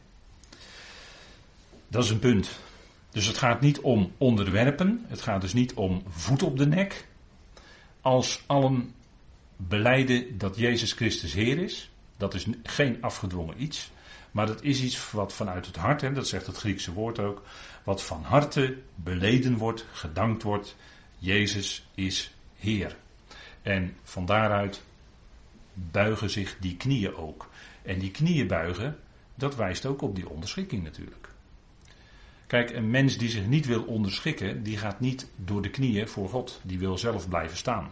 Dat 1.89 2.05
is 2.05 2.11
een 2.11 2.19
punt. 2.19 2.59
Dus 3.11 3.27
het 3.27 3.39
gaat 3.39 3.61
niet 3.61 3.81
om 3.81 4.13
onderwerpen, 4.19 5.05
het 5.09 5.21
gaat 5.21 5.41
dus 5.41 5.53
niet 5.53 5.75
om 5.75 6.03
voet 6.09 6.43
op 6.43 6.57
de 6.57 6.67
nek. 6.67 7.07
Als 8.01 8.43
allen 8.47 8.95
beleiden 9.57 10.39
dat 10.39 10.57
Jezus 10.57 10.93
Christus 10.93 11.33
Heer 11.33 11.59
is, 11.59 11.91
dat 12.17 12.35
is 12.35 12.47
geen 12.63 13.03
afgedwongen 13.03 13.63
iets, 13.63 13.91
maar 14.39 14.47
dat 14.47 14.63
is 14.63 14.83
iets 14.83 15.11
wat 15.11 15.33
vanuit 15.33 15.67
het 15.67 15.77
hart, 15.77 16.03
en 16.03 16.15
dat 16.15 16.29
zegt 16.29 16.47
het 16.47 16.57
Griekse 16.57 16.93
woord 16.93 17.19
ook, 17.19 17.43
wat 17.85 18.03
van 18.03 18.23
harte 18.23 18.77
beleden 18.95 19.57
wordt, 19.57 19.87
gedankt 19.93 20.43
wordt, 20.43 20.77
Jezus 21.19 21.89
is 21.95 22.35
Heer. 22.57 22.97
En 23.63 23.97
van 24.03 24.27
daaruit 24.27 24.83
buigen 25.75 26.31
zich 26.31 26.57
die 26.61 26.77
knieën 26.77 27.15
ook. 27.15 27.51
En 27.83 27.99
die 27.99 28.11
knieën 28.11 28.47
buigen, 28.47 28.99
dat 29.35 29.57
wijst 29.57 29.87
ook 29.87 30.03
op 30.03 30.15
die 30.15 30.29
onderschikking 30.29 30.83
natuurlijk. 30.83 31.29
Kijk, 32.47 32.71
een 32.71 32.91
mens 32.91 33.17
die 33.17 33.29
zich 33.29 33.47
niet 33.47 33.67
wil 33.67 33.83
onderschikken, 33.83 34.63
die 34.63 34.77
gaat 34.77 35.01
niet 35.01 35.31
door 35.37 35.63
de 35.63 35.71
knieën 35.71 36.09
voor 36.09 36.29
God. 36.29 36.61
Die 36.63 36.79
wil 36.79 36.99
zelf 36.99 37.29
blijven 37.29 37.57
staan. 37.57 37.91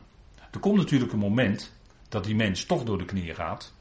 Er 0.50 0.60
komt 0.60 0.76
natuurlijk 0.76 1.12
een 1.12 1.18
moment 1.18 1.72
dat 2.08 2.24
die 2.24 2.34
mens 2.34 2.64
toch 2.64 2.84
door 2.84 2.98
de 2.98 3.04
knieën 3.04 3.34
gaat. 3.34 3.74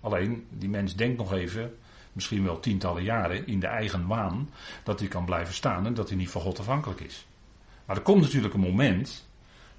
Alleen, 0.00 0.46
die 0.50 0.68
mens 0.68 0.96
denkt 0.96 1.18
nog 1.18 1.32
even, 1.32 1.72
misschien 2.12 2.44
wel 2.44 2.60
tientallen 2.60 3.02
jaren, 3.02 3.46
in 3.46 3.60
de 3.60 3.66
eigen 3.66 4.06
waan, 4.06 4.50
dat 4.82 4.98
hij 5.00 5.08
kan 5.08 5.24
blijven 5.24 5.54
staan 5.54 5.86
en 5.86 5.94
dat 5.94 6.08
hij 6.08 6.16
niet 6.16 6.30
van 6.30 6.40
God 6.40 6.58
afhankelijk 6.58 7.00
is. 7.00 7.26
Maar 7.84 7.96
er 7.96 8.02
komt 8.02 8.20
natuurlijk 8.22 8.54
een 8.54 8.60
moment 8.60 9.28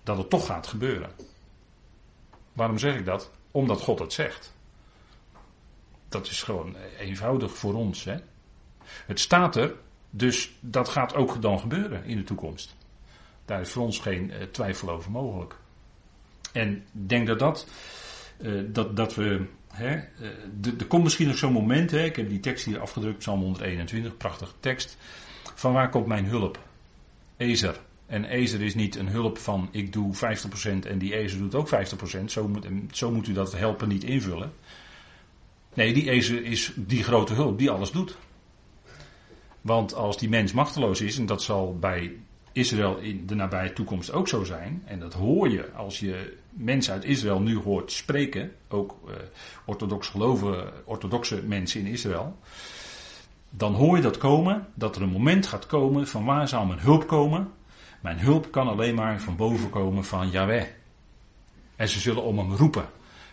dat 0.03 0.17
het 0.17 0.29
toch 0.29 0.45
gaat 0.45 0.67
gebeuren. 0.67 1.09
Waarom 2.53 2.77
zeg 2.77 2.95
ik 2.95 3.05
dat? 3.05 3.31
Omdat 3.51 3.81
God 3.81 3.99
het 3.99 4.13
zegt. 4.13 4.53
Dat 6.07 6.27
is 6.27 6.43
gewoon 6.43 6.75
eenvoudig 6.99 7.57
voor 7.57 7.73
ons. 7.73 8.03
Hè? 8.03 8.17
Het 9.05 9.19
staat 9.19 9.55
er, 9.55 9.75
dus 10.09 10.51
dat 10.59 10.89
gaat 10.89 11.15
ook 11.15 11.41
dan 11.41 11.59
gebeuren 11.59 12.05
in 12.05 12.17
de 12.17 12.23
toekomst. 12.23 12.75
Daar 13.45 13.61
is 13.61 13.71
voor 13.71 13.83
ons 13.83 13.99
geen 13.99 14.29
uh, 14.29 14.41
twijfel 14.41 14.89
over 14.89 15.11
mogelijk. 15.11 15.55
En 16.51 16.75
ik 16.75 17.09
denk 17.09 17.27
dat 17.27 17.39
dat, 17.39 17.67
uh, 18.37 18.63
dat, 18.67 18.95
dat 18.95 19.15
we. 19.15 19.45
Hè, 19.73 19.95
uh, 19.95 20.79
er 20.79 20.85
komt 20.87 21.03
misschien 21.03 21.27
nog 21.27 21.37
zo'n 21.37 21.53
moment, 21.53 21.91
hè, 21.91 22.03
ik 22.03 22.15
heb 22.15 22.29
die 22.29 22.39
tekst 22.39 22.65
hier 22.65 22.79
afgedrukt, 22.79 23.17
Psalm 23.17 23.41
121, 23.41 24.17
prachtige 24.17 24.53
tekst. 24.59 24.97
Van 25.55 25.73
waar 25.73 25.89
komt 25.89 26.05
mijn 26.05 26.25
hulp? 26.25 26.59
Ezer. 27.37 27.79
En 28.05 28.25
Ezer 28.25 28.61
is 28.61 28.75
niet 28.75 28.95
een 28.95 29.07
hulp 29.07 29.37
van 29.37 29.69
ik 29.71 29.93
doe 29.93 30.15
50% 30.15 30.17
en 30.87 30.97
die 30.97 31.15
Ezer 31.15 31.37
doet 31.39 31.55
ook 31.55 31.69
50%. 31.69 32.25
Zo 32.25 32.47
moet, 32.47 32.67
zo 32.91 33.11
moet 33.11 33.27
u 33.27 33.33
dat 33.33 33.57
helpen 33.57 33.87
niet 33.87 34.03
invullen. 34.03 34.51
Nee, 35.73 35.93
die 35.93 36.09
Ezer 36.09 36.45
is 36.45 36.71
die 36.75 37.03
grote 37.03 37.33
hulp 37.33 37.57
die 37.57 37.69
alles 37.69 37.91
doet. 37.91 38.17
Want 39.61 39.93
als 39.93 40.17
die 40.17 40.29
mens 40.29 40.51
machteloos 40.51 41.01
is, 41.01 41.17
en 41.17 41.25
dat 41.25 41.41
zal 41.41 41.77
bij 41.79 42.11
Israël 42.51 42.97
in 42.97 43.25
de 43.25 43.35
nabije 43.35 43.73
toekomst 43.73 44.11
ook 44.11 44.27
zo 44.27 44.43
zijn, 44.43 44.83
en 44.85 44.99
dat 44.99 45.13
hoor 45.13 45.49
je 45.49 45.71
als 45.71 45.99
je 45.99 46.37
mensen 46.53 46.93
uit 46.93 47.03
Israël 47.03 47.39
nu 47.39 47.57
hoort 47.57 47.91
spreken, 47.91 48.51
ook 48.67 48.99
uh, 49.07 49.13
orthodox 49.65 50.07
geloven, 50.07 50.71
orthodoxe 50.85 51.43
mensen 51.43 51.79
in 51.79 51.85
Israël, 51.85 52.37
dan 53.49 53.73
hoor 53.73 53.95
je 53.95 54.01
dat 54.01 54.17
komen, 54.17 54.67
dat 54.73 54.95
er 54.95 55.01
een 55.01 55.09
moment 55.09 55.47
gaat 55.47 55.65
komen 55.65 56.07
van 56.07 56.25
waar 56.25 56.47
zal 56.47 56.65
mijn 56.65 56.79
hulp 56.79 57.07
komen. 57.07 57.51
Mijn 58.01 58.19
hulp 58.19 58.51
kan 58.51 58.67
alleen 58.67 58.95
maar 58.95 59.21
van 59.21 59.35
boven 59.35 59.69
komen 59.69 60.05
van 60.05 60.29
Yahweh. 60.29 60.65
En 61.75 61.89
ze 61.89 61.99
zullen 61.99 62.23
om 62.23 62.37
hem 62.37 62.53
roepen. 62.53 62.85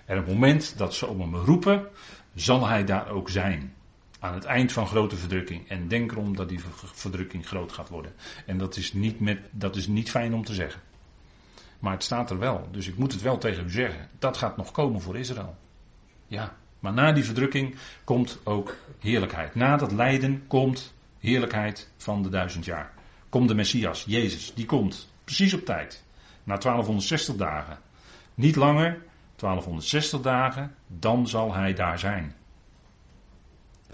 En 0.04 0.18
op 0.18 0.24
het 0.24 0.34
moment 0.34 0.74
dat 0.76 0.94
ze 0.94 1.06
om 1.06 1.20
hem 1.20 1.34
roepen, 1.34 1.86
zal 2.34 2.66
hij 2.66 2.84
daar 2.84 3.08
ook 3.08 3.28
zijn 3.28 3.74
aan 4.18 4.34
het 4.34 4.44
eind 4.44 4.72
van 4.72 4.86
grote 4.86 5.16
verdrukking. 5.16 5.68
En 5.68 5.88
denk 5.88 6.12
erom 6.12 6.36
dat 6.36 6.48
die 6.48 6.60
verdrukking 6.82 7.46
groot 7.46 7.72
gaat 7.72 7.88
worden. 7.88 8.12
En 8.46 8.58
dat 8.58 8.76
is 8.76 8.92
niet, 8.92 9.20
met, 9.20 9.38
dat 9.50 9.76
is 9.76 9.86
niet 9.86 10.10
fijn 10.10 10.34
om 10.34 10.44
te 10.44 10.54
zeggen. 10.54 10.80
Maar 11.80 11.92
het 11.92 12.04
staat 12.04 12.30
er 12.30 12.38
wel. 12.38 12.68
Dus 12.70 12.88
ik 12.88 12.96
moet 12.96 13.12
het 13.12 13.22
wel 13.22 13.38
tegen 13.38 13.64
u 13.64 13.70
zeggen. 13.70 14.08
Dat 14.18 14.36
gaat 14.36 14.56
nog 14.56 14.72
komen 14.72 15.00
voor 15.00 15.16
Israël. 15.16 15.56
Ja. 16.26 16.56
Maar 16.78 16.92
na 16.92 17.12
die 17.12 17.24
verdrukking 17.24 17.76
komt 18.04 18.38
ook 18.44 18.76
heerlijkheid. 18.98 19.54
Na 19.54 19.76
dat 19.76 19.92
lijden 19.92 20.46
komt 20.46 20.94
heerlijkheid 21.18 21.90
van 21.96 22.22
de 22.22 22.28
duizend 22.28 22.64
jaar. 22.64 22.92
Komt 23.28 23.48
de 23.48 23.54
Messias, 23.54 24.04
Jezus, 24.06 24.54
die 24.54 24.66
komt 24.66 25.08
precies 25.24 25.54
op 25.54 25.64
tijd. 25.64 26.04
Na 26.44 26.56
1260 26.56 27.36
dagen. 27.36 27.78
Niet 28.34 28.56
langer, 28.56 29.02
1260 29.36 30.20
dagen, 30.20 30.74
dan 30.86 31.28
zal 31.28 31.54
hij 31.54 31.74
daar 31.74 31.98
zijn. 31.98 32.34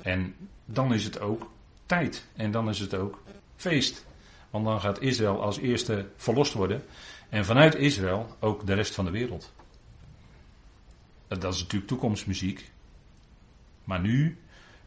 En 0.02 0.34
dan 0.64 0.94
is 0.94 1.04
het 1.04 1.20
ook 1.20 1.50
tijd. 1.86 2.26
En 2.36 2.50
dan 2.50 2.68
is 2.68 2.78
het 2.78 2.94
ook 2.94 3.22
feest. 3.56 4.06
Want 4.50 4.64
dan 4.64 4.80
gaat 4.80 5.00
Israël 5.00 5.42
als 5.42 5.58
eerste 5.58 6.08
verlost 6.16 6.52
worden. 6.52 6.84
En 7.28 7.44
vanuit 7.44 7.74
Israël 7.74 8.36
ook 8.40 8.66
de 8.66 8.74
rest 8.74 8.94
van 8.94 9.04
de 9.04 9.10
wereld. 9.10 9.52
Dat 11.28 11.54
is 11.54 11.60
natuurlijk 11.60 11.90
toekomstmuziek. 11.90 12.70
Maar 13.84 14.00
nu 14.00 14.38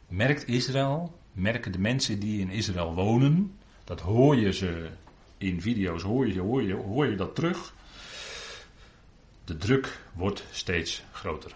merkt 0.07 0.47
Israël, 0.47 1.19
merken 1.31 1.71
de 1.71 1.79
mensen 1.79 2.19
die 2.19 2.39
in 2.39 2.49
Israël 2.49 2.93
wonen. 2.93 3.57
Dat 3.83 3.99
hoor 3.99 4.35
je 4.35 4.53
ze 4.53 4.89
in 5.37 5.61
video's, 5.61 6.01
hoor 6.01 6.27
je, 6.27 6.39
hoor 6.39 6.63
je, 6.63 6.73
hoor 6.73 7.07
je 7.07 7.15
dat 7.15 7.35
terug. 7.35 7.73
De 9.45 9.57
druk 9.57 10.01
wordt 10.13 10.43
steeds 10.51 11.03
groter. 11.11 11.55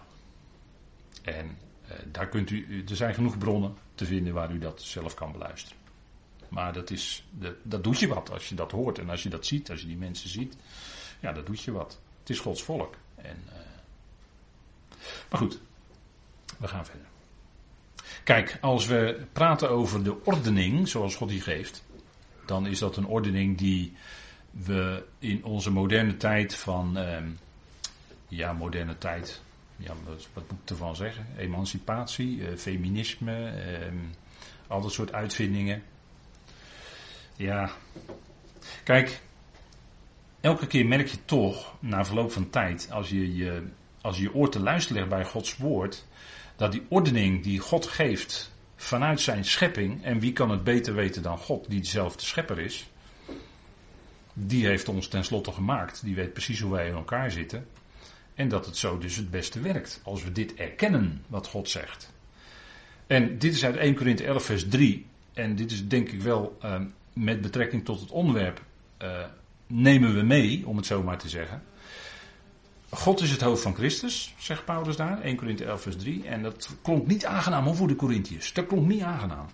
En 1.22 1.58
eh, 1.88 1.98
daar 2.12 2.28
kunt 2.28 2.50
u, 2.50 2.84
er 2.90 2.96
zijn 2.96 3.14
genoeg 3.14 3.38
bronnen 3.38 3.74
te 3.96 4.06
vinden 4.06 4.34
waar 4.34 4.52
u 4.52 4.60
dat 4.60 4.82
zelf 4.82 5.14
kan 5.14 5.32
beluisteren. 5.32 5.83
Maar 6.54 6.74
dat, 6.74 6.90
is, 6.90 7.24
dat, 7.32 7.54
dat 7.64 7.84
doet 7.84 8.00
je 8.00 8.08
wat 8.08 8.32
als 8.32 8.50
je 8.50 8.56
dat 8.56 8.72
hoort 8.72 9.00
en 9.00 9.10
als 9.10 9.24
je 9.24 9.30
dat 9.30 9.46
ziet, 9.46 9.70
als 9.70 9.82
je 9.82 9.88
die 9.88 9.98
mensen 9.98 10.30
ziet. 10.30 10.56
Ja, 11.20 11.32
dat 11.32 11.46
doet 11.46 11.62
je 11.62 11.72
wat. 11.72 12.00
Het 12.20 12.30
is 12.30 12.40
Gods 12.40 12.64
volk. 12.64 12.96
En, 13.16 13.38
uh... 13.48 13.54
Maar 15.30 15.40
goed, 15.40 15.60
we 16.60 16.68
gaan 16.68 16.86
verder. 16.86 17.06
Kijk, 18.24 18.58
als 18.62 18.86
we 18.86 19.26
praten 19.32 19.70
over 19.70 20.04
de 20.04 20.24
ordening 20.24 20.88
zoals 20.88 21.16
God 21.16 21.30
die 21.30 21.42
geeft, 21.42 21.84
dan 22.46 22.68
is 22.68 22.80
dat 22.80 22.98
een 22.98 23.06
ordening 23.06 23.58
die 23.58 23.94
we 24.52 25.06
in 25.20 25.44
onze 25.44 25.72
moderne 25.72 26.18
tijd 26.18 26.56
van, 26.56 26.98
uh, 26.98 27.18
ja, 28.28 28.54
moderne 28.54 28.98
tijd, 28.98 29.42
ja, 29.78 29.94
wat, 30.06 30.28
moet 30.34 30.60
ik 30.64 30.70
ervan 30.70 30.96
zeggen? 30.96 31.28
Emancipatie, 31.38 32.38
uh, 32.38 32.58
feminisme, 32.58 33.54
uh, 33.56 33.94
al 34.68 34.82
dat 34.82 34.92
soort 34.92 35.14
uitvindingen. 35.14 35.84
Ja, 37.36 37.72
kijk, 38.84 39.20
elke 40.42 40.68
keer 40.68 40.86
merk 40.86 41.08
je 41.08 41.18
toch, 41.26 41.76
na 41.80 42.06
verloop 42.06 42.32
van 42.32 42.50
tijd, 42.50 42.88
als 42.92 43.10
je 43.10 43.36
je, 43.36 43.64
als 44.02 44.18
je, 44.18 44.24
je 44.24 44.34
oor 44.34 44.50
te 44.50 44.60
luisteren 44.60 44.98
legt 44.98 45.16
bij 45.16 45.26
Gods 45.26 45.58
woord, 45.58 46.06
dat 46.56 46.72
die 46.72 46.86
ordening 46.88 47.44
die 47.44 47.60
God 47.60 47.88
geeft 47.88 48.52
vanuit 48.76 49.22
zijn 49.22 49.46
schepping, 49.46 50.04
en 50.04 50.20
wie 50.20 50.34
kan 50.34 50.50
het 50.50 50.64
beter 50.64 50.94
weten 50.94 51.22
dan 51.22 51.38
God, 51.38 51.70
die 51.70 51.80
dezelfde 51.80 52.26
schepper 52.26 52.60
is, 52.60 52.90
die 54.34 54.66
heeft 54.66 54.90
ons 54.90 55.08
tenslotte 55.08 55.52
gemaakt, 55.52 56.04
die 56.04 56.16
weet 56.16 56.34
precies 56.34 56.60
hoe 56.60 56.72
wij 56.72 56.88
in 56.88 56.94
elkaar 56.94 57.32
zitten, 57.32 57.68
en 58.36 58.48
dat 58.48 58.66
het 58.66 58.78
zo 58.78 58.98
dus 58.98 59.16
het 59.16 59.32
beste 59.32 59.60
werkt, 59.60 60.02
als 60.04 60.24
we 60.24 60.32
dit 60.32 60.54
erkennen, 60.54 61.24
wat 61.28 61.48
God 61.48 61.70
zegt. 61.70 62.12
En 63.08 63.38
dit 63.38 63.54
is 63.54 63.66
uit 63.66 63.76
1 63.76 63.96
Korinthe 63.96 64.24
11 64.26 64.46
vers 64.46 64.68
3, 64.68 65.06
en 65.34 65.56
dit 65.56 65.72
is 65.72 65.88
denk 65.88 66.10
ik 66.10 66.22
wel 66.22 66.58
uh, 66.64 66.82
met 67.14 67.42
betrekking 67.42 67.86
tot 67.86 68.00
het 68.00 68.12
onderwerp, 68.12 68.62
uh, 69.02 69.10
nemen 69.68 70.16
we 70.16 70.22
mee, 70.22 70.68
om 70.68 70.78
het 70.78 70.86
zo 70.86 71.04
maar 71.04 71.18
te 71.18 71.30
zeggen. 71.30 71.64
God 72.90 73.22
is 73.22 73.32
het 73.32 73.42
hoofd 73.42 73.62
van 73.62 73.76
Christus, 73.76 74.34
zegt 74.38 74.66
Paulus 74.66 74.96
daar, 74.96 75.22
1 75.22 75.36
Korinthe 75.36 75.66
11 75.66 75.82
vers 75.82 75.98
3. 75.98 76.28
En 76.28 76.44
dat 76.44 76.70
klonk 76.82 77.08
niet 77.08 77.26
aangenaam 77.26 77.76
voor 77.76 77.88
de 77.88 77.96
Corinthiërs. 77.96 78.54
Dat 78.54 78.68
klonk 78.68 78.88
niet 78.88 79.02
aangenaam. 79.02 79.46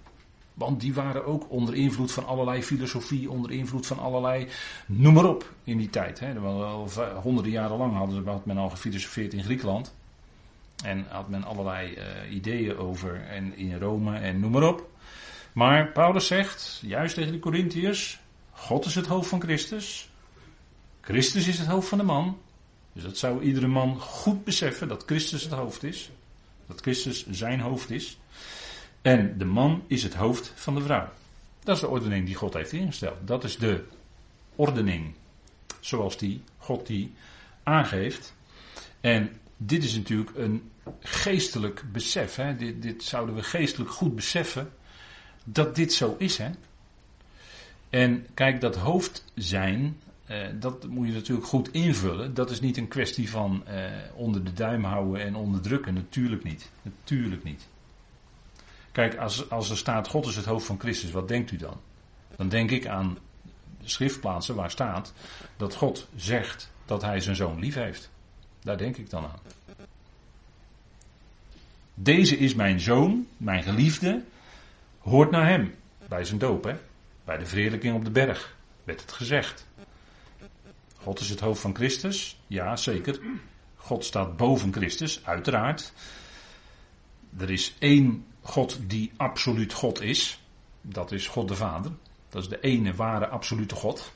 Want 0.54 0.82
die 0.82 0.93
waren 0.93 1.26
ook 1.26 1.45
onder 1.50 1.76
invloed 1.76 2.12
van 2.12 2.26
allerlei 2.26 2.63
filosofie, 2.63 3.30
onder 3.30 3.52
invloed 3.52 3.86
van 3.86 4.00
allerlei, 4.00 4.48
noem 4.86 5.13
maar 5.13 5.26
op, 5.26 5.54
in 5.63 5.78
die 5.78 5.89
tijd. 5.89 6.19
Hè. 6.19 6.34
Honderden 7.22 7.52
jaren 7.52 7.78
lang 7.78 7.93
hadden, 7.93 8.28
had 8.28 8.45
men 8.45 8.58
al 8.58 8.69
gefilosofeerd 8.69 9.34
in 9.34 9.43
Griekenland. 9.43 9.95
En 10.84 11.06
had 11.10 11.30
men 11.30 11.43
allerlei 11.43 11.98
uh, 11.98 12.36
ideeën 12.36 12.78
over, 12.78 13.22
en 13.28 13.58
in 13.58 13.80
Rome 13.80 14.17
en 14.17 14.39
noem 14.39 14.52
maar 14.52 14.67
op. 14.67 14.89
Maar 15.53 15.91
Paulus 15.91 16.27
zegt, 16.27 16.79
juist 16.81 17.15
tegen 17.15 17.31
de 17.31 17.39
Corinthiërs, 17.39 18.19
God 18.51 18.85
is 18.85 18.95
het 18.95 19.07
hoofd 19.07 19.29
van 19.29 19.41
Christus. 19.41 20.09
Christus 21.01 21.47
is 21.47 21.59
het 21.59 21.67
hoofd 21.67 21.88
van 21.88 21.97
de 21.97 22.03
man. 22.03 22.38
Dus 22.93 23.03
dat 23.03 23.17
zou 23.17 23.43
iedere 23.43 23.67
man 23.67 23.99
goed 23.99 24.43
beseffen 24.43 24.88
dat 24.88 25.03
Christus 25.05 25.43
het 25.43 25.51
hoofd 25.51 25.83
is. 25.83 26.09
Dat 26.67 26.81
Christus 26.81 27.29
zijn 27.29 27.59
hoofd 27.59 27.89
is. 27.89 28.19
En 29.01 29.38
de 29.38 29.45
man 29.45 29.83
is 29.88 30.03
het 30.03 30.13
hoofd 30.13 30.51
van 30.55 30.75
de 30.75 30.81
vrouw. 30.81 31.09
Dat 31.63 31.75
is 31.75 31.81
de 31.81 31.88
ordening 31.88 32.25
die 32.25 32.35
God 32.35 32.53
heeft 32.53 32.71
ingesteld. 32.71 33.17
Dat 33.25 33.43
is 33.43 33.57
de 33.57 33.83
ordening 34.55 35.13
zoals 35.79 36.17
die 36.17 36.43
God 36.57 36.88
die 36.88 37.13
aangeeft. 37.63 38.33
En 39.01 39.39
dit 39.57 39.83
is 39.83 39.95
natuurlijk 39.95 40.31
een 40.35 40.71
geestelijk 40.99 41.83
besef. 41.91 42.35
Hè? 42.35 42.55
Dit, 42.55 42.81
dit 42.81 43.03
zouden 43.03 43.35
we 43.35 43.43
geestelijk 43.43 43.91
goed 43.91 44.15
beseffen 44.15 44.71
dat 45.53 45.75
dit 45.75 45.93
zo 45.93 46.15
is. 46.17 46.38
Hè? 46.38 46.49
En 47.89 48.27
kijk, 48.33 48.62
dat 48.62 48.75
hoofd 48.75 49.25
zijn, 49.35 49.97
uh, 50.31 50.38
dat 50.53 50.88
moet 50.88 51.07
je 51.07 51.13
natuurlijk 51.13 51.47
goed 51.47 51.71
invullen. 51.71 52.33
Dat 52.33 52.49
is 52.49 52.59
niet 52.59 52.77
een 52.77 52.88
kwestie 52.88 53.29
van 53.29 53.63
uh, 53.67 53.85
onder 54.15 54.43
de 54.43 54.53
duim 54.53 54.83
houden 54.83 55.21
en 55.21 55.35
onderdrukken. 55.35 55.93
Natuurlijk 55.93 56.43
niet. 56.43 56.69
Natuurlijk 56.81 57.43
niet. 57.43 57.67
Kijk, 58.91 59.15
als, 59.15 59.49
als 59.49 59.69
er 59.69 59.77
staat 59.77 60.07
God 60.07 60.25
is 60.25 60.35
het 60.35 60.45
hoofd 60.45 60.65
van 60.65 60.79
Christus, 60.79 61.12
wat 61.12 61.27
denkt 61.27 61.51
u 61.51 61.57
dan? 61.57 61.77
Dan 62.35 62.49
denk 62.49 62.71
ik 62.71 62.88
aan 62.88 63.17
schriftplaatsen 63.83 64.55
waar 64.55 64.71
staat 64.71 65.13
dat 65.57 65.75
God 65.75 66.07
zegt 66.15 66.71
dat 66.85 67.01
hij 67.01 67.19
zijn 67.19 67.35
zoon 67.35 67.59
lief 67.59 67.75
heeft. 67.75 68.09
Daar 68.63 68.77
denk 68.77 68.97
ik 68.97 69.09
dan 69.09 69.23
aan. 69.23 69.39
Deze 71.93 72.38
is 72.38 72.55
mijn 72.55 72.79
zoon, 72.79 73.27
mijn 73.38 73.63
geliefde, 73.63 74.23
hoort 75.10 75.32
naar 75.32 75.48
hem. 75.48 75.74
Bij 76.08 76.24
zijn 76.24 76.39
doop, 76.39 76.63
hè? 76.63 76.76
Bij 77.24 77.38
de 77.38 77.45
verheerlijking 77.45 77.95
op 77.95 78.06
de 78.06 78.12
berg 78.12 78.56
werd 78.84 79.02
het 79.02 79.12
gezegd. 79.12 79.67
God 80.98 81.19
is 81.19 81.30
het 81.30 81.39
hoofd 81.39 81.62
van 81.62 81.76
Christus? 81.76 82.39
Ja, 82.48 82.76
zeker. 82.76 83.19
God 83.76 84.06
staat 84.06 84.38
boven 84.38 84.74
Christus, 84.74 85.26
uiteraard. 85.26 85.93
Er 87.38 87.50
is 87.50 87.76
één 87.80 88.26
God 88.41 88.80
die 88.88 89.12
absoluut 89.17 89.74
God 89.74 90.02
is. 90.02 90.39
Dat 90.82 91.12
is 91.12 91.28
God 91.28 91.48
de 91.48 91.56
Vader. 91.56 91.91
Dat 92.30 92.41
is 92.41 92.50
de 92.50 92.60
ene 92.60 92.93
ware 92.93 93.28
absolute 93.28 93.76
God. 93.76 94.13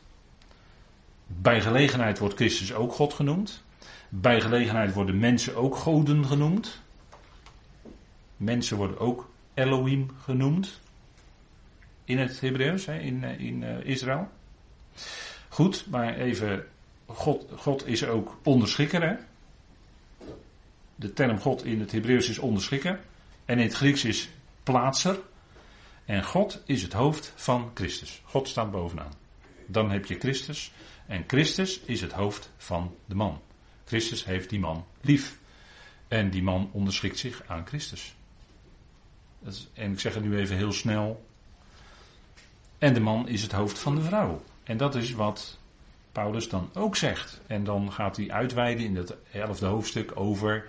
Bij 1.27 1.61
gelegenheid 1.61 2.19
wordt 2.19 2.35
Christus 2.35 2.73
ook 2.73 2.93
God 2.93 3.13
genoemd. 3.13 3.63
Bij 4.09 4.41
gelegenheid 4.41 4.93
worden 4.93 5.19
mensen 5.19 5.55
ook 5.55 5.75
goden 5.75 6.25
genoemd. 6.25 6.81
Mensen 8.37 8.77
worden 8.77 8.99
ook 8.99 9.29
Elohim 9.53 10.11
genoemd. 10.23 10.81
In 12.05 12.17
het 12.17 12.39
Hebreeuws, 12.39 12.87
in, 12.87 13.23
eh, 13.23 13.39
in 13.39 13.61
uh, 13.61 13.85
Israël. 13.85 14.29
Goed, 15.49 15.85
maar 15.89 16.15
even. 16.15 16.65
God, 17.05 17.45
God 17.55 17.87
is 17.87 18.05
ook 18.05 18.37
onderschikker. 18.43 19.03
Hè? 19.03 19.15
De 20.95 21.13
term 21.13 21.39
God 21.39 21.65
in 21.65 21.79
het 21.79 21.91
Hebreeuws 21.91 22.29
is 22.29 22.39
onderschikker. 22.39 22.99
En 23.45 23.59
in 23.59 23.65
het 23.65 23.73
Grieks 23.73 24.03
is 24.03 24.29
plaatser. 24.63 25.19
En 26.05 26.23
God 26.23 26.61
is 26.65 26.81
het 26.81 26.93
hoofd 26.93 27.33
van 27.35 27.71
Christus. 27.73 28.21
God 28.25 28.47
staat 28.47 28.71
bovenaan. 28.71 29.13
Dan 29.65 29.91
heb 29.91 30.05
je 30.05 30.19
Christus. 30.19 30.71
En 31.05 31.23
Christus 31.27 31.79
is 31.79 32.01
het 32.01 32.11
hoofd 32.11 32.51
van 32.57 32.95
de 33.05 33.15
man. 33.15 33.41
Christus 33.85 34.25
heeft 34.25 34.49
die 34.49 34.59
man 34.59 34.85
lief. 35.01 35.39
En 36.07 36.29
die 36.29 36.43
man 36.43 36.69
onderschikt 36.71 37.17
zich 37.17 37.43
aan 37.47 37.67
Christus. 37.67 38.15
en 39.73 39.91
ik 39.91 39.99
zeg 39.99 40.13
het 40.13 40.23
nu 40.23 40.37
even 40.37 40.55
heel 40.55 40.71
snel. 40.71 41.25
En 42.83 42.93
de 42.93 42.99
man 42.99 43.27
is 43.27 43.41
het 43.41 43.51
hoofd 43.51 43.79
van 43.79 43.95
de 43.95 44.01
vrouw. 44.01 44.41
En 44.63 44.77
dat 44.77 44.95
is 44.95 45.11
wat 45.11 45.59
Paulus 46.11 46.49
dan 46.49 46.69
ook 46.73 46.95
zegt. 46.95 47.41
En 47.47 47.63
dan 47.63 47.91
gaat 47.91 48.17
hij 48.17 48.31
uitweiden 48.31 48.85
in 48.85 48.95
het 48.95 49.15
elfde 49.31 49.65
hoofdstuk 49.65 50.11
over 50.15 50.65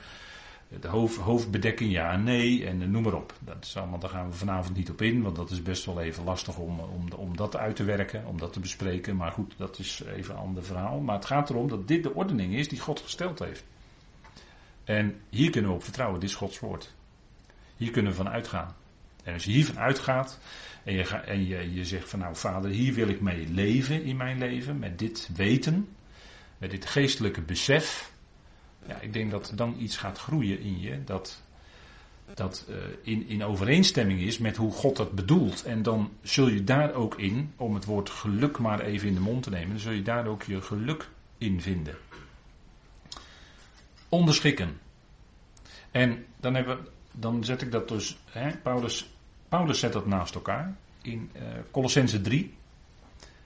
de 0.81 0.89
hoofd, 0.89 1.17
hoofdbedekking 1.17 1.93
ja 1.93 2.13
en 2.13 2.23
nee 2.23 2.67
en 2.67 2.91
noem 2.91 3.03
maar 3.03 3.15
op. 3.15 3.35
Dat 3.41 3.57
is 3.61 3.77
allemaal, 3.77 3.99
daar 3.99 4.11
gaan 4.11 4.29
we 4.31 4.37
vanavond 4.37 4.77
niet 4.77 4.91
op 4.91 5.03
in, 5.03 5.23
want 5.23 5.37
dat 5.37 5.51
is 5.51 5.63
best 5.63 5.85
wel 5.85 6.01
even 6.01 6.25
lastig 6.25 6.57
om, 6.57 6.81
om, 6.81 7.13
om 7.17 7.37
dat 7.37 7.57
uit 7.57 7.77
te 7.77 7.85
werken, 7.85 8.27
om 8.27 8.39
dat 8.39 8.53
te 8.53 8.61
bespreken. 8.61 9.17
Maar 9.17 9.33
goed, 9.33 9.55
dat 9.57 9.79
is 9.79 10.03
even 10.17 10.35
een 10.35 10.41
ander 10.41 10.65
verhaal. 10.65 11.01
Maar 11.01 11.17
het 11.17 11.25
gaat 11.25 11.51
erom 11.51 11.69
dat 11.69 11.89
dit 11.89 12.03
de 12.03 12.15
ordening 12.15 12.55
is 12.55 12.69
die 12.69 12.81
God 12.81 13.01
gesteld 13.01 13.39
heeft. 13.39 13.65
En 14.85 15.21
hier 15.29 15.51
kunnen 15.51 15.71
we 15.71 15.77
op 15.77 15.85
vertrouwen, 15.85 16.21
dit 16.21 16.29
is 16.29 16.35
Gods 16.35 16.61
woord. 16.61 16.95
Hier 17.77 17.91
kunnen 17.91 18.11
we 18.11 18.17
van 18.17 18.29
uitgaan. 18.29 18.75
En 19.25 19.33
als 19.33 19.45
je 19.45 19.51
hiervan 19.51 19.79
uitgaat 19.79 20.39
en, 20.85 20.95
je, 20.95 21.03
en 21.03 21.47
je, 21.47 21.75
je 21.75 21.85
zegt 21.85 22.09
van 22.09 22.19
nou 22.19 22.37
vader, 22.37 22.71
hier 22.71 22.95
wil 22.95 23.09
ik 23.09 23.21
mee 23.21 23.49
leven 23.49 24.03
in 24.03 24.17
mijn 24.17 24.39
leven, 24.39 24.79
met 24.79 24.99
dit 24.99 25.29
weten, 25.35 25.89
met 26.59 26.71
dit 26.71 26.87
geestelijke 26.87 27.41
besef, 27.41 28.13
ja, 28.87 29.01
ik 29.01 29.13
denk 29.13 29.31
dat 29.31 29.53
dan 29.55 29.77
iets 29.79 29.97
gaat 29.97 30.19
groeien 30.19 30.61
in 30.61 30.81
je 30.81 31.05
dat, 31.05 31.43
dat 32.35 32.67
uh, 32.71 32.77
in, 33.03 33.29
in 33.29 33.45
overeenstemming 33.45 34.21
is 34.21 34.39
met 34.39 34.57
hoe 34.57 34.73
God 34.73 34.97
dat 34.97 35.13
bedoelt. 35.13 35.65
En 35.65 35.83
dan 35.83 36.13
zul 36.23 36.49
je 36.49 36.65
daar 36.65 36.95
ook 36.95 37.19
in, 37.19 37.53
om 37.57 37.75
het 37.75 37.85
woord 37.85 38.11
geluk 38.11 38.59
maar 38.59 38.81
even 38.81 39.09
in 39.09 39.15
de 39.15 39.21
mond 39.21 39.43
te 39.43 39.51
nemen, 39.51 39.69
dan 39.69 39.79
zul 39.79 39.93
je 39.93 40.03
daar 40.03 40.27
ook 40.27 40.43
je 40.43 40.61
geluk 40.61 41.09
in 41.39 41.61
vinden. 41.61 41.97
Onderschikken. 44.09 44.79
En 45.91 46.25
dan, 46.41 46.55
hebben, 46.55 46.79
dan 47.13 47.45
zet 47.45 47.63
ik 47.63 47.73
dat 47.73 47.89
dus, 47.89 48.19
hè, 48.31 48.57
Paulus, 48.57 49.14
Paulus 49.55 49.79
zet 49.79 49.93
dat 49.93 50.07
naast 50.07 50.35
elkaar 50.35 50.77
in 51.03 51.31
uh, 51.37 51.43
Colossense 51.71 52.21
3. 52.21 52.55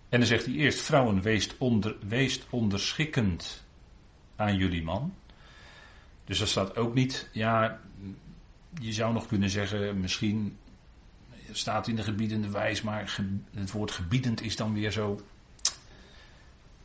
En 0.09 0.19
dan 0.19 0.29
zegt 0.29 0.45
hij 0.45 0.55
eerst, 0.55 0.81
vrouwen, 0.81 1.23
weest, 1.23 1.55
onder, 1.59 1.97
weest 2.09 2.47
onderschikkend 2.51 3.65
aan 4.37 4.57
jullie 4.57 4.83
man. 4.83 5.15
Dus 6.25 6.39
dat 6.39 6.49
staat 6.49 6.77
ook 6.77 6.95
niet, 6.95 7.29
ja, 7.33 7.81
je 8.81 8.93
zou 8.93 9.13
nog 9.13 9.27
kunnen 9.27 9.51
zeggen, 9.51 10.01
misschien 10.01 10.57
staat 11.53 11.89
in 11.89 11.97
de 11.97 12.03
gebiedende 12.03 12.51
wijs, 12.51 12.83
maar 12.83 13.19
het 13.55 13.71
woord 13.71 13.91
gebiedend 13.91 14.43
is 14.43 14.57
dan 14.57 14.75
weer 14.75 14.91
zo. 14.91 15.21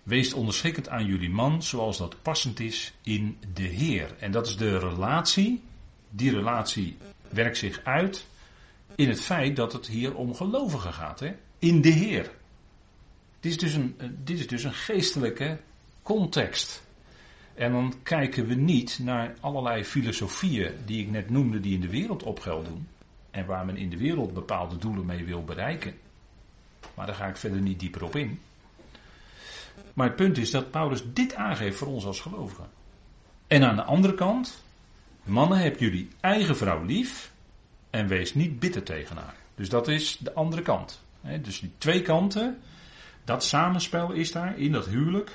Wees 0.04 0.34
onderschikkend 0.34 0.90
aan 0.90 1.06
jullie 1.06 1.30
man, 1.30 1.64
zoals 1.64 1.98
dat 1.98 2.22
passend 2.22 2.60
is 2.60 2.94
in 3.02 3.38
de 3.54 3.68
Heer. 3.68 4.16
En 4.20 4.32
dat 4.32 4.48
is 4.48 4.58
de 4.58 4.78
relatie. 4.78 5.64
Die 6.10 6.32
relatie 6.32 6.98
werkt 7.30 7.58
zich 7.58 7.82
uit 7.84 8.32
in 8.96 9.10
het 9.10 9.22
feit 9.22 9.56
dat 9.56 9.74
het 9.74 9.88
hier 9.88 10.16
om 10.16 10.36
gelovigen 10.36 10.94
gaat. 10.94 11.20
Hè? 11.20 11.34
In 11.60 11.82
de 11.82 11.90
Heer. 11.90 12.32
Dit 13.40 13.52
is 13.52 13.58
dus 13.58 13.74
een, 13.74 13.96
dit 14.24 14.40
is 14.40 14.48
dus 14.48 14.64
een 14.64 14.74
geestelijke 14.74 15.60
context. 16.02 16.84
En 17.54 17.72
dan 17.72 17.94
kijken 18.04 18.46
we 18.46 18.54
niet 18.54 19.00
naar 19.02 19.36
allerlei 19.40 19.86
filosofieën 19.86 20.72
die 20.86 21.02
ik 21.02 21.12
net 21.12 21.30
noemde, 21.30 21.60
die 21.60 21.74
in 21.74 21.82
de 21.82 21.90
wereld 21.90 22.24
op 22.24 22.40
geld 22.40 22.66
doen. 22.66 22.88
En 23.32 23.46
waar 23.46 23.66
men 23.66 23.78
in 23.78 23.90
de 23.90 23.98
wereld 23.98 24.34
bepaalde 24.34 24.78
doelen 24.78 25.06
mee 25.06 25.26
wil 25.26 25.44
bereiken. 25.44 25.94
Maar 26.94 27.06
daar 27.06 27.16
ga 27.16 27.28
ik 27.28 27.38
verder 27.38 27.62
niet 27.62 27.80
dieper 27.80 28.04
op 28.04 28.16
in. 28.16 28.40
Maar 29.94 30.08
het 30.08 30.16
punt 30.16 30.38
is 30.38 30.52
dat 30.52 30.72
Paulus 30.72 31.04
dit 31.14 31.36
aangeeft 31.36 31.78
voor 31.78 31.88
ons 31.88 32.06
als 32.06 32.20
gelovigen. 32.20 32.70
En 33.48 33.64
aan 33.64 33.76
de 33.76 33.84
andere 33.84 34.14
kant, 34.14 34.64
mannen, 35.24 35.58
heb 35.58 35.80
jullie 35.80 36.08
eigen 36.20 36.58
vrouw 36.58 36.84
lief 36.84 37.33
en 37.94 38.08
wees 38.08 38.34
niet 38.34 38.60
bitter 38.60 38.84
tegen 38.84 39.18
haar. 39.18 39.36
Dus 39.56 39.70
dat 39.70 39.88
is 39.88 40.18
de 40.18 40.34
andere 40.34 40.62
kant. 40.62 41.02
Dus 41.42 41.60
die 41.60 41.72
twee 41.78 42.02
kanten, 42.02 42.60
dat 43.24 43.44
samenspel 43.44 44.12
is 44.12 44.32
daar 44.32 44.60
in 44.60 44.72
dat 44.72 44.86
huwelijk. 44.86 45.32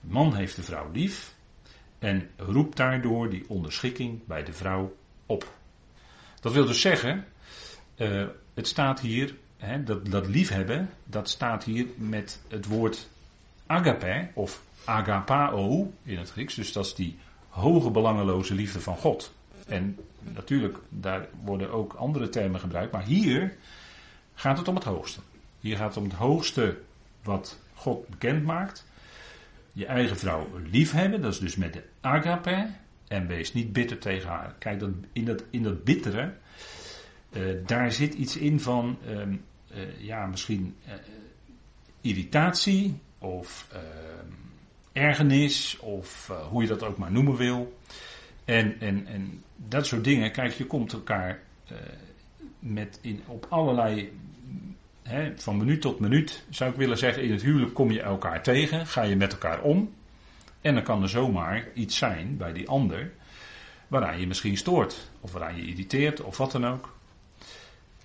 De 0.00 0.12
man 0.12 0.34
heeft 0.34 0.56
de 0.56 0.62
vrouw 0.62 0.90
lief 0.92 1.34
en 1.98 2.30
roept 2.36 2.76
daardoor 2.76 3.30
die 3.30 3.44
onderschikking 3.48 4.26
bij 4.26 4.44
de 4.44 4.52
vrouw 4.52 4.96
op. 5.26 5.54
Dat 6.40 6.52
wil 6.52 6.66
dus 6.66 6.80
zeggen, 6.80 7.24
Uh, 8.00 8.26
het 8.54 8.66
staat 8.66 9.00
hier, 9.00 9.34
dat, 9.84 10.10
dat 10.10 10.26
liefhebben, 10.26 10.90
dat 11.04 11.28
staat 11.28 11.64
hier 11.64 11.86
met 11.96 12.40
het 12.48 12.66
woord 12.66 13.08
agape 13.66 14.28
of 14.34 14.62
agapao 14.84 15.92
in 16.02 16.18
het 16.18 16.30
Grieks. 16.30 16.54
Dus 16.54 16.72
dat 16.72 16.86
is 16.86 16.94
die 16.94 17.18
hoge 17.48 17.90
belangeloze 17.90 18.54
liefde 18.54 18.80
van 18.80 18.96
God. 18.96 19.32
En 19.66 19.98
natuurlijk, 20.22 20.78
daar 20.88 21.28
worden 21.44 21.70
ook 21.70 21.92
andere 21.92 22.28
termen 22.28 22.60
gebruikt, 22.60 22.92
maar 22.92 23.04
hier 23.04 23.56
gaat 24.34 24.58
het 24.58 24.68
om 24.68 24.74
het 24.74 24.84
hoogste. 24.84 25.20
Hier 25.60 25.76
gaat 25.76 25.88
het 25.94 25.96
om 25.96 26.04
het 26.04 26.18
hoogste 26.18 26.78
wat 27.22 27.60
God 27.74 28.08
bekend 28.08 28.44
maakt. 28.44 28.86
Je 29.72 29.86
eigen 29.86 30.16
vrouw 30.16 30.48
liefhebben, 30.70 31.22
dat 31.22 31.32
is 31.32 31.38
dus 31.38 31.56
met 31.56 31.72
de 31.72 31.82
agape. 32.00 32.70
En 33.08 33.26
wees 33.26 33.52
niet 33.52 33.72
bitter 33.72 33.98
tegen 33.98 34.28
haar. 34.28 34.54
Kijk, 34.58 34.80
dat, 34.80 34.90
in, 35.12 35.24
dat, 35.24 35.44
in 35.50 35.62
dat 35.62 35.84
bittere, 35.84 36.32
uh, 37.32 37.66
daar 37.66 37.92
zit 37.92 38.14
iets 38.14 38.36
in 38.36 38.60
van, 38.60 38.98
uh, 39.06 39.20
uh, 39.20 40.00
ja, 40.00 40.26
misschien 40.26 40.76
eh, 40.84 40.94
irritatie 42.00 42.98
of 43.18 43.66
ehm, 43.72 44.32
ergernis 44.92 45.78
of 45.78 46.32
hoe 46.50 46.62
je 46.62 46.68
dat 46.68 46.82
ook 46.82 46.98
maar 46.98 47.12
noemen 47.12 47.36
wil. 47.36 47.78
En, 48.50 48.80
en, 48.80 49.06
en 49.06 49.42
dat 49.56 49.86
soort 49.86 50.04
dingen, 50.04 50.32
kijk, 50.32 50.52
je 50.52 50.66
komt 50.66 50.92
elkaar 50.92 51.40
met 52.58 52.98
in, 53.02 53.22
op 53.26 53.46
allerlei 53.48 54.12
van 55.36 55.56
minuut 55.56 55.80
tot 55.80 56.00
minuut 56.00 56.44
zou 56.50 56.70
ik 56.70 56.76
willen 56.76 56.98
zeggen, 56.98 57.22
in 57.22 57.30
het 57.30 57.42
huwelijk 57.42 57.74
kom 57.74 57.90
je 57.90 58.02
elkaar 58.02 58.42
tegen, 58.42 58.86
ga 58.86 59.02
je 59.02 59.16
met 59.16 59.32
elkaar 59.32 59.60
om. 59.60 59.94
En 60.60 60.74
dan 60.74 60.82
kan 60.82 61.02
er 61.02 61.08
zomaar 61.08 61.64
iets 61.74 61.96
zijn 61.96 62.36
bij 62.36 62.52
die 62.52 62.68
ander 62.68 63.12
waaraan 63.88 64.20
je 64.20 64.26
misschien 64.26 64.56
stoort, 64.56 65.10
of 65.20 65.32
waaraan 65.32 65.56
je 65.56 65.66
irriteert, 65.66 66.20
of 66.20 66.36
wat 66.36 66.52
dan 66.52 66.66
ook. 66.66 66.96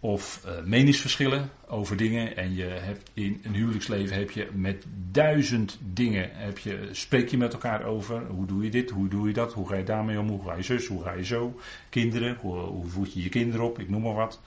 Of 0.06 0.46
uh, 0.46 0.52
meningsverschillen 0.64 1.50
over 1.68 1.98
dingen. 1.98 2.38
En 2.38 2.56
je 2.56 2.64
hebt 2.64 3.10
in 3.14 3.42
een 3.44 3.54
huwelijksleven 3.54 4.18
heb 4.18 4.32
je 4.32 4.50
met 4.54 4.86
duizend 5.12 5.80
dingen 5.94 6.30
heb 6.34 6.58
je, 6.58 6.90
spreek 6.92 7.30
je 7.30 7.38
met 7.38 7.54
elkaar 7.54 7.84
over. 7.84 8.26
Hoe 8.26 8.46
doe 8.46 8.64
je 8.64 8.70
dit? 8.70 8.90
Hoe 8.90 9.08
doe 9.08 9.28
je 9.28 9.34
dat? 9.34 9.54
Hoe 9.54 9.68
ga 9.68 9.76
je 9.76 9.84
daarmee 9.84 10.20
om? 10.20 10.30
Hoe 10.30 10.44
ga 10.46 10.56
je 10.56 10.64
zus? 10.64 10.88
Hoe 10.88 11.04
ga 11.04 11.12
je 11.12 11.26
zo? 11.26 11.60
Kinderen? 11.90 12.38
Hoe, 12.40 12.56
hoe 12.56 12.88
voed 12.88 13.14
je 13.14 13.24
je 13.24 13.30
kinderen 13.30 13.66
op? 13.66 13.80
Ik 13.80 13.90
noem 13.90 14.02
maar 14.02 14.14
wat. 14.14 14.42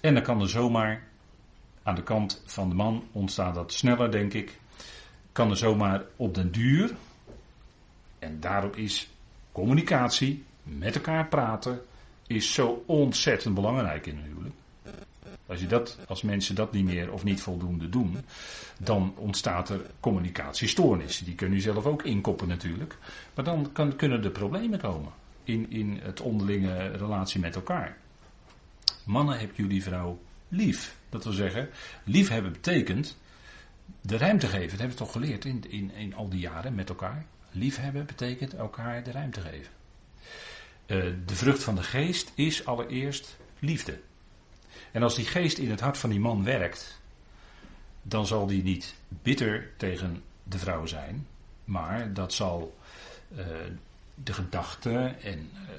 En 0.00 0.14
dan 0.14 0.22
kan 0.22 0.40
er 0.40 0.48
zomaar 0.48 1.02
aan 1.82 1.94
de 1.94 2.02
kant 2.02 2.42
van 2.46 2.68
de 2.68 2.74
man 2.74 3.04
ontstaat 3.12 3.54
dat 3.54 3.72
sneller, 3.72 4.10
denk 4.10 4.32
ik. 4.32 4.58
Kan 5.32 5.50
er 5.50 5.56
zomaar 5.56 6.02
op 6.16 6.34
den 6.34 6.52
duur. 6.52 6.94
En 8.18 8.40
daarop 8.40 8.76
is 8.76 9.10
communicatie, 9.52 10.44
met 10.62 10.94
elkaar 10.94 11.28
praten, 11.28 11.80
is 12.26 12.54
zo 12.54 12.82
ontzettend 12.86 13.54
belangrijk 13.54 14.06
in 14.06 14.16
een 14.16 14.24
huwelijk. 14.24 14.54
Als, 15.54 15.62
je 15.62 15.68
dat, 15.68 15.98
als 16.06 16.22
mensen 16.22 16.54
dat 16.54 16.72
niet 16.72 16.84
meer 16.84 17.12
of 17.12 17.24
niet 17.24 17.42
voldoende 17.42 17.88
doen, 17.88 18.16
dan 18.78 19.14
ontstaat 19.16 19.68
er 19.68 19.80
communicatiestoornis. 20.00 21.18
Die 21.18 21.34
kunnen 21.34 21.58
u 21.58 21.60
zelf 21.60 21.86
ook 21.86 22.02
inkoppen 22.02 22.48
natuurlijk. 22.48 22.96
Maar 23.34 23.44
dan 23.44 23.72
kan, 23.72 23.96
kunnen 23.96 24.24
er 24.24 24.30
problemen 24.30 24.78
komen 24.78 25.12
in, 25.44 25.70
in 25.70 25.98
het 26.02 26.20
onderlinge 26.20 26.88
relatie 26.88 27.40
met 27.40 27.54
elkaar. 27.54 27.96
Mannen, 29.04 29.38
heb 29.38 29.56
jullie 29.56 29.82
vrouw 29.82 30.18
lief. 30.48 30.96
Dat 31.08 31.24
wil 31.24 31.32
zeggen, 31.32 31.68
liefhebben 32.04 32.52
betekent 32.52 33.16
de 34.00 34.16
ruimte 34.16 34.46
geven. 34.46 34.68
Dat 34.68 34.78
hebben 34.78 34.96
we 34.96 35.02
toch 35.04 35.12
geleerd 35.12 35.44
in, 35.44 35.64
in, 35.68 35.90
in 35.94 36.14
al 36.14 36.28
die 36.28 36.40
jaren 36.40 36.74
met 36.74 36.88
elkaar. 36.88 37.26
Liefhebben 37.50 38.06
betekent 38.06 38.54
elkaar 38.54 39.02
de 39.02 39.10
ruimte 39.10 39.40
geven. 39.40 39.72
Uh, 40.86 41.04
de 41.26 41.34
vrucht 41.34 41.62
van 41.62 41.74
de 41.74 41.82
geest 41.82 42.32
is 42.34 42.66
allereerst 42.66 43.36
liefde. 43.58 43.98
En 44.94 45.02
als 45.02 45.14
die 45.14 45.24
geest 45.24 45.58
in 45.58 45.70
het 45.70 45.80
hart 45.80 45.98
van 45.98 46.10
die 46.10 46.20
man 46.20 46.44
werkt, 46.44 47.00
dan 48.02 48.26
zal 48.26 48.46
die 48.46 48.62
niet 48.62 48.94
bitter 49.08 49.70
tegen 49.76 50.22
de 50.42 50.58
vrouw 50.58 50.86
zijn, 50.86 51.26
maar 51.64 52.12
dat 52.12 52.32
zal 52.32 52.76
uh, 53.32 53.46
de 54.14 54.32
gedachten 54.32 55.22
en 55.22 55.50
uh, 55.52 55.70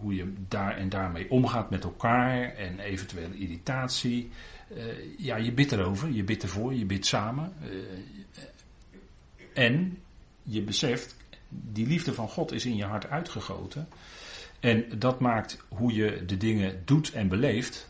hoe, 0.00 0.14
je 0.14 0.32
daar 0.48 0.76
en 0.76 0.88
daarmee 0.88 1.30
omgaat 1.30 1.70
met 1.70 1.84
elkaar 1.84 2.54
en 2.54 2.78
eventuele 2.78 3.38
irritatie. 3.38 4.30
Uh, 4.76 4.84
ja, 5.18 5.36
je 5.36 5.52
bidt 5.52 5.72
erover, 5.72 6.10
je 6.10 6.24
bidt 6.24 6.42
ervoor, 6.42 6.74
je 6.74 6.84
bidt 6.84 7.06
samen. 7.06 7.52
En 9.52 9.98
je 10.42 10.62
beseft, 10.62 11.16
die 11.48 11.86
liefde 11.86 12.14
van 12.14 12.28
God 12.28 12.52
is 12.52 12.66
in 12.66 12.76
je 12.76 12.84
hart 12.84 13.06
uitgegoten. 13.06 13.88
En 14.60 14.98
dat 14.98 15.20
maakt 15.20 15.64
hoe 15.68 15.94
je 15.94 16.24
de 16.24 16.36
dingen 16.36 16.82
doet 16.84 17.12
en 17.12 17.28
beleeft, 17.28 17.89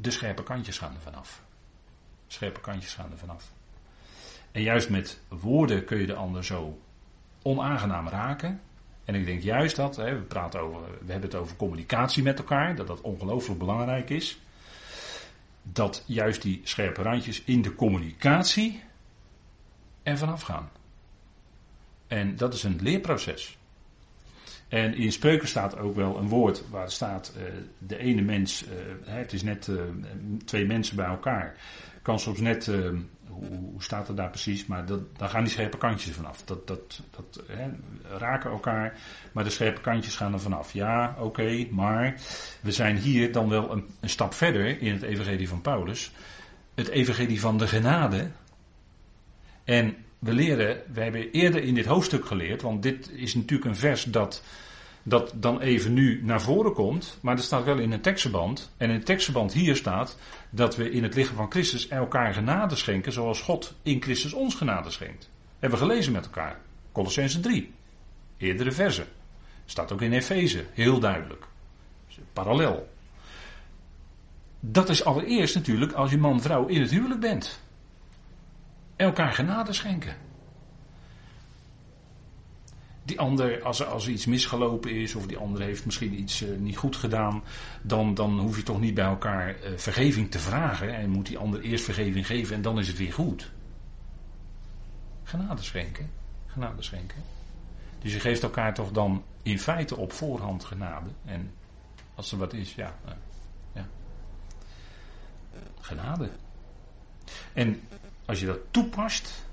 de 0.00 0.10
scherpe 0.10 0.42
kantjes 0.42 0.78
gaan 0.78 0.94
er 0.94 1.00
vanaf. 1.00 1.42
Scherpe 2.26 2.60
kantjes 2.60 2.94
gaan 2.94 3.10
er 3.10 3.18
vanaf. 3.18 3.52
En 4.52 4.62
juist 4.62 4.88
met 4.90 5.20
woorden 5.28 5.84
kun 5.84 5.98
je 5.98 6.06
de 6.06 6.14
ander 6.14 6.44
zo 6.44 6.78
onaangenaam 7.42 8.08
raken. 8.08 8.60
En 9.04 9.14
ik 9.14 9.24
denk 9.24 9.42
juist 9.42 9.76
dat, 9.76 9.96
hè, 9.96 10.18
we, 10.18 10.22
praten 10.22 10.60
over, 10.60 10.80
we 10.80 11.12
hebben 11.12 11.30
het 11.30 11.34
over 11.34 11.56
communicatie 11.56 12.22
met 12.22 12.38
elkaar, 12.38 12.76
dat 12.76 12.86
dat 12.86 13.00
ongelooflijk 13.00 13.58
belangrijk 13.58 14.10
is. 14.10 14.40
Dat 15.62 16.02
juist 16.06 16.42
die 16.42 16.60
scherpe 16.64 17.02
randjes 17.02 17.42
in 17.44 17.62
de 17.62 17.74
communicatie 17.74 18.82
er 20.02 20.18
vanaf 20.18 20.42
gaan. 20.42 20.70
En 22.06 22.36
dat 22.36 22.54
is 22.54 22.62
een 22.62 22.78
leerproces. 22.82 23.57
En 24.68 24.94
in 24.94 25.12
spreuken 25.12 25.48
staat 25.48 25.78
ook 25.78 25.94
wel 25.94 26.18
een 26.18 26.28
woord 26.28 26.68
waar 26.70 26.90
staat 26.90 27.32
uh, 27.36 27.42
de 27.78 27.98
ene 27.98 28.22
mens, 28.22 28.64
uh, 28.64 28.70
het 29.04 29.32
is 29.32 29.42
net 29.42 29.66
uh, 29.66 29.80
twee 30.44 30.66
mensen 30.66 30.96
bij 30.96 31.06
elkaar, 31.06 31.56
kan 32.02 32.18
soms 32.18 32.40
net, 32.40 32.66
hoe, 33.26 33.46
hoe, 33.46 33.82
staat 33.82 34.08
het 34.08 34.16
daar 34.16 34.30
precies, 34.30 34.66
maar 34.66 34.86
dat, 34.86 35.18
dan 35.18 35.28
gaan 35.28 35.42
die 35.42 35.52
scherpe 35.52 35.78
kantjes 35.78 36.14
vanaf. 36.14 36.42
Dat, 36.44 36.66
dat, 36.66 37.02
dat 37.10 37.42
raken 38.18 38.50
elkaar, 38.50 38.98
maar 39.32 39.44
de 39.44 39.50
scherpe 39.50 39.80
kantjes 39.80 40.16
gaan 40.16 40.32
er 40.32 40.40
vanaf. 40.40 40.72
Ja, 40.72 41.16
oké, 41.18 41.66
maar 41.70 42.14
we 42.60 42.72
zijn 42.72 42.96
hier 42.96 43.32
dan 43.32 43.48
wel 43.48 43.72
een, 43.72 43.88
een 44.00 44.08
stap 44.08 44.34
verder 44.34 44.80
in 44.80 44.92
het 44.92 45.02
evangelie 45.02 45.48
van 45.48 45.60
Paulus. 45.60 46.12
Het 46.74 46.88
evangelie 46.88 47.40
van 47.40 47.58
de 47.58 47.68
genade. 47.68 48.30
En 49.64 49.96
we 50.18 50.32
leren, 50.32 50.82
we 50.92 51.00
hebben 51.00 51.30
eerder 51.30 51.62
in 51.62 51.74
dit 51.74 51.86
hoofdstuk 51.86 52.26
geleerd, 52.26 52.62
want 52.62 52.82
dit 52.82 53.10
is 53.12 53.34
natuurlijk 53.34 53.70
een 53.70 53.76
vers 53.76 54.04
dat, 54.04 54.42
dat 55.02 55.32
dan 55.34 55.60
even 55.60 55.92
nu 55.92 56.20
naar 56.24 56.42
voren 56.42 56.72
komt, 56.72 57.18
maar 57.20 57.36
er 57.36 57.42
staat 57.42 57.64
wel 57.64 57.78
in 57.78 57.92
een 57.92 58.00
tekstverband. 58.00 58.70
En 58.76 58.88
in 58.88 58.94
het 58.94 59.06
tekstverband 59.06 59.52
hier 59.52 59.76
staat 59.76 60.18
dat 60.50 60.76
we 60.76 60.90
in 60.90 61.02
het 61.02 61.14
lichaam 61.14 61.36
van 61.36 61.50
Christus 61.50 61.88
elkaar 61.88 62.34
genade 62.34 62.76
schenken 62.76 63.12
zoals 63.12 63.40
God 63.40 63.74
in 63.82 64.02
Christus 64.02 64.32
ons 64.32 64.54
genade 64.54 64.90
schenkt. 64.90 65.30
Hebben 65.58 65.78
we 65.78 65.84
gelezen 65.84 66.12
met 66.12 66.24
elkaar. 66.24 66.60
Colossense 66.92 67.40
3. 67.40 67.72
Eerdere 68.36 68.72
versen. 68.72 69.06
Staat 69.64 69.92
ook 69.92 70.02
in 70.02 70.12
Efeze, 70.12 70.64
heel 70.72 71.00
duidelijk. 71.00 71.46
Parallel. 72.32 72.88
Dat 74.60 74.88
is 74.88 75.04
allereerst 75.04 75.54
natuurlijk 75.54 75.92
als 75.92 76.10
je 76.10 76.18
man-vrouw 76.18 76.66
in 76.66 76.80
het 76.80 76.90
huwelijk 76.90 77.20
bent 77.20 77.60
elkaar 79.06 79.32
genade 79.32 79.72
schenken. 79.72 80.16
Die 83.04 83.20
ander, 83.20 83.62
als 83.62 83.80
er, 83.80 83.86
als 83.86 84.06
er 84.06 84.12
iets 84.12 84.26
misgelopen 84.26 84.90
is, 84.90 85.14
of 85.14 85.26
die 85.26 85.36
ander 85.36 85.62
heeft 85.62 85.84
misschien 85.84 86.20
iets 86.20 86.42
uh, 86.42 86.58
niet 86.58 86.76
goed 86.76 86.96
gedaan, 86.96 87.42
dan, 87.82 88.14
dan 88.14 88.38
hoef 88.38 88.56
je 88.56 88.62
toch 88.62 88.80
niet 88.80 88.94
bij 88.94 89.04
elkaar 89.04 89.48
uh, 89.48 89.76
vergeving 89.76 90.30
te 90.30 90.38
vragen. 90.38 90.94
En 90.94 91.10
moet 91.10 91.26
die 91.26 91.38
ander 91.38 91.60
eerst 91.60 91.84
vergeving 91.84 92.26
geven 92.26 92.56
en 92.56 92.62
dan 92.62 92.78
is 92.78 92.88
het 92.88 92.98
weer 92.98 93.12
goed. 93.12 93.50
Genade 95.22 95.62
schenken. 95.62 96.10
Genade 96.46 96.82
schenken. 96.82 97.22
Dus 97.98 98.12
je 98.12 98.20
geeft 98.20 98.42
elkaar 98.42 98.74
toch 98.74 98.90
dan 98.90 99.24
in 99.42 99.58
feite 99.58 99.96
op 99.96 100.12
voorhand 100.12 100.64
genade. 100.64 101.10
En 101.24 101.52
als 102.14 102.32
er 102.32 102.38
wat 102.38 102.52
is, 102.52 102.74
ja. 102.74 102.94
Uh, 103.06 103.12
ja. 103.72 103.86
Genade. 105.80 106.30
En 107.52 107.80
als 108.28 108.40
je 108.40 108.46
dat 108.46 108.58
toepast, 108.70 109.46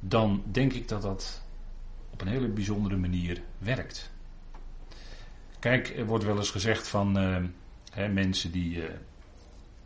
dan 0.00 0.42
denk 0.46 0.72
ik 0.72 0.88
dat 0.88 1.02
dat 1.02 1.42
op 2.10 2.20
een 2.20 2.28
hele 2.28 2.48
bijzondere 2.48 2.96
manier 2.96 3.42
werkt. 3.58 4.10
Kijk, 5.58 5.88
er 5.96 6.06
wordt 6.06 6.24
wel 6.24 6.36
eens 6.36 6.50
gezegd 6.50 6.88
van 6.88 7.18
uh, 7.18 7.36
hè, 7.90 8.08
mensen 8.08 8.52
die. 8.52 8.76
Uh, 8.76 8.84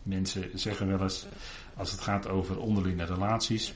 mensen 0.03 0.51
zeggen 0.55 0.89
wel 0.89 1.03
eens, 1.03 1.27
als 1.77 1.91
het 1.91 2.01
gaat 2.01 2.29
over 2.29 2.59
onderlinge 2.59 3.05
relaties 3.05 3.75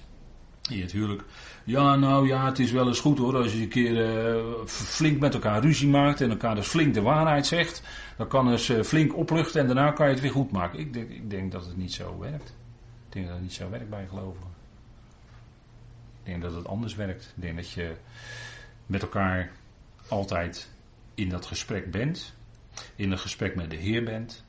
in 0.70 0.80
het 0.80 0.92
huwelijk. 0.92 1.24
Ja, 1.64 1.96
nou 1.96 2.26
ja, 2.26 2.46
het 2.46 2.58
is 2.58 2.70
wel 2.70 2.86
eens 2.86 3.00
goed 3.00 3.18
hoor. 3.18 3.36
Als 3.36 3.52
je 3.52 3.60
een 3.60 3.68
keer 3.68 4.24
uh, 4.36 4.66
flink 4.66 5.20
met 5.20 5.34
elkaar 5.34 5.62
ruzie 5.62 5.88
maakt 5.88 6.20
en 6.20 6.30
elkaar 6.30 6.54
dus 6.54 6.66
flink 6.66 6.94
de 6.94 7.02
waarheid 7.02 7.46
zegt. 7.46 7.82
Dan 8.16 8.28
kan 8.28 8.46
het 8.46 8.86
flink 8.86 9.16
opluchten 9.16 9.60
en 9.60 9.66
daarna 9.66 9.90
kan 9.90 10.06
je 10.06 10.12
het 10.12 10.22
weer 10.22 10.32
goed 10.32 10.50
maken. 10.50 10.78
Ik 10.78 10.96
ik 10.96 11.30
denk 11.30 11.52
dat 11.52 11.66
het 11.66 11.76
niet 11.76 11.92
zo 11.92 12.18
werkt. 12.18 12.54
Ik 13.12 13.18
denk 13.18 13.26
dat 13.30 13.36
het 13.36 13.44
niet 13.44 13.54
zo 13.54 13.70
werkt 13.70 13.90
bij 13.90 14.06
geloven. 14.06 14.46
Ik 16.18 16.24
denk 16.24 16.42
dat 16.42 16.54
het 16.54 16.66
anders 16.66 16.94
werkt. 16.94 17.32
Ik 17.36 17.42
denk 17.42 17.56
dat 17.56 17.70
je 17.70 17.96
met 18.86 19.02
elkaar 19.02 19.50
altijd 20.08 20.70
in 21.14 21.28
dat 21.28 21.46
gesprek 21.46 21.90
bent. 21.90 22.34
In 22.96 23.10
een 23.10 23.18
gesprek 23.18 23.54
met 23.54 23.70
de 23.70 23.76
Heer 23.76 24.04
bent. 24.04 24.44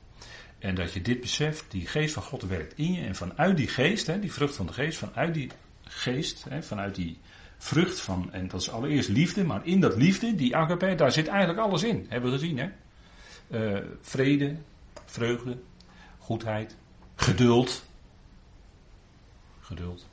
En 0.58 0.74
dat 0.74 0.92
je 0.92 1.00
dit 1.00 1.20
beseft, 1.20 1.70
die 1.70 1.86
geest 1.86 2.14
van 2.14 2.22
God 2.22 2.42
werkt 2.42 2.78
in 2.78 2.92
je. 2.92 3.02
En 3.02 3.14
vanuit 3.14 3.56
die 3.56 3.68
geest, 3.68 4.06
hè, 4.06 4.18
die 4.18 4.32
vrucht 4.32 4.56
van 4.56 4.66
de 4.66 4.72
geest, 4.72 4.98
vanuit 4.98 5.34
die 5.34 5.50
geest, 5.82 6.44
hè, 6.48 6.62
vanuit 6.62 6.94
die 6.94 7.18
vrucht 7.58 8.00
van, 8.00 8.32
en 8.32 8.48
dat 8.48 8.60
is 8.60 8.70
allereerst 8.70 9.08
liefde, 9.08 9.44
maar 9.44 9.66
in 9.66 9.80
dat 9.80 9.96
liefde, 9.96 10.34
die 10.34 10.56
agape, 10.56 10.94
daar 10.94 11.12
zit 11.12 11.26
eigenlijk 11.26 11.58
alles 11.58 11.82
in. 11.82 12.06
Hebben 12.08 12.30
we 12.30 12.38
gezien, 12.38 12.58
hè? 12.58 12.68
Uh, 13.48 13.84
vrede, 14.00 14.56
vreugde, 15.04 15.58
goedheid, 16.18 16.76
geduld. 17.14 17.92
Geduld. 19.74 20.06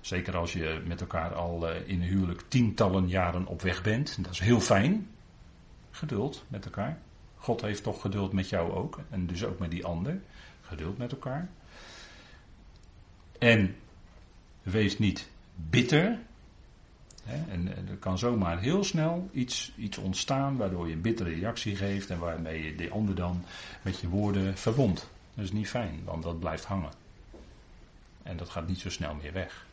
Zeker 0.00 0.36
als 0.36 0.52
je 0.52 0.82
met 0.86 1.00
elkaar 1.00 1.34
al 1.34 1.70
uh, 1.70 1.88
in 1.88 2.00
huwelijk 2.00 2.42
tientallen 2.48 3.08
jaren 3.08 3.46
op 3.46 3.62
weg 3.62 3.82
bent. 3.82 4.24
Dat 4.24 4.32
is 4.32 4.38
heel 4.38 4.60
fijn. 4.60 5.08
Geduld 5.90 6.44
met 6.48 6.64
elkaar. 6.64 6.98
God 7.36 7.60
heeft 7.60 7.82
toch 7.82 8.00
geduld 8.00 8.32
met 8.32 8.48
jou 8.48 8.72
ook. 8.72 9.00
En 9.10 9.26
dus 9.26 9.44
ook 9.44 9.58
met 9.58 9.70
die 9.70 9.84
ander. 9.84 10.20
Geduld 10.60 10.98
met 10.98 11.12
elkaar. 11.12 11.48
En 13.38 13.76
wees 14.62 14.98
niet 14.98 15.28
bitter. 15.54 16.18
En, 17.48 17.88
er 17.88 17.96
kan 17.96 18.18
zomaar 18.18 18.60
heel 18.60 18.84
snel 18.84 19.28
iets, 19.32 19.72
iets 19.76 19.98
ontstaan 19.98 20.56
waardoor 20.56 20.88
je 20.88 20.94
een 20.94 21.00
bittere 21.00 21.34
reactie 21.34 21.76
geeft 21.76 22.10
en 22.10 22.18
waarmee 22.18 22.64
je 22.64 22.74
de 22.74 22.90
ander 22.90 23.14
dan 23.14 23.44
met 23.82 24.00
je 24.00 24.08
woorden 24.08 24.56
verwondt. 24.56 25.10
Dat 25.34 25.44
is 25.44 25.52
niet 25.52 25.68
fijn, 25.68 26.00
want 26.04 26.22
dat 26.22 26.38
blijft 26.38 26.64
hangen. 26.64 27.01
En 28.22 28.36
dat 28.36 28.48
gaat 28.48 28.68
niet 28.68 28.78
zo 28.78 28.90
snel 28.90 29.14
meer 29.14 29.32
weg. 29.32 29.66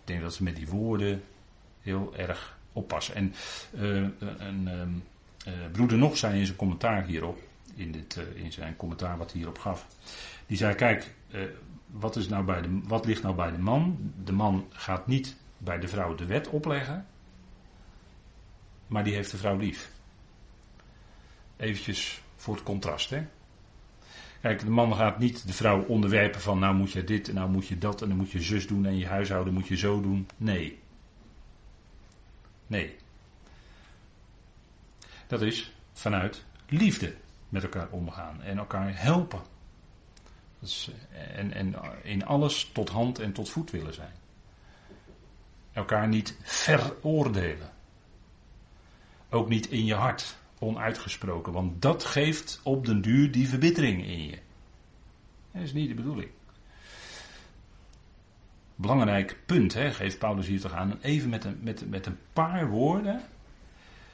Ik 0.00 0.10
denk 0.10 0.20
dat 0.22 0.34
ze 0.34 0.42
met 0.42 0.56
die 0.56 0.68
woorden 0.68 1.24
heel 1.80 2.16
erg 2.16 2.58
oppassen. 2.72 3.14
En 3.14 3.34
een, 4.38 5.02
uh, 5.46 5.52
broeder 5.72 5.98
nog 5.98 6.16
zei 6.16 6.38
in 6.38 6.46
zijn 6.46 6.58
commentaar 6.58 7.04
hierop, 7.04 7.38
in, 7.74 7.92
dit, 7.92 8.20
in 8.34 8.52
zijn 8.52 8.76
commentaar 8.76 9.18
wat 9.18 9.30
hij 9.30 9.40
hierop 9.40 9.58
gaf. 9.58 9.86
Die 10.46 10.56
zei: 10.56 10.74
Kijk, 10.74 11.14
wat, 11.86 12.16
is 12.16 12.28
nou 12.28 12.44
bij 12.44 12.62
de, 12.62 12.80
wat 12.84 13.06
ligt 13.06 13.22
nou 13.22 13.34
bij 13.34 13.50
de 13.50 13.58
man? 13.58 14.12
De 14.24 14.32
man 14.32 14.66
gaat 14.70 15.06
niet 15.06 15.36
bij 15.58 15.78
de 15.78 15.88
vrouw 15.88 16.14
de 16.14 16.26
wet 16.26 16.48
opleggen, 16.48 17.06
maar 18.86 19.04
die 19.04 19.14
heeft 19.14 19.30
de 19.30 19.36
vrouw 19.36 19.56
lief. 19.56 19.90
Eventjes 21.56 22.22
voor 22.36 22.54
het 22.54 22.64
contrast, 22.64 23.10
hè? 23.10 23.26
Kijk, 24.44 24.60
de 24.60 24.70
man 24.70 24.94
gaat 24.94 25.18
niet 25.18 25.46
de 25.46 25.52
vrouw 25.52 25.84
onderwerpen 25.84 26.40
van 26.40 26.58
nou 26.58 26.74
moet 26.74 26.92
je 26.92 27.04
dit 27.04 27.28
en 27.28 27.34
nou 27.34 27.50
moet 27.50 27.66
je 27.66 27.78
dat 27.78 28.02
en 28.02 28.08
dan 28.08 28.16
moet 28.16 28.30
je 28.30 28.42
zus 28.42 28.66
doen 28.66 28.86
en 28.86 28.98
je 28.98 29.06
huishouden 29.06 29.52
moet 29.52 29.68
je 29.68 29.76
zo 29.76 30.00
doen. 30.00 30.28
Nee. 30.36 30.78
Nee. 32.66 32.96
Dat 35.26 35.42
is 35.42 35.72
vanuit 35.92 36.44
liefde 36.68 37.14
met 37.48 37.62
elkaar 37.62 37.88
omgaan 37.90 38.42
en 38.42 38.58
elkaar 38.58 39.00
helpen. 39.02 39.40
Dus, 40.58 40.90
en, 41.34 41.52
en 41.52 41.74
in 42.02 42.24
alles 42.24 42.70
tot 42.72 42.88
hand 42.88 43.18
en 43.18 43.32
tot 43.32 43.48
voet 43.48 43.70
willen 43.70 43.94
zijn. 43.94 44.14
Elkaar 45.72 46.08
niet 46.08 46.36
veroordelen. 46.42 47.70
Ook 49.30 49.48
niet 49.48 49.66
in 49.66 49.84
je 49.84 49.94
hart, 49.94 50.36
onuitgesproken, 50.64 51.52
want 51.52 51.82
dat 51.82 52.04
geeft 52.04 52.60
op 52.62 52.86
den 52.86 53.00
duur 53.00 53.30
die 53.30 53.48
verbittering 53.48 54.04
in 54.06 54.26
je. 54.26 54.38
Dat 55.52 55.62
is 55.62 55.72
niet 55.72 55.88
de 55.88 55.94
bedoeling. 55.94 56.30
Belangrijk 58.74 59.36
punt, 59.46 59.74
hè, 59.74 59.92
geeft 59.92 60.18
Paulus 60.18 60.46
hier 60.46 60.60
toch 60.60 60.72
aan. 60.72 60.98
Even 61.00 61.30
met 61.30 61.44
een, 61.44 61.58
met, 61.60 61.90
met 61.90 62.06
een 62.06 62.18
paar 62.32 62.68
woorden 62.68 63.20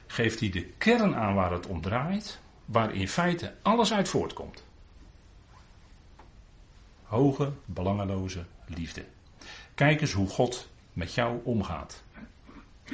geeft 0.07 0.39
hij 0.39 0.49
de 0.49 0.63
kern 0.77 1.15
aan 1.15 1.35
waar 1.35 1.51
het 1.51 1.67
om 1.67 1.81
draait, 1.81 2.41
waar 2.65 2.95
in 2.95 3.07
feite 3.07 3.53
alles 3.61 3.93
uit 3.93 4.09
voortkomt 4.09 4.63
hoge, 7.11 7.51
belangeloze 7.65 8.45
liefde. 8.65 9.05
Kijk 9.75 10.01
eens 10.01 10.11
hoe 10.11 10.27
God 10.27 10.69
met 10.93 11.13
jou 11.13 11.39
omgaat 11.43 12.03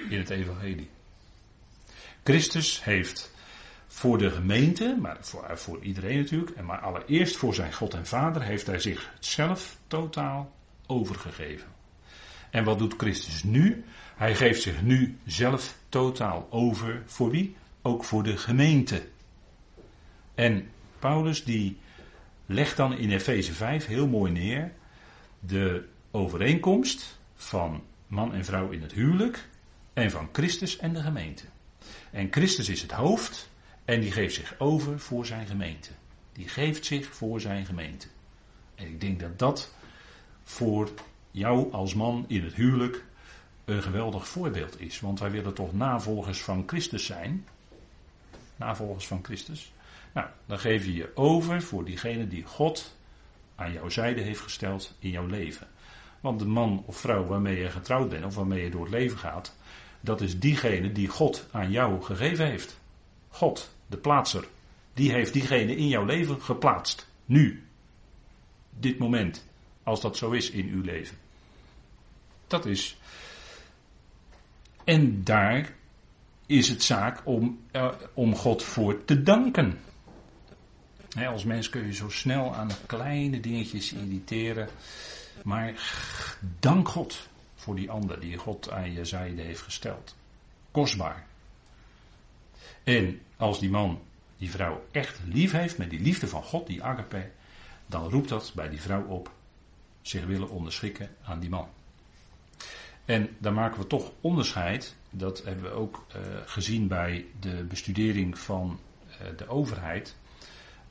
in 0.10 0.18
het 0.18 0.30
Evangelie. 0.30 0.90
Christus 2.24 2.84
heeft 2.84 3.32
voor 3.98 4.18
de 4.18 4.30
gemeente, 4.30 4.98
maar 5.02 5.18
voor, 5.20 5.58
voor 5.58 5.84
iedereen 5.84 6.18
natuurlijk, 6.18 6.52
en 6.52 6.66
maar 6.66 6.80
allereerst 6.80 7.36
voor 7.36 7.54
zijn 7.54 7.74
God 7.74 7.94
en 7.94 8.06
Vader, 8.06 8.42
heeft 8.42 8.68
hij 8.68 8.80
zich 8.80 9.12
zelf 9.20 9.78
totaal 9.88 10.52
overgegeven. 10.88 11.68
En 12.50 12.64
wat 12.64 12.80
doet 12.80 12.94
Christus 12.98 13.44
nu? 13.44 13.84
Hij 14.16 14.36
geeft 14.36 14.62
zich 14.62 14.82
nu 14.82 15.18
zelf 15.26 15.78
totaal 15.90 16.48
over 16.50 17.04
voor 17.06 17.30
wie? 17.30 17.56
Ook 17.82 18.04
voor 18.04 18.24
de 18.24 18.38
gemeente. 18.38 19.08
En 20.36 20.70
Paulus 21.00 21.44
die 21.44 21.78
Leg 22.46 22.76
dan 22.76 22.94
in 22.94 23.12
Efeze 23.12 23.54
5 23.54 23.86
heel 23.86 24.08
mooi 24.08 24.32
neer 24.32 24.72
de 25.40 25.88
overeenkomst 26.12 27.20
van 27.36 27.84
man 28.08 28.34
en 28.34 28.46
vrouw 28.46 28.70
in 28.70 28.82
het 28.82 28.92
huwelijk 28.92 29.50
en 29.94 30.12
van 30.12 30.30
Christus 30.32 30.78
en 30.78 30.94
de 30.94 31.02
gemeente. 31.02 31.44
En 32.12 32.28
Christus 32.32 32.70
is 32.70 32.82
het 32.82 32.92
hoofd 32.92 33.50
en 33.88 34.00
die 34.00 34.12
geeft 34.12 34.36
zich 34.36 34.56
over 34.58 35.00
voor 35.00 35.26
zijn 35.26 35.48
gemeente. 35.48 35.90
Die 36.34 36.48
geeft 36.48 36.86
zich 36.86 37.06
voor 37.06 37.42
zijn 37.42 37.66
gemeente. 37.66 38.08
En 38.76 38.86
ik 38.86 39.02
denk 39.02 39.20
dat 39.20 39.40
dat 39.40 39.74
voor 40.44 40.90
jou 41.32 41.72
als 41.72 41.94
man 41.94 42.26
in 42.28 42.44
het 42.44 42.54
huwelijk 42.54 43.04
een 43.66 43.84
geweldig 43.84 44.28
voorbeeld 44.28 44.80
is. 44.80 45.00
Want 45.00 45.20
wij 45.20 45.32
willen 45.32 45.54
toch 45.54 45.74
navolgers 45.74 46.42
van 46.42 46.64
Christus 46.66 47.06
zijn. 47.06 47.46
Navolgers 48.56 49.08
van 49.08 49.24
Christus. 49.24 49.74
Nou, 50.14 50.28
dan 50.46 50.60
geef 50.60 50.86
je 50.86 50.94
je 50.94 51.12
over 51.16 51.62
voor 51.62 51.86
diegene 51.86 52.28
die 52.28 52.44
God 52.44 52.96
aan 53.56 53.72
jouw 53.72 53.90
zijde 53.90 54.22
heeft 54.22 54.42
gesteld 54.42 54.96
in 55.00 55.10
jouw 55.10 55.26
leven. 55.26 55.68
Want 56.20 56.40
de 56.40 56.46
man 56.46 56.84
of 56.86 56.98
vrouw 56.98 57.26
waarmee 57.26 57.60
je 57.60 57.70
getrouwd 57.70 58.10
bent 58.10 58.26
of 58.26 58.36
waarmee 58.36 58.64
je 58.64 58.70
door 58.70 58.84
het 58.84 58.94
leven 58.94 59.18
gaat, 59.18 59.56
dat 60.02 60.22
is 60.22 60.40
diegene 60.40 60.92
die 60.92 61.08
God 61.08 61.48
aan 61.52 61.72
jou 61.72 62.02
gegeven 62.02 62.46
heeft. 62.46 62.80
God, 63.28 63.76
de 63.88 63.98
plaatser, 63.98 64.48
die 64.94 65.12
heeft 65.12 65.34
diegene 65.34 65.76
in 65.76 65.88
jouw 65.88 66.06
leven 66.06 66.42
geplaatst. 66.42 67.08
Nu. 67.26 67.64
Dit 68.80 68.98
moment. 68.98 69.46
Als 69.84 70.02
dat 70.02 70.18
zo 70.18 70.32
is 70.32 70.50
in 70.50 70.68
uw 70.68 70.82
leven. 70.82 71.18
Dat 72.48 72.66
is. 72.66 72.98
En 74.84 75.24
daar 75.24 75.74
is 76.46 76.70
het 76.70 76.84
zaak 76.84 77.22
om, 77.24 77.60
uh, 77.72 77.92
om 78.14 78.36
God 78.36 78.64
voor 78.64 79.06
te 79.06 79.24
danken 79.24 79.80
als 81.26 81.44
mens 81.44 81.70
kun 81.70 81.86
je 81.86 81.94
zo 81.94 82.10
snel 82.10 82.56
aan 82.56 82.70
kleine 82.86 83.40
dingetjes 83.40 83.94
irriteren. 83.94 84.70
Maar 85.44 85.74
dank 86.60 86.90
God 86.90 87.28
voor 87.56 87.76
die 87.76 87.92
ander 87.92 88.20
die 88.20 88.38
God 88.38 88.72
aan 88.72 88.94
je 88.94 89.06
zijde 89.06 89.42
heeft 89.42 89.62
gesteld. 89.62 90.16
Kostbaar. 90.72 91.26
En 92.88 93.22
als 93.38 93.60
die 93.60 93.70
man 93.70 94.00
die 94.38 94.52
vrouw 94.52 94.84
echt 94.92 95.20
lief 95.26 95.52
heeft, 95.52 95.78
met 95.78 95.90
die 95.90 96.00
liefde 96.00 96.28
van 96.28 96.44
God, 96.44 96.68
die 96.68 96.84
agape, 96.84 97.30
dan 97.86 98.10
roept 98.10 98.30
dat 98.30 98.52
bij 98.56 98.70
die 98.70 98.82
vrouw 98.82 99.04
op 99.04 99.32
zich 100.02 100.26
willen 100.26 100.50
onderschikken 100.50 101.10
aan 101.24 101.40
die 101.40 101.50
man. 101.50 101.68
En 103.06 103.30
daar 103.38 103.54
maken 103.54 103.80
we 103.80 103.88
toch 103.88 104.12
onderscheid, 104.22 104.96
dat 105.10 105.44
hebben 105.44 105.64
we 105.64 105.70
ook 105.70 106.06
uh, 106.16 106.22
gezien 106.46 106.88
bij 106.88 107.26
de 107.40 107.64
bestudering 107.64 108.40
van 108.40 108.80
uh, 109.10 109.38
de 109.38 109.48
overheid 109.48 110.16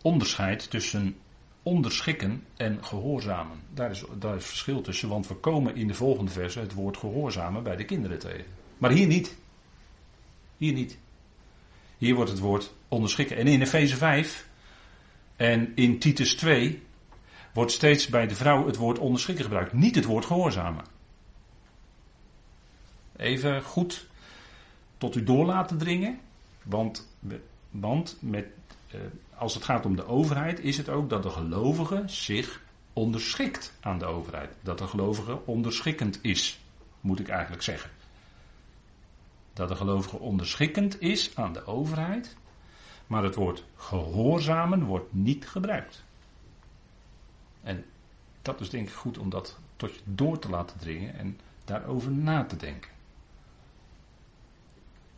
onderscheid 0.03 0.71
tussen 0.71 1.17
onderschikken 1.63 2.45
en 2.57 2.85
gehoorzamen. 2.85 3.61
Daar 3.75 3.91
is, 3.91 4.05
daar 4.19 4.37
is 4.37 4.47
verschil 4.47 4.81
tussen, 4.81 5.09
want 5.09 5.27
we 5.27 5.35
komen 5.35 5.77
in 5.77 5.89
de 5.89 5.95
volgende 5.95 6.31
verse 6.31 6.61
het 6.61 6.73
woord 6.73 6.97
gehoorzamen 6.97 7.63
bij 7.63 7.77
de 7.77 7.85
kinderen 7.85 8.19
tegen. 8.19 8.53
Maar 8.79 8.91
hier 8.91 9.07
niet. 9.07 9.37
Hier 10.57 10.73
niet. 10.73 10.99
Hier 11.99 12.15
wordt 12.15 12.31
het 12.31 12.39
woord 12.39 12.75
onderschikken. 12.89 13.37
En 13.37 13.47
in 13.47 13.63
Efeze 13.63 13.97
5 13.97 14.49
en 15.37 15.73
in 15.75 15.99
Titus 15.99 16.35
2 16.35 16.83
wordt 17.53 17.73
steeds 17.73 18.07
bij 18.07 18.27
de 18.27 18.35
vrouw 18.35 18.67
het 18.67 18.77
woord 18.77 18.99
onderschikken 18.99 19.45
gebruikt, 19.45 19.73
niet 19.73 19.95
het 19.95 20.05
woord 20.05 20.25
gehoorzamen. 20.25 20.85
Even 23.17 23.63
goed 23.63 24.07
tot 24.99 25.17
u 25.17 25.25
door 25.25 25.45
laten 25.45 25.79
dringen, 25.79 26.21
want, 26.63 27.09
want 27.71 28.17
met 28.21 28.47
eh, 28.91 29.01
als 29.35 29.55
het 29.55 29.65
gaat 29.65 29.87
om 29.87 29.97
de 29.97 30.07
overheid, 30.07 30.61
is 30.61 30.77
het 30.77 30.89
ook 30.89 31.11
dat 31.11 31.23
de 31.23 31.31
gelovige 31.31 32.03
zich 32.07 32.63
onderschikt 32.93 33.73
aan 33.81 33.99
de 33.99 34.05
overheid. 34.05 34.51
Dat 34.63 34.79
de 34.79 34.87
gelovige 34.87 35.47
onderschikkend 35.47 36.19
is, 36.23 36.61
moet 37.01 37.21
ik 37.21 37.29
eigenlijk 37.29 37.63
zeggen. 37.63 37.91
Dat 39.57 39.69
de 39.69 39.77
gelovige 39.77 40.19
onderschikkend 40.19 41.01
is 41.01 41.37
aan 41.37 41.53
de 41.53 41.67
overheid, 41.67 42.37
maar 43.07 43.23
het 43.23 43.35
woord 43.35 43.65
gehoorzamen 43.77 44.85
wordt 44.85 45.13
niet 45.13 45.49
gebruikt. 45.49 46.05
En 47.63 47.85
dat 48.43 48.61
is 48.61 48.71
denk 48.71 48.89
ik 48.89 48.95
goed 48.95 49.19
om 49.19 49.31
dat 49.31 49.59
tot 49.77 49.95
je 49.95 50.01
door 50.05 50.39
te 50.39 50.49
laten 50.49 50.79
dringen 50.79 51.19
en 51.19 51.39
daarover 51.65 52.11
na 52.11 52.45
te 52.45 52.57
denken. 52.57 52.91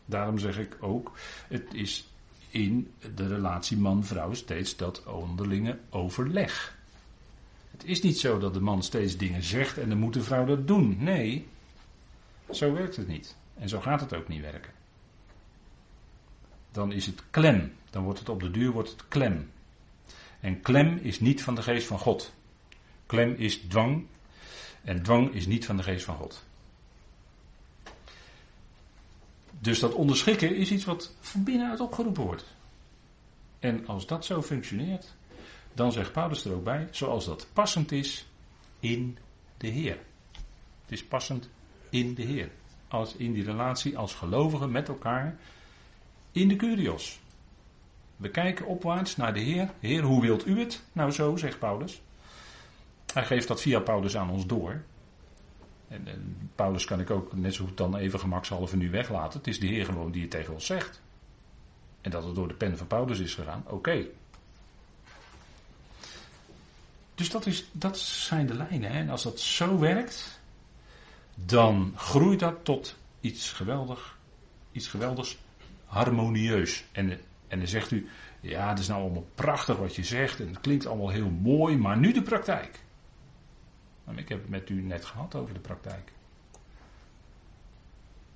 Daarom 0.05 0.37
zeg 0.37 0.57
ik 0.57 0.77
ook, 0.79 1.11
het 1.47 1.73
is 1.73 2.07
in 2.49 2.93
de 3.15 3.27
relatie 3.27 3.77
man-vrouw 3.77 4.33
steeds 4.33 4.75
dat 4.75 5.03
onderlinge 5.05 5.79
overleg. 5.89 6.77
Het 7.71 7.83
is 7.83 8.01
niet 8.01 8.19
zo 8.19 8.39
dat 8.39 8.53
de 8.53 8.61
man 8.61 8.83
steeds 8.83 9.17
dingen 9.17 9.43
zegt 9.43 9.77
en 9.77 9.89
dan 9.89 9.97
moet 9.97 10.13
de 10.13 10.23
vrouw 10.23 10.45
dat 10.45 10.67
doen. 10.67 10.97
Nee, 10.99 11.47
zo 12.51 12.73
werkt 12.73 12.95
het 12.95 13.07
niet. 13.07 13.37
En 13.59 13.69
zo 13.69 13.79
gaat 13.79 14.01
het 14.01 14.13
ook 14.13 14.27
niet 14.27 14.41
werken. 14.41 14.73
Dan 16.71 16.91
is 16.91 17.05
het 17.05 17.23
klem. 17.29 17.73
Dan 17.89 18.03
wordt 18.03 18.19
het 18.19 18.29
op 18.29 18.39
de 18.39 18.51
duur 18.51 18.71
wordt 18.71 18.89
het 18.89 19.07
klem. 19.07 19.51
En 20.39 20.61
klem 20.61 20.97
is 20.97 21.19
niet 21.19 21.43
van 21.43 21.55
de 21.55 21.61
geest 21.61 21.87
van 21.87 21.99
God. 21.99 22.33
Klem 23.05 23.33
is 23.33 23.57
dwang. 23.57 24.05
En 24.83 25.03
dwang 25.03 25.33
is 25.33 25.45
niet 25.45 25.65
van 25.65 25.77
de 25.77 25.83
geest 25.83 26.05
van 26.05 26.15
God. 26.15 26.43
Dus 29.59 29.79
dat 29.79 29.93
onderschikken 29.93 30.55
is 30.55 30.71
iets 30.71 30.85
wat 30.85 31.15
van 31.19 31.43
binnenuit 31.43 31.79
opgeroepen 31.79 32.23
wordt. 32.23 32.45
En 33.59 33.87
als 33.87 34.07
dat 34.07 34.25
zo 34.25 34.41
functioneert, 34.41 35.15
dan 35.73 35.91
zegt 35.91 36.11
Paulus 36.11 36.45
er 36.45 36.53
ook 36.53 36.63
bij, 36.63 36.87
zoals 36.91 37.25
dat 37.25 37.47
passend 37.53 37.91
is 37.91 38.27
in 38.79 39.17
de 39.57 39.67
Heer. 39.67 39.99
Het 40.81 40.91
is 40.91 41.03
passend 41.03 41.49
in 41.89 42.13
de 42.13 42.21
Heer. 42.21 42.49
Als 42.89 43.15
in 43.15 43.33
die 43.33 43.43
relatie 43.43 43.97
als 43.97 44.13
gelovigen 44.13 44.71
met 44.71 44.87
elkaar 44.87 45.37
in 46.31 46.47
de 46.47 46.55
Curios. 46.55 47.19
We 48.15 48.29
kijken 48.29 48.65
opwaarts 48.65 49.15
naar 49.15 49.33
de 49.33 49.39
Heer. 49.39 49.69
Heer, 49.79 50.01
hoe 50.03 50.21
wilt 50.21 50.47
u 50.47 50.59
het? 50.59 50.83
Nou 50.91 51.11
zo, 51.11 51.35
zegt 51.35 51.59
Paulus. 51.59 52.01
Hij 53.13 53.25
geeft 53.25 53.47
dat 53.47 53.61
via 53.61 53.79
Paulus 53.79 54.17
aan 54.17 54.29
ons 54.29 54.45
door. 54.45 54.81
En, 55.87 56.07
en, 56.07 56.51
Paulus 56.55 56.85
kan 56.85 56.99
ik 56.99 57.09
ook 57.09 57.33
net 57.33 57.53
zo 57.53 57.65
goed 57.65 57.77
dan 57.77 57.95
even 57.95 58.19
gemakshalve 58.19 58.77
nu 58.77 58.89
weglaten. 58.89 59.39
Het 59.39 59.47
is 59.47 59.59
de 59.59 59.67
Heer 59.67 59.85
gewoon 59.85 60.11
die 60.11 60.21
het 60.21 60.31
tegen 60.31 60.53
ons 60.53 60.65
zegt. 60.65 61.01
En 62.01 62.11
dat 62.11 62.23
het 62.23 62.35
door 62.35 62.47
de 62.47 62.53
pen 62.53 62.77
van 62.77 62.87
Paulus 62.87 63.19
is 63.19 63.33
gegaan, 63.33 63.63
oké. 63.67 64.05
Dus 67.15 67.29
dat, 67.29 67.45
is, 67.45 67.69
dat 67.71 67.99
zijn 67.99 68.45
de 68.45 68.53
lijnen. 68.53 68.91
Hè? 68.91 68.99
En 68.99 69.09
als 69.09 69.23
dat 69.23 69.39
zo 69.39 69.79
werkt, 69.79 70.38
dan 71.45 71.93
groeit 71.95 72.39
dat 72.39 72.55
tot 72.63 72.97
iets 73.19 73.51
geweldig, 73.51 74.17
iets 74.71 74.87
geweldigs 74.87 75.37
harmonieus. 75.85 76.85
En, 76.91 77.19
en 77.47 77.59
dan 77.59 77.67
zegt 77.67 77.91
u, 77.91 78.09
ja, 78.39 78.69
het 78.69 78.79
is 78.79 78.87
nou 78.87 79.01
allemaal 79.01 79.27
prachtig 79.35 79.77
wat 79.77 79.95
je 79.95 80.03
zegt 80.03 80.39
en 80.39 80.47
het 80.47 80.61
klinkt 80.61 80.85
allemaal 80.85 81.09
heel 81.09 81.29
mooi, 81.29 81.77
maar 81.77 81.97
nu 81.97 82.11
de 82.13 82.21
praktijk. 82.21 82.79
Ik 84.15 84.29
heb 84.29 84.41
het 84.41 84.49
met 84.49 84.69
u 84.69 84.81
net 84.81 85.05
gehad 85.05 85.35
over 85.35 85.53
de 85.53 85.59
praktijk. 85.59 86.11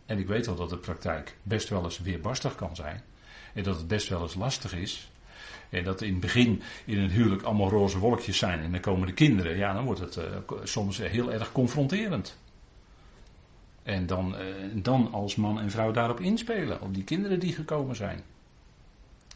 En 0.05 0.19
ik 0.19 0.27
weet 0.27 0.45
wel 0.45 0.55
dat 0.55 0.69
de 0.69 0.77
praktijk 0.77 1.37
best 1.43 1.69
wel 1.69 1.83
eens 1.83 1.99
weerbarstig 1.99 2.55
kan 2.55 2.75
zijn. 2.75 3.01
En 3.53 3.63
dat 3.63 3.77
het 3.77 3.87
best 3.87 4.09
wel 4.09 4.21
eens 4.21 4.35
lastig 4.35 4.73
is. 4.73 5.11
En 5.69 5.83
dat 5.83 6.01
in 6.01 6.11
het 6.11 6.21
begin 6.21 6.61
in 6.85 6.99
een 6.99 7.09
huwelijk 7.09 7.41
allemaal 7.41 7.69
roze 7.69 7.99
wolkjes 7.99 8.37
zijn 8.37 8.59
en 8.59 8.71
dan 8.71 8.79
komen 8.79 9.07
de 9.07 9.13
kinderen. 9.13 9.57
Ja, 9.57 9.73
dan 9.73 9.85
wordt 9.85 9.99
het 9.99 10.15
uh, 10.15 10.23
soms 10.63 10.97
heel 10.97 11.31
erg 11.31 11.51
confronterend. 11.51 12.37
En 13.83 14.05
dan, 14.05 14.35
uh, 14.35 14.39
dan 14.73 15.11
als 15.11 15.35
man 15.35 15.59
en 15.59 15.71
vrouw 15.71 15.91
daarop 15.91 16.19
inspelen, 16.19 16.81
op 16.81 16.93
die 16.93 17.03
kinderen 17.03 17.39
die 17.39 17.53
gekomen 17.53 17.95
zijn. 17.95 18.21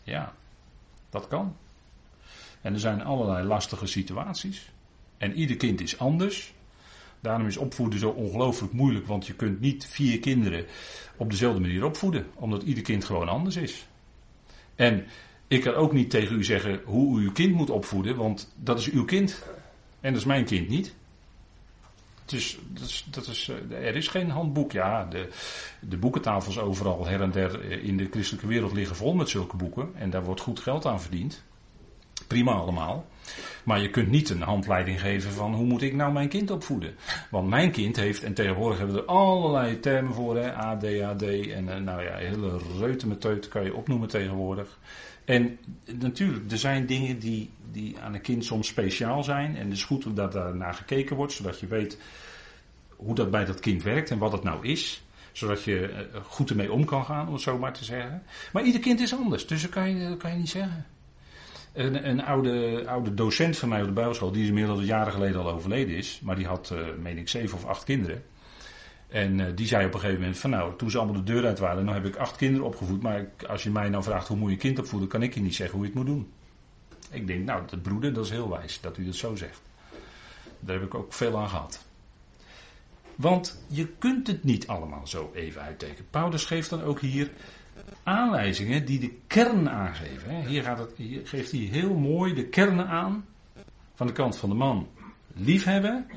Ja, 0.04 0.34
dat 1.10 1.28
kan. 1.28 1.56
En 2.62 2.74
er 2.74 2.80
zijn 2.80 3.04
allerlei 3.04 3.48
lastige 3.48 3.88
situaties. 3.88 4.72
En 5.18 5.34
ieder 5.34 5.58
kind 5.58 5.82
is 5.82 6.00
anders. 6.00 6.54
Daarom 7.20 7.48
is 7.48 7.58
opvoeden 7.58 8.00
zo 8.00 8.10
ongelooflijk 8.10 8.74
moeilijk, 8.74 9.08
want 9.08 9.28
je 9.28 9.34
kunt 9.34 9.60
niet 9.60 9.86
vier 9.86 10.20
kinderen 10.20 10.66
op 11.18 11.30
dezelfde 11.30 11.62
manier 11.62 11.86
opvoeden, 11.86 12.28
omdat 12.34 12.64
ieder 12.64 12.84
kind 12.84 13.06
gewoon 13.06 13.30
anders 13.30 13.56
is. 13.56 13.88
En 14.76 15.06
ik 15.48 15.62
kan 15.62 15.74
ook 15.74 15.94
niet 15.94 16.10
tegen 16.10 16.36
u 16.36 16.44
zeggen 16.44 16.82
hoe 16.86 17.20
u 17.20 17.24
uw 17.24 17.32
kind 17.32 17.54
moet 17.54 17.70
opvoeden, 17.70 18.16
want 18.16 18.54
dat 18.56 18.80
is 18.80 18.90
uw 18.90 19.06
kind 19.06 19.44
en 20.00 20.12
dat 20.12 20.22
is 20.22 20.28
mijn 20.28 20.46
kind 20.46 20.70
niet. 20.70 20.96
Dus 22.28 22.58
dat 22.70 22.88
is, 22.88 23.06
dat 23.12 23.28
is, 23.28 23.50
eh, 23.70 23.88
er 23.88 23.96
is 23.96 24.08
geen 24.08 24.30
handboek. 24.30 24.72
Ja, 24.72 25.06
de, 25.06 25.30
de 25.80 25.98
boekentafels 25.98 26.60
overal 26.60 27.08
her 27.08 27.22
en 27.22 27.32
der 27.32 27.72
in 27.72 27.98
de 27.98 28.08
christelijke 28.12 28.48
wereld 28.48 28.74
liggen 28.74 28.96
vol 28.96 29.14
met 29.14 29.30
zulke 29.30 29.56
boeken. 29.56 29.90
En 29.96 30.10
daar 30.10 30.24
wordt 30.24 30.42
goed 30.42 30.60
geld 30.60 30.86
aan 30.86 31.02
verdiend. 31.02 31.44
Prima 32.28 32.52
allemaal. 32.52 33.06
Maar 33.64 33.82
je 33.82 33.90
kunt 33.90 34.10
niet 34.10 34.30
een 34.30 34.42
handleiding 34.42 35.02
geven 35.02 35.32
van 35.32 35.54
hoe 35.54 35.66
moet 35.66 35.82
ik 35.82 35.94
nou 35.94 36.14
mijn 36.14 36.30
kind 36.30 36.52
opvoeden. 36.52 36.96
Want 37.30 37.50
mijn 37.50 37.72
kind 37.72 37.96
heeft, 37.96 38.24
en 38.24 38.34
tegenwoordig 38.34 38.78
hebben 38.78 38.96
we 38.96 39.02
er 39.02 39.08
allerlei 39.08 39.80
termen 39.80 40.14
voor, 40.14 40.38
hè, 40.38 40.54
ADHD 40.54 41.24
en 41.50 41.70
eh, 41.70 41.78
nou 41.80 42.04
ja, 42.04 42.16
hele 42.16 42.58
reutemeteut 42.80 43.48
kan 43.48 43.64
je 43.64 43.76
opnoemen 43.76 44.08
tegenwoordig. 44.08 44.78
En 45.26 45.58
natuurlijk, 46.00 46.52
er 46.52 46.58
zijn 46.58 46.86
dingen 46.86 47.20
die, 47.20 47.50
die 47.72 48.00
aan 48.00 48.14
een 48.14 48.22
kind 48.22 48.46
soms 48.46 48.68
speciaal 48.68 49.24
zijn. 49.24 49.56
En 49.56 49.64
het 49.64 49.74
is 49.74 49.84
goed 49.84 50.16
dat 50.16 50.32
daar 50.32 50.56
naar 50.56 50.74
gekeken 50.74 51.16
wordt, 51.16 51.34
zodat 51.34 51.60
je 51.60 51.68
weet 51.68 51.98
hoe 52.96 53.16
dat 53.16 53.32
bij 53.32 53.46
dat 53.46 53.60
kind 53.60 53.84
werkt 53.84 54.12
en 54.12 54.18
wat 54.18 54.32
het 54.32 54.44
nou 54.44 54.68
is. 54.68 55.04
Zodat 55.32 55.64
je 55.64 55.88
eh, 55.88 56.22
goed 56.24 56.50
ermee 56.50 56.72
om 56.72 56.86
kan 56.86 57.06
gaan, 57.06 57.28
om 57.28 57.34
het 57.34 57.42
zo 57.42 57.58
maar 57.58 57.74
te 57.74 57.84
zeggen. 57.84 58.24
Maar 58.54 58.64
ieder 58.64 58.82
kind 58.82 59.00
is 59.00 59.14
anders, 59.14 59.48
dus 59.48 59.70
kan 59.70 59.90
je, 59.90 60.10
dat 60.10 60.18
kan 60.18 60.32
je 60.32 60.38
niet 60.38 60.50
zeggen. 60.50 60.86
Een, 61.74 62.10
een, 62.10 62.24
oude, 62.24 62.84
oude 62.88 63.14
docent 63.14 63.58
van 63.58 63.70
mij 63.70 63.82
op 63.82 63.88
de 63.88 63.94
Bijbelschool, 63.94 64.32
die 64.32 64.48
inmiddels 64.48 64.84
jaren 64.84 65.14
geleden 65.14 65.42
al 65.42 65.52
overleden 65.52 65.96
is, 65.96 66.20
maar 66.24 66.36
die 66.36 66.48
had, 66.48 66.70
uh, 66.74 66.80
meen 67.02 67.18
ik, 67.18 67.30
zeven 67.30 67.58
of 67.58 67.66
acht 67.66 67.84
kinderen. 67.84 68.24
En 69.08 69.40
uh, 69.40 69.46
die 69.56 69.68
zei 69.68 69.86
op 69.86 69.94
een 69.94 70.00
gegeven 70.00 70.22
moment 70.22 70.40
van 70.40 70.50
nou, 70.50 70.78
toen 70.78 70.92
ze 70.92 70.98
allemaal 70.98 71.24
de 71.24 71.32
deur 71.32 71.46
uit 71.46 71.60
waren, 71.60 71.86
nou 71.86 71.98
heb 71.98 72.06
ik 72.06 72.16
acht 72.16 72.36
kinderen 72.36 72.68
opgevoed, 72.68 73.02
maar 73.02 73.30
als 73.48 73.64
je 73.64 73.70
mij 73.70 73.90
nou 73.90 74.04
vraagt 74.04 74.28
hoe 74.28 74.38
moet 74.38 74.52
je 74.52 74.58
kind 74.58 74.80
opvoeden, 74.80 75.10
kan 75.10 75.24
ik 75.24 75.34
je 75.34 75.42
niet 75.42 75.56
zeggen 75.56 75.78
hoe 75.78 75.88
je 75.88 75.92
het 75.94 76.04
moet 76.04 76.16
doen. 76.16 76.32
Ik 77.12 77.28
denk, 77.28 77.46
nou, 77.46 77.64
dat 77.68 77.82
broeder, 77.82 78.14
dat 78.14 78.26
is 78.26 78.32
heel 78.32 78.50
wijs 78.50 78.82
dat 78.82 78.98
u 78.98 79.06
dat 79.06 79.16
zo 79.16 79.36
zegt. 79.36 79.62
Daar 80.60 80.76
heb 80.76 80.86
ik 80.86 80.96
ook 80.96 81.14
veel 81.14 81.38
aan 81.38 81.50
gehad. 81.50 81.86
Want 83.16 83.64
je 83.68 83.88
kunt 83.88 84.28
het 84.28 84.44
niet 84.44 84.68
allemaal 84.68 85.08
zo 85.08 85.32
even 85.34 85.62
uittekenen. 85.62 86.10
Paulus 86.10 86.46
geeft 86.46 86.70
dan 86.70 86.84
ook 86.84 87.00
hier 87.00 87.32
aanwijzingen 88.08 88.86
die 88.86 89.00
de 89.00 89.12
kern 89.28 89.70
aangeven. 89.70 90.46
Hier, 90.46 90.64
gaat 90.64 90.78
het, 90.78 90.92
hier 90.96 91.28
geeft 91.28 91.52
hij 91.52 91.60
heel 91.60 91.94
mooi 91.94 92.34
de 92.34 92.46
kernen 92.46 92.88
aan. 92.88 93.26
Van 93.96 94.08
de 94.08 94.14
kant 94.14 94.38
van 94.38 94.50
de 94.50 94.56
man 94.56 94.88
liefhebben. 95.34 96.08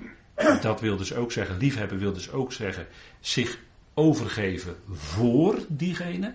Dat 0.61 0.81
wil 0.81 0.97
dus 0.97 1.15
ook 1.15 1.33
zeggen, 1.33 1.57
liefhebben 1.57 1.99
wil 1.99 2.13
dus 2.13 2.31
ook 2.31 2.53
zeggen 2.53 2.87
zich 3.21 3.59
overgeven 3.95 4.77
voor 4.93 5.59
diegene. 5.69 6.35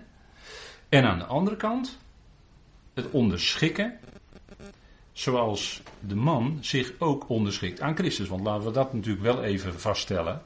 En 0.90 1.04
aan 1.04 1.20
de 1.20 1.26
andere 1.26 1.56
kant 1.56 2.00
het 2.94 3.10
onderschikken. 3.10 4.00
Zoals 5.12 5.82
de 6.00 6.16
man 6.16 6.58
zich 6.62 6.94
ook 7.00 7.30
onderschikt 7.30 7.82
aan 7.82 7.96
Christus. 7.96 8.28
Want 8.28 8.44
laten 8.44 8.66
we 8.66 8.72
dat 8.72 8.94
natuurlijk 8.94 9.24
wel 9.24 9.44
even 9.44 9.80
vaststellen. 9.80 10.42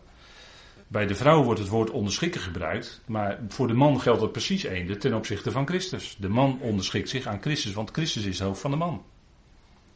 Bij 0.92 1.08
de 1.08 1.16
vrouw 1.16 1.44
wordt 1.44 1.60
het 1.60 1.70
woord 1.70 1.90
onderschikken 1.90 2.42
gebruikt, 2.42 3.02
maar 3.06 3.40
voor 3.48 3.68
de 3.68 3.74
man 3.74 4.02
geldt 4.02 4.22
het 4.22 4.32
precies 4.32 4.64
eende 4.64 4.98
ten 4.98 5.14
opzichte 5.14 5.52
van 5.52 5.68
Christus. 5.68 6.18
De 6.20 6.30
man 6.30 6.60
onderschikt 6.62 7.10
zich 7.10 7.26
aan 7.26 7.42
Christus, 7.42 7.74
want 7.74 7.92
Christus 7.92 8.26
is 8.26 8.40
het 8.40 8.48
hoofd 8.48 8.62
van 8.62 8.72
de 8.72 8.78
man. 8.78 9.04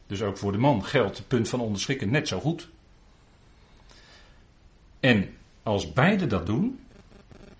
Dus 0.06 0.22
ook 0.22 0.38
voor 0.38 0.52
de 0.52 0.58
man 0.58 0.84
geldt 0.84 1.16
het 1.16 1.28
punt 1.28 1.48
van 1.48 1.60
onderschikken 1.60 2.10
net 2.10 2.28
zo 2.28 2.40
goed. 2.40 2.68
En 5.00 5.36
als 5.62 5.92
beide 5.92 6.26
dat 6.26 6.46
doen, 6.46 6.80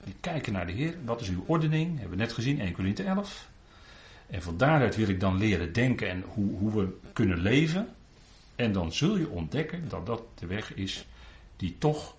die 0.04 0.14
kijken 0.20 0.52
naar 0.52 0.66
de 0.66 0.72
Heer, 0.72 0.94
wat 1.04 1.20
is 1.20 1.28
uw 1.28 1.44
ordening? 1.46 1.98
Hebben 1.98 2.18
we 2.18 2.24
net 2.24 2.32
gezien, 2.32 2.60
1 2.60 2.72
Corinthië 2.72 3.02
11. 3.02 3.48
En 4.26 4.42
van 4.42 4.56
daaruit 4.56 4.96
wil 4.96 5.08
ik 5.08 5.20
dan 5.20 5.38
leren 5.38 5.72
denken 5.72 6.08
en 6.08 6.24
hoe, 6.28 6.58
hoe 6.58 6.74
we 6.74 6.96
kunnen 7.12 7.38
leven. 7.38 7.88
En 8.56 8.72
dan 8.72 8.92
zul 8.92 9.16
je 9.16 9.28
ontdekken 9.28 9.88
dat 9.88 10.06
dat 10.06 10.22
de 10.34 10.46
weg 10.46 10.74
is 10.74 11.06
die 11.56 11.76
toch 11.78 12.14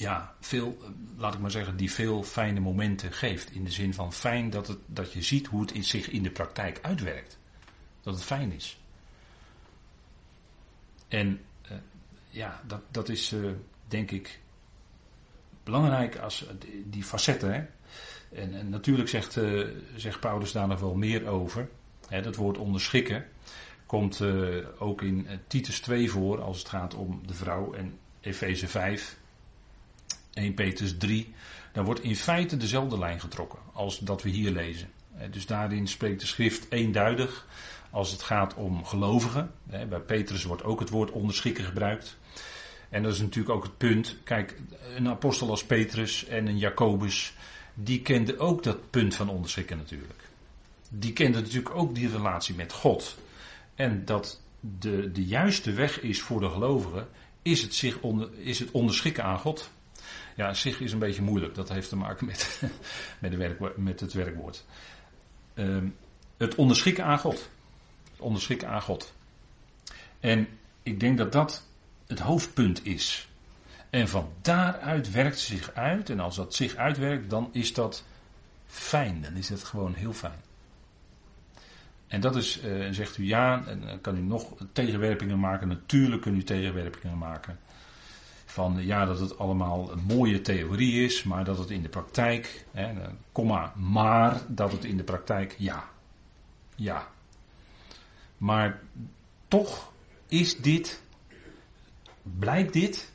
ja, 0.00 0.34
veel, 0.40 0.78
laat 1.16 1.34
ik 1.34 1.40
maar 1.40 1.50
zeggen, 1.50 1.76
die 1.76 1.92
veel 1.92 2.22
fijne 2.22 2.60
momenten 2.60 3.12
geeft. 3.12 3.50
In 3.50 3.64
de 3.64 3.70
zin 3.70 3.94
van 3.94 4.12
fijn 4.12 4.50
dat, 4.50 4.66
het, 4.66 4.78
dat 4.86 5.12
je 5.12 5.22
ziet 5.22 5.46
hoe 5.46 5.60
het 5.60 5.86
zich 5.86 6.08
in 6.08 6.22
de 6.22 6.30
praktijk 6.30 6.78
uitwerkt. 6.82 7.38
Dat 8.00 8.14
het 8.14 8.22
fijn 8.22 8.52
is. 8.52 8.80
En 11.08 11.40
uh, 11.70 11.78
ja, 12.28 12.60
dat, 12.66 12.80
dat 12.90 13.08
is 13.08 13.32
uh, 13.32 13.50
denk 13.88 14.10
ik 14.10 14.40
belangrijk 15.62 16.16
als 16.16 16.46
die 16.84 17.04
facetten. 17.04 17.68
En, 18.32 18.54
en, 18.54 18.68
natuurlijk 18.68 19.08
zegt, 19.08 19.38
zegt 19.96 20.20
Paulus 20.20 20.52
daar 20.52 20.68
nog 20.68 20.80
wel 20.80 20.94
meer 20.94 21.26
over. 21.26 21.68
Hè, 22.08 22.22
dat 22.22 22.36
woord 22.36 22.58
onderschikken 22.58 23.26
komt 23.86 24.22
ook 24.78 25.02
in 25.02 25.26
Titus 25.46 25.80
2 25.80 26.10
voor 26.10 26.42
als 26.42 26.58
het 26.58 26.68
gaat 26.68 26.94
om 26.94 27.26
de 27.26 27.34
vrouw 27.34 27.72
en 27.72 27.98
Efeze 28.20 28.68
5 28.68 29.19
1 30.32 30.54
Petrus 30.54 30.96
3, 30.96 31.34
dan 31.72 31.84
wordt 31.84 32.02
in 32.02 32.16
feite 32.16 32.56
dezelfde 32.56 32.98
lijn 32.98 33.20
getrokken 33.20 33.58
als 33.72 33.98
dat 33.98 34.22
we 34.22 34.28
hier 34.28 34.50
lezen. 34.50 34.90
Dus 35.30 35.46
daarin 35.46 35.88
spreekt 35.88 36.20
de 36.20 36.26
schrift 36.26 36.66
eenduidig 36.68 37.46
als 37.90 38.10
het 38.10 38.22
gaat 38.22 38.54
om 38.54 38.84
gelovigen. 38.84 39.50
Bij 39.64 40.00
Petrus 40.00 40.44
wordt 40.44 40.64
ook 40.64 40.80
het 40.80 40.90
woord 40.90 41.10
onderschikken 41.10 41.64
gebruikt. 41.64 42.18
En 42.88 43.02
dat 43.02 43.12
is 43.12 43.20
natuurlijk 43.20 43.54
ook 43.54 43.62
het 43.62 43.76
punt. 43.76 44.16
Kijk, 44.24 44.56
een 44.96 45.08
apostel 45.08 45.50
als 45.50 45.64
Petrus 45.64 46.24
en 46.24 46.46
een 46.46 46.58
Jacobus, 46.58 47.34
die 47.74 48.02
kende 48.02 48.38
ook 48.38 48.62
dat 48.62 48.90
punt 48.90 49.14
van 49.14 49.28
onderschikken 49.28 49.76
natuurlijk. 49.76 50.28
Die 50.88 51.12
kende 51.12 51.40
natuurlijk 51.40 51.74
ook 51.74 51.94
die 51.94 52.08
relatie 52.08 52.54
met 52.54 52.72
God. 52.72 53.16
En 53.74 54.04
dat 54.04 54.40
de, 54.60 55.12
de 55.12 55.24
juiste 55.24 55.72
weg 55.72 56.00
is 56.00 56.20
voor 56.20 56.40
de 56.40 56.50
gelovigen, 56.50 57.08
is 57.42 57.62
het, 57.62 57.74
zich 57.74 58.00
onder, 58.00 58.28
is 58.38 58.58
het 58.58 58.70
onderschikken 58.70 59.24
aan 59.24 59.38
God. 59.38 59.70
Ja, 60.40 60.54
zich 60.54 60.80
is 60.80 60.92
een 60.92 60.98
beetje 60.98 61.22
moeilijk. 61.22 61.54
Dat 61.54 61.68
heeft 61.68 61.88
te 61.88 61.96
maken 61.96 62.26
met, 62.26 62.62
met, 63.20 63.76
met 63.76 64.00
het 64.00 64.12
werkwoord. 64.12 64.64
Ehm, 65.54 65.88
het 66.36 66.54
onderschikken 66.54 67.04
aan 67.04 67.18
God. 67.18 67.50
Het 68.10 68.20
onderschikken 68.20 68.68
aan 68.68 68.82
God. 68.82 69.14
En 70.20 70.48
ik 70.82 71.00
denk 71.00 71.18
dat 71.18 71.32
dat 71.32 71.66
het 72.06 72.18
hoofdpunt 72.18 72.86
is. 72.86 73.28
En 73.90 74.08
van 74.08 74.32
daaruit 74.42 75.10
werkt 75.10 75.38
zich 75.38 75.74
uit. 75.74 76.10
En 76.10 76.20
als 76.20 76.36
dat 76.36 76.54
zich 76.54 76.76
uitwerkt, 76.76 77.30
dan 77.30 77.48
is 77.52 77.74
dat 77.74 78.04
fijn. 78.66 79.22
Dan 79.22 79.34
is 79.36 79.48
het 79.48 79.64
gewoon 79.64 79.94
heel 79.94 80.12
fijn. 80.12 80.40
En 82.06 82.20
dat 82.20 82.36
is, 82.36 82.64
uh, 82.64 82.88
zegt 82.90 83.16
u 83.16 83.24
ja, 83.24 83.66
en 83.66 84.00
kan 84.00 84.16
u 84.16 84.20
nog 84.20 84.54
tegenwerpingen 84.72 85.40
maken. 85.40 85.68
Natuurlijk 85.68 86.22
kunt 86.22 86.36
u 86.36 86.42
tegenwerpingen 86.42 87.18
maken. 87.18 87.58
Van 88.50 88.86
ja, 88.86 89.04
dat 89.04 89.20
het 89.20 89.38
allemaal 89.38 89.92
een 89.92 90.02
mooie 90.02 90.40
theorie 90.40 91.04
is, 91.04 91.22
maar 91.22 91.44
dat 91.44 91.58
het 91.58 91.70
in 91.70 91.82
de 91.82 91.88
praktijk, 91.88 92.64
hè, 92.70 92.92
komma, 93.32 93.72
maar 93.76 94.40
dat 94.48 94.72
het 94.72 94.84
in 94.84 94.96
de 94.96 95.02
praktijk, 95.02 95.54
ja. 95.58 95.88
Ja. 96.76 97.08
Maar 98.36 98.80
toch 99.48 99.92
is 100.28 100.56
dit, 100.56 101.02
blijkt 102.22 102.72
dit 102.72 103.12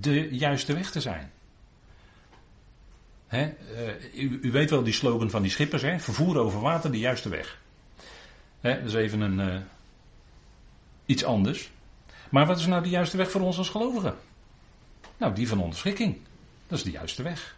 de 0.00 0.28
juiste 0.36 0.74
weg 0.74 0.90
te 0.90 1.00
zijn. 1.00 1.30
Hè, 3.26 3.54
uh, 3.72 4.14
u, 4.14 4.38
u, 4.42 4.50
weet 4.50 4.70
wel 4.70 4.82
die 4.82 4.92
slogan 4.92 5.30
van 5.30 5.42
die 5.42 5.50
schippers, 5.50 5.82
hè? 5.82 5.98
vervoer 5.98 6.38
over 6.38 6.60
water 6.60 6.90
de 6.90 6.98
juiste 6.98 7.28
weg. 7.28 7.60
Hè, 8.60 8.74
dat 8.78 8.88
is 8.88 8.94
even 8.94 9.20
een, 9.20 9.54
uh, 9.54 9.60
iets 11.06 11.24
anders. 11.24 11.70
Maar 12.30 12.46
wat 12.46 12.58
is 12.58 12.66
nou 12.66 12.82
de 12.82 12.88
juiste 12.88 13.16
weg 13.16 13.30
voor 13.30 13.40
ons 13.40 13.58
als 13.58 13.68
gelovigen? 13.68 14.14
Nou, 15.20 15.34
die 15.34 15.48
van 15.48 15.60
onderschikking. 15.60 16.16
Dat 16.66 16.78
is 16.78 16.84
de 16.84 16.90
juiste 16.90 17.22
weg. 17.22 17.56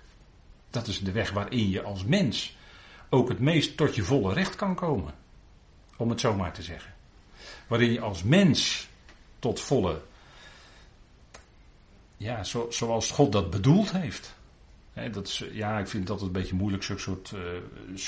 Dat 0.71 0.87
is 0.87 1.01
de 1.01 1.13
weg 1.13 1.31
waarin 1.31 1.71
je 1.71 1.83
als 1.83 2.05
mens 2.05 2.57
ook 3.11 3.29
het 3.29 3.39
meest 3.39 3.77
tot 3.77 3.95
je 3.95 4.03
volle 4.03 4.33
recht 4.33 4.57
kan 4.57 4.75
komen. 4.75 5.15
Om 5.97 6.11
het 6.11 6.21
zo 6.21 6.35
maar 6.35 6.53
te 6.53 6.63
zeggen. 6.63 6.95
Waarin 7.67 7.93
je 7.93 8.01
als 8.01 8.23
mens 8.23 8.89
tot 9.39 9.61
volle. 9.61 10.01
Ja, 12.17 12.45
zo, 12.45 12.67
zoals 12.71 13.11
God 13.11 13.33
dat 13.33 13.51
bedoeld 13.51 13.93
heeft. 13.93 14.35
dat 15.13 15.27
is, 15.27 15.45
ja, 15.53 15.79
ik 15.79 15.89
vind 15.89 16.07
dat 16.07 16.23
een 16.23 16.33
beetje 16.33 16.55
moeilijk, 16.55 16.83
zulke 16.83 17.03
soort, 17.03 17.33
uh, 17.35 17.41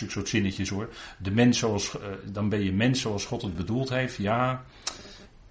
soort 0.09 0.29
zinnetjes 0.29 0.69
hoor. 0.69 0.89
De 1.19 1.31
mens 1.31 1.59
zoals, 1.59 1.95
uh, 1.95 2.03
dan 2.25 2.49
ben 2.49 2.61
je 2.61 2.73
mens 2.73 3.01
zoals 3.01 3.25
God 3.25 3.43
het 3.43 3.57
bedoeld 3.57 3.89
heeft. 3.89 4.17
Ja, 4.17 4.65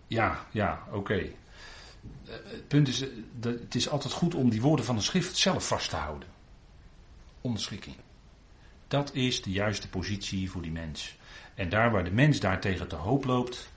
ja, 0.08 0.48
ja, 0.52 0.84
oké. 0.92 1.14
Eh, 1.14 1.43
het 2.28 2.68
punt 2.68 2.88
is, 2.88 3.04
dat 3.40 3.60
het 3.60 3.76
is 3.76 3.90
altijd 3.90 4.14
goed 4.14 4.36
om 4.36 4.50
die 4.50 4.62
woorden 4.62 4.86
van 4.86 4.96
de 4.96 5.02
schrift 5.02 5.38
zelf 5.38 5.68
vast 5.68 5.90
te 5.90 5.96
houden. 5.96 6.28
Onderschikking. 7.42 7.96
Dat 8.88 9.14
is 9.14 9.42
de 9.42 9.52
juiste 9.52 9.90
positie 9.90 10.52
voor 10.52 10.62
die 10.62 10.72
mens. 10.72 11.18
En 11.56 11.70
daar 11.70 11.92
waar 11.92 12.04
de 12.04 12.12
mens 12.12 12.40
daartegen 12.40 12.88
te 12.88 12.96
hoop 12.96 13.26
loopt, 13.26 13.72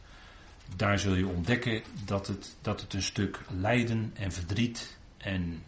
daar 0.77 0.99
zul 0.99 1.15
je 1.15 1.27
ontdekken 1.27 1.83
dat 2.05 2.27
het, 2.27 2.57
dat 2.61 2.81
het 2.81 2.93
een 2.93 3.03
stuk 3.03 3.41
lijden 3.49 4.11
en 4.15 4.33
verdriet 4.33 4.97
en 5.17 5.63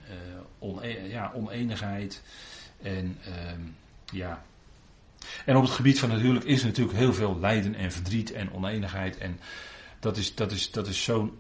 uh, 0.62 1.10
ja, 1.10 1.32
oneenigheid 1.34 2.22
en 2.82 3.18
uh, 3.28 3.34
ja. 4.12 4.44
En 5.44 5.56
op 5.56 5.62
het 5.62 5.72
gebied 5.72 5.98
van 5.98 6.10
het 6.10 6.20
huwelijk 6.20 6.44
is 6.44 6.62
natuurlijk 6.62 6.98
heel 6.98 7.14
veel 7.14 7.38
lijden 7.38 7.74
en 7.74 7.92
verdriet 7.92 8.32
en 8.32 8.52
oneenigheid 8.52 9.18
en 9.18 9.40
dat 10.00 10.16
is, 10.16 10.34
dat 10.34 10.52
is, 10.52 10.70
dat 10.70 10.86
is 10.86 11.02
zo'n 11.02 11.38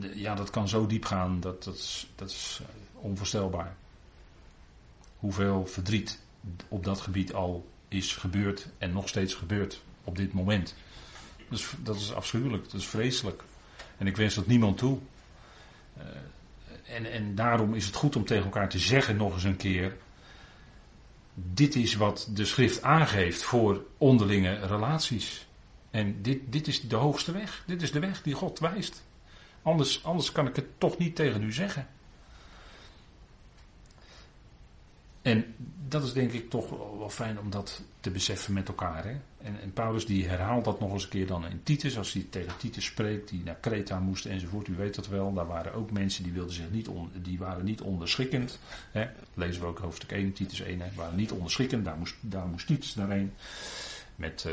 ja, 0.00 0.34
dat 0.34 0.50
kan 0.50 0.68
zo 0.68 0.86
diep 0.86 1.04
gaan, 1.04 1.40
dat, 1.40 1.64
dat, 1.64 1.74
is, 1.74 2.10
dat 2.14 2.30
is 2.30 2.60
eh, 2.62 3.04
onvoorstelbaar. 3.04 3.76
Hoeveel 5.16 5.66
verdriet 5.66 6.20
op 6.68 6.84
dat 6.84 7.00
gebied 7.00 7.34
al 7.34 7.70
is 7.88 8.16
gebeurd 8.16 8.68
en 8.78 8.92
nog 8.92 9.08
steeds 9.08 9.34
gebeurt 9.34 9.82
op 10.04 10.16
dit 10.16 10.32
moment. 10.32 10.74
Dus 11.48 11.70
dat 11.78 11.96
is 11.96 12.14
afschuwelijk, 12.14 12.64
dat 12.64 12.80
is 12.80 12.86
vreselijk. 12.86 13.42
En 13.98 14.06
ik 14.06 14.16
wens 14.16 14.34
dat 14.34 14.46
niemand 14.46 14.78
toe. 14.78 14.98
Uh, 15.98 16.04
en, 16.94 17.12
en 17.12 17.34
daarom 17.34 17.74
is 17.74 17.86
het 17.86 17.94
goed 17.94 18.16
om 18.16 18.24
tegen 18.24 18.44
elkaar 18.44 18.68
te 18.68 18.78
zeggen 18.78 19.16
nog 19.16 19.34
eens 19.34 19.44
een 19.44 19.56
keer. 19.56 19.96
Dit 21.34 21.74
is 21.74 21.94
wat 21.94 22.28
de 22.30 22.44
schrift 22.44 22.82
aangeeft 22.82 23.42
voor 23.42 23.84
onderlinge 23.98 24.66
relaties. 24.66 25.46
En 25.90 26.22
dit, 26.22 26.40
dit 26.52 26.66
is 26.66 26.80
de 26.80 26.96
hoogste 26.96 27.32
weg. 27.32 27.62
Dit 27.66 27.82
is 27.82 27.92
de 27.92 28.00
weg 28.00 28.22
die 28.22 28.34
God 28.34 28.58
wijst. 28.58 29.02
Anders, 29.62 30.04
anders 30.04 30.32
kan 30.32 30.46
ik 30.46 30.56
het 30.56 30.66
toch 30.78 30.98
niet 30.98 31.16
tegen 31.16 31.42
u 31.42 31.52
zeggen. 31.52 31.86
En 35.22 35.54
dat 35.88 36.02
is 36.02 36.12
denk 36.12 36.32
ik 36.32 36.50
toch 36.50 36.70
wel 36.98 37.10
fijn 37.10 37.38
om 37.38 37.50
dat 37.50 37.82
te 38.00 38.10
beseffen 38.10 38.52
met 38.52 38.68
elkaar. 38.68 39.04
Hè? 39.04 39.16
En, 39.42 39.72
Paulus 39.72 40.06
die 40.06 40.28
herhaalt 40.28 40.64
dat 40.64 40.80
nog 40.80 40.92
eens 40.92 41.02
een 41.02 41.08
keer 41.08 41.26
dan 41.26 41.46
in 41.46 41.62
Titus, 41.62 41.98
als 41.98 42.12
hij 42.12 42.26
tegen 42.30 42.56
Titus 42.56 42.84
spreekt, 42.84 43.28
die 43.28 43.42
naar 43.44 43.54
Kreta 43.54 43.98
moest 43.98 44.26
enzovoort. 44.26 44.68
U 44.68 44.74
weet 44.74 44.94
dat 44.94 45.08
wel, 45.08 45.32
daar 45.32 45.46
waren 45.46 45.72
ook 45.72 45.90
mensen 45.90 46.22
die 46.22 46.32
wilden 46.32 46.54
zich 46.54 46.70
niet, 46.70 46.88
on, 46.88 47.10
die 47.14 47.38
waren 47.38 47.64
niet 47.64 47.80
onderschikkend. 47.80 48.58
Hè? 48.90 49.06
Lezen 49.34 49.62
we 49.62 49.68
ook 49.68 49.78
hoofdstuk 49.78 50.12
1, 50.12 50.32
Titus 50.32 50.60
1, 50.60 50.80
hè? 50.80 50.88
waren 50.94 51.16
niet 51.16 51.32
onderschikkend, 51.32 51.84
daar 51.84 51.96
moest, 51.96 52.14
daar 52.20 52.46
moest 52.46 52.66
Titus 52.66 52.94
naar 52.94 53.10
heen. 53.10 53.32
Met, 54.16 54.44
uh, 54.46 54.52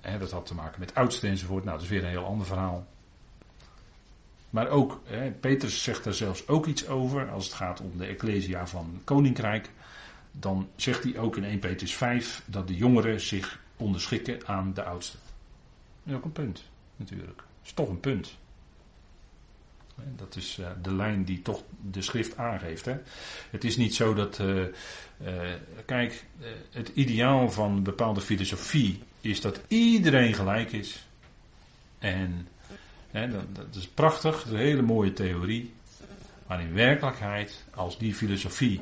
hè, 0.00 0.18
dat 0.18 0.30
had 0.30 0.46
te 0.46 0.54
maken 0.54 0.80
met 0.80 0.94
oudsten 0.94 1.28
enzovoort. 1.28 1.64
Nou, 1.64 1.76
dat 1.76 1.84
is 1.84 1.92
weer 1.92 2.04
een 2.04 2.10
heel 2.10 2.24
ander 2.24 2.46
verhaal. 2.46 2.86
Maar 4.50 4.68
ook, 4.68 5.00
hè, 5.04 5.30
Petrus 5.30 5.82
zegt 5.82 6.04
daar 6.04 6.14
zelfs 6.14 6.48
ook 6.48 6.66
iets 6.66 6.88
over 6.88 7.30
als 7.30 7.44
het 7.44 7.54
gaat 7.54 7.80
om 7.80 7.98
de 7.98 8.06
Ecclesia 8.06 8.66
van 8.66 9.00
Koninkrijk. 9.04 9.70
Dan 10.32 10.68
zegt 10.76 11.04
hij 11.04 11.18
ook 11.18 11.36
in 11.36 11.44
1 11.44 11.58
Petrus 11.58 11.94
5 11.94 12.42
dat 12.46 12.68
de 12.68 12.76
jongeren 12.76 13.20
zich 13.20 13.60
onderschikken 13.76 14.46
aan 14.46 14.74
de 14.74 14.84
oudsten. 14.84 15.18
Ook 16.12 16.24
een 16.24 16.32
punt, 16.32 16.64
natuurlijk. 16.96 17.36
Dat 17.36 17.46
is 17.64 17.72
toch 17.72 17.88
een 17.88 18.00
punt. 18.00 18.38
Dat 20.16 20.36
is 20.36 20.58
uh, 20.60 20.68
de 20.82 20.94
lijn 20.94 21.24
die 21.24 21.42
toch 21.42 21.62
de 21.80 22.02
schrift 22.02 22.36
aangeeft. 22.36 22.84
Hè? 22.84 22.96
Het 23.50 23.64
is 23.64 23.76
niet 23.76 23.94
zo 23.94 24.14
dat. 24.14 24.38
Uh, 24.38 24.56
uh, 24.56 24.70
kijk, 25.84 26.24
het 26.70 26.90
ideaal 26.94 27.50
van 27.50 27.72
een 27.72 27.82
bepaalde 27.82 28.20
filosofie 28.20 29.02
is 29.20 29.40
dat 29.40 29.60
iedereen 29.68 30.34
gelijk 30.34 30.72
is. 30.72 31.06
En 31.98 32.48
dat, 33.12 33.74
is 33.76 33.88
prachtig, 33.88 34.44
een 34.44 34.56
hele 34.56 34.82
mooie 34.82 35.12
theorie. 35.12 35.72
Maar 36.46 36.60
in 36.60 36.74
werkelijkheid, 36.74 37.64
als 37.74 37.98
die 37.98 38.14
filosofie, 38.14 38.80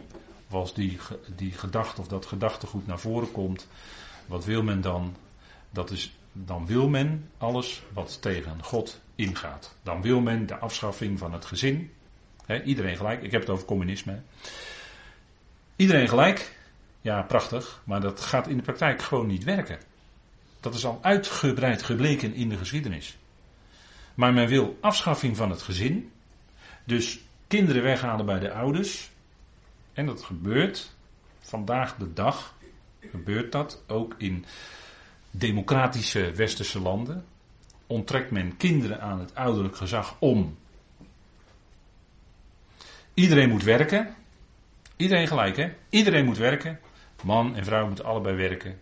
of 0.48 0.54
als 0.54 0.74
die, 0.74 0.98
die 1.36 1.52
gedachte 1.52 2.00
of 2.00 2.08
dat 2.08 2.26
gedachtegoed 2.26 2.86
naar 2.86 3.00
voren 3.00 3.32
komt, 3.32 3.68
wat 4.26 4.44
wil 4.44 4.62
men 4.62 4.80
dan? 4.80 5.16
Dat 5.70 5.90
is, 5.90 6.16
dan 6.32 6.66
wil 6.66 6.88
men 6.88 7.30
alles 7.38 7.82
wat 7.92 8.22
tegen 8.22 8.62
God 8.62 9.00
ingaat. 9.14 9.76
Dan 9.82 10.02
wil 10.02 10.20
men 10.20 10.46
de 10.46 10.56
afschaffing 10.56 11.18
van 11.18 11.32
het 11.32 11.44
gezin. 11.44 11.90
iedereen 12.64 12.96
gelijk, 12.96 13.22
ik 13.22 13.30
heb 13.30 13.40
het 13.40 13.50
over 13.50 13.66
communisme. 13.66 14.20
Iedereen 15.76 16.08
gelijk, 16.08 16.58
ja 17.00 17.22
prachtig, 17.22 17.82
maar 17.84 18.00
dat 18.00 18.20
gaat 18.20 18.48
in 18.48 18.56
de 18.56 18.62
praktijk 18.62 19.02
gewoon 19.02 19.26
niet 19.26 19.44
werken. 19.44 19.78
Dat 20.60 20.74
is 20.74 20.84
al 20.84 20.98
uitgebreid 21.02 21.82
gebleken 21.82 22.34
in 22.34 22.48
de 22.48 22.56
geschiedenis. 22.56 23.16
Maar 24.16 24.32
men 24.32 24.48
wil 24.48 24.78
afschaffing 24.80 25.36
van 25.36 25.50
het 25.50 25.62
gezin. 25.62 26.12
Dus 26.84 27.20
kinderen 27.46 27.82
weghalen 27.82 28.26
bij 28.26 28.38
de 28.38 28.52
ouders. 28.52 29.10
En 29.92 30.06
dat 30.06 30.22
gebeurt 30.22 30.94
vandaag 31.40 31.96
de 31.96 32.12
dag. 32.12 32.54
Gebeurt 33.10 33.52
dat 33.52 33.82
ook 33.86 34.14
in 34.18 34.44
democratische 35.30 36.32
westerse 36.32 36.80
landen. 36.80 37.24
Onttrekt 37.86 38.30
men 38.30 38.56
kinderen 38.56 39.00
aan 39.00 39.18
het 39.18 39.34
ouderlijk 39.34 39.76
gezag 39.76 40.16
om. 40.18 40.56
Iedereen 43.14 43.50
moet 43.50 43.62
werken. 43.62 44.14
Iedereen 44.96 45.26
gelijk, 45.26 45.56
hè? 45.56 45.72
Iedereen 45.88 46.24
moet 46.24 46.38
werken. 46.38 46.80
Man 47.22 47.56
en 47.56 47.64
vrouw 47.64 47.86
moeten 47.86 48.04
allebei 48.04 48.36
werken. 48.36 48.78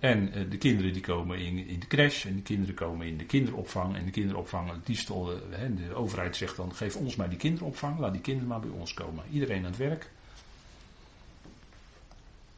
En 0.00 0.32
eh, 0.32 0.50
de 0.50 0.58
kinderen 0.58 0.92
die 0.92 1.02
komen 1.02 1.38
in, 1.38 1.66
in 1.66 1.80
de 1.80 1.86
crash 1.86 2.24
en 2.24 2.36
de 2.36 2.42
kinderen 2.42 2.74
komen 2.74 3.06
in 3.06 3.18
de 3.18 3.24
kinderopvang. 3.24 3.96
En 3.96 4.04
de 4.04 4.10
kinderopvang, 4.10 4.70
liefst, 4.86 5.08
uh, 5.08 5.16
de 5.76 5.94
overheid 5.94 6.36
zegt 6.36 6.56
dan, 6.56 6.74
geef 6.74 6.96
ons 6.96 7.16
maar 7.16 7.28
die 7.28 7.38
kinderopvang, 7.38 7.98
laat 7.98 8.12
die 8.12 8.20
kinderen 8.20 8.48
maar 8.48 8.60
bij 8.60 8.70
ons 8.70 8.94
komen. 8.94 9.24
Iedereen 9.30 9.58
aan 9.58 9.70
het 9.70 9.76
werk. 9.76 10.10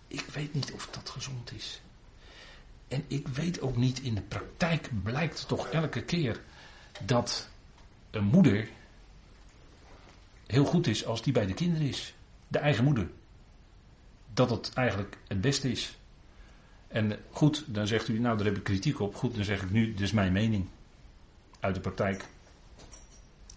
Ik 0.08 0.24
weet 0.32 0.54
niet 0.54 0.72
of 0.72 0.86
dat 0.86 1.10
gezond 1.10 1.52
is. 1.52 1.82
En 2.88 3.04
ik 3.06 3.28
weet 3.28 3.60
ook 3.60 3.76
niet, 3.76 4.00
in 4.00 4.14
de 4.14 4.22
praktijk 4.22 4.90
blijkt 5.02 5.48
toch 5.48 5.68
elke 5.68 6.02
keer 6.02 6.40
dat 7.04 7.48
een 8.10 8.24
moeder 8.24 8.68
heel 10.46 10.64
goed 10.64 10.86
is 10.86 11.04
als 11.06 11.22
die 11.22 11.32
bij 11.32 11.46
de 11.46 11.54
kinderen 11.54 11.88
is. 11.88 12.14
De 12.48 12.58
eigen 12.58 12.84
moeder. 12.84 13.10
dat 14.34 14.50
het 14.50 14.70
eigenlijk 14.74 15.16
het 15.28 15.40
beste 15.40 15.70
is. 15.70 15.96
En 16.92 17.18
goed, 17.30 17.64
dan 17.66 17.86
zegt 17.86 18.08
u, 18.08 18.18
nou 18.18 18.36
daar 18.36 18.46
heb 18.46 18.56
ik 18.56 18.62
kritiek 18.62 19.00
op. 19.00 19.14
Goed, 19.14 19.34
dan 19.34 19.44
zeg 19.44 19.62
ik 19.62 19.70
nu, 19.70 19.92
dit 19.92 20.00
is 20.00 20.12
mijn 20.12 20.32
mening. 20.32 20.66
Uit 21.60 21.74
de 21.74 21.80
praktijk. 21.80 22.24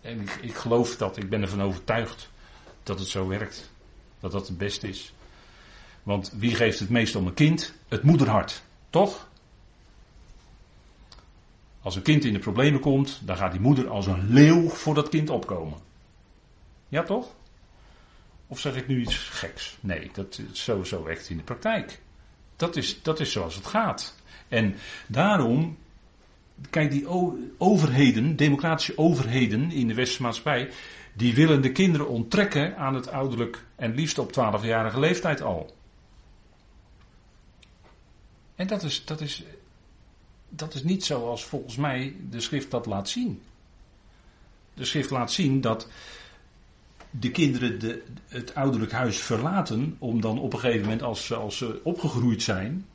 En 0.01 0.21
ik, 0.21 0.35
ik 0.41 0.55
geloof 0.55 0.97
dat, 0.97 1.17
ik 1.17 1.29
ben 1.29 1.41
ervan 1.41 1.61
overtuigd 1.61 2.29
dat 2.83 2.99
het 2.99 3.07
zo 3.07 3.27
werkt. 3.27 3.71
Dat 4.19 4.31
dat 4.31 4.47
het 4.47 4.57
beste 4.57 4.87
is. 4.87 5.13
Want 6.03 6.33
wie 6.37 6.55
geeft 6.55 6.79
het 6.79 6.89
meest 6.89 7.15
om 7.15 7.27
een 7.27 7.33
kind? 7.33 7.73
Het 7.87 8.03
moederhart. 8.03 8.63
Toch? 8.89 9.29
Als 11.81 11.95
een 11.95 12.01
kind 12.01 12.23
in 12.25 12.33
de 12.33 12.39
problemen 12.39 12.79
komt, 12.79 13.21
dan 13.23 13.37
gaat 13.37 13.51
die 13.51 13.61
moeder 13.61 13.89
als 13.89 14.07
een 14.07 14.33
leeuw 14.33 14.69
voor 14.69 14.93
dat 14.95 15.09
kind 15.09 15.29
opkomen. 15.29 15.79
Ja, 16.87 17.03
toch? 17.03 17.27
Of 18.47 18.59
zeg 18.59 18.75
ik 18.75 18.87
nu 18.87 19.01
iets 19.01 19.15
geks? 19.15 19.77
Nee, 19.79 20.09
dat, 20.13 20.41
zo, 20.51 20.83
zo 20.83 21.03
werkt 21.03 21.29
in 21.29 21.37
de 21.37 21.43
praktijk. 21.43 22.01
Dat 22.55 22.75
is, 22.75 23.01
dat 23.01 23.19
is 23.19 23.31
zoals 23.31 23.55
het 23.55 23.65
gaat. 23.65 24.15
En 24.47 24.75
daarom, 25.07 25.77
kijk, 26.69 26.91
die 26.91 27.07
overheden, 27.57 28.35
democratische 28.35 28.97
overheden 28.97 29.71
in 29.71 29.87
de 29.87 29.93
westerse 29.93 30.21
maatschappij, 30.21 30.69
die 31.13 31.35
willen 31.35 31.61
de 31.61 31.71
kinderen 31.71 32.07
onttrekken 32.07 32.77
aan 32.77 32.95
het 32.95 33.09
ouderlijk 33.09 33.65
en 33.75 33.95
liefst 33.95 34.17
op 34.17 34.31
12-jarige 34.31 34.99
leeftijd 34.99 35.41
al. 35.41 35.75
En 38.55 38.67
dat 38.67 38.83
is, 38.83 39.05
dat, 39.05 39.21
is, 39.21 39.43
dat 40.49 40.73
is 40.73 40.83
niet 40.83 41.05
zoals 41.05 41.45
volgens 41.45 41.75
mij 41.75 42.15
de 42.29 42.39
schrift 42.39 42.71
dat 42.71 42.85
laat 42.85 43.09
zien. 43.09 43.41
De 44.73 44.85
schrift 44.85 45.09
laat 45.09 45.31
zien 45.31 45.61
dat 45.61 45.87
de 47.19 47.31
kinderen 47.31 47.79
de, 47.79 48.03
het 48.27 48.55
ouderlijk 48.55 48.91
huis 48.91 49.17
verlaten 49.17 49.95
om 49.99 50.21
dan 50.21 50.39
op 50.39 50.53
een 50.53 50.59
gegeven 50.59 50.81
moment 50.81 51.03
als, 51.03 51.33
als 51.33 51.57
ze 51.57 51.79
opgegroeid 51.83 52.41
zijn, 52.41 52.85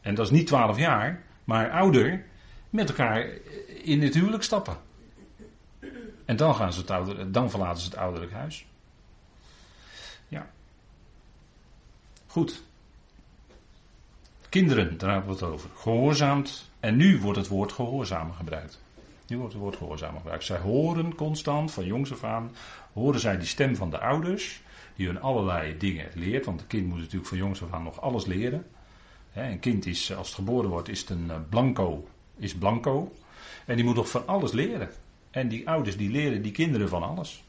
en 0.00 0.14
dat 0.14 0.26
is 0.26 0.32
niet 0.32 0.46
12 0.46 0.78
jaar, 0.78 1.22
maar 1.44 1.70
ouder, 1.70 2.24
met 2.70 2.88
elkaar 2.88 3.28
in 3.82 4.02
het 4.02 4.14
huwelijk 4.14 4.42
stappen. 4.42 4.76
En 6.24 6.36
dan, 6.36 6.54
gaan 6.54 6.72
ze 6.72 6.80
het 6.80 6.90
ouder, 6.90 7.32
dan 7.32 7.50
verlaten 7.50 7.82
ze 7.82 7.88
het 7.88 7.98
ouderlijk 7.98 8.32
huis. 8.32 8.66
Ja. 10.28 10.50
Goed. 12.26 12.62
Kinderen, 14.48 14.98
daar 14.98 15.12
hebben 15.12 15.28
we 15.28 15.44
het 15.44 15.52
over. 15.54 15.70
Gehoorzaamd. 15.74 16.70
En 16.80 16.96
nu 16.96 17.20
wordt 17.20 17.38
het 17.38 17.48
woord 17.48 17.72
gehoorzamen 17.72 18.34
gebruikt. 18.34 18.80
Nu 19.26 19.36
wordt 19.38 19.52
het 19.52 19.62
woord 19.62 19.76
gehoorzamen 19.76 20.20
gebruikt. 20.20 20.44
Zij 20.44 20.58
horen 20.58 21.14
constant, 21.14 21.72
van 21.72 21.84
jongs 21.84 22.12
af 22.12 22.24
aan, 22.24 22.50
horen 22.92 23.20
zij 23.20 23.36
die 23.36 23.46
stem 23.46 23.76
van 23.76 23.90
de 23.90 23.98
ouders, 24.00 24.62
die 24.96 25.06
hun 25.06 25.20
allerlei 25.20 25.76
dingen 25.76 26.08
leert. 26.14 26.44
Want 26.44 26.60
een 26.60 26.66
kind 26.66 26.86
moet 26.86 26.98
natuurlijk 26.98 27.26
van 27.26 27.38
jongs 27.38 27.62
af 27.62 27.72
aan 27.72 27.82
nog 27.82 28.00
alles 28.00 28.26
leren. 28.26 28.66
Een 29.34 29.58
kind 29.58 29.86
is, 29.86 30.14
als 30.14 30.26
het 30.26 30.36
geboren 30.36 30.70
wordt, 30.70 30.88
is 30.88 31.00
het 31.00 31.10
een 31.10 31.30
eh, 31.30 31.36
blanco, 31.48 32.08
is 32.36 32.54
blanco. 32.54 33.12
En 33.66 33.76
die 33.76 33.84
moet 33.84 33.94
nog 33.94 34.10
van 34.10 34.26
alles 34.26 34.52
leren. 34.52 34.90
En 35.30 35.48
die 35.48 35.68
ouders 35.68 35.96
die 35.96 36.10
leren 36.10 36.42
die 36.42 36.52
kinderen 36.52 36.88
van 36.88 37.02
alles. 37.02 37.44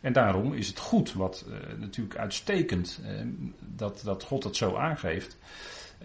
En 0.00 0.12
daarom 0.12 0.52
is 0.52 0.68
het 0.68 0.78
goed, 0.78 1.12
wat 1.12 1.44
uh, 1.48 1.54
natuurlijk 1.78 2.16
uitstekend, 2.16 3.00
uh, 3.04 3.08
dat, 3.58 4.00
dat 4.04 4.22
God 4.22 4.44
het 4.44 4.56
zo 4.56 4.76
aangeeft. 4.76 5.36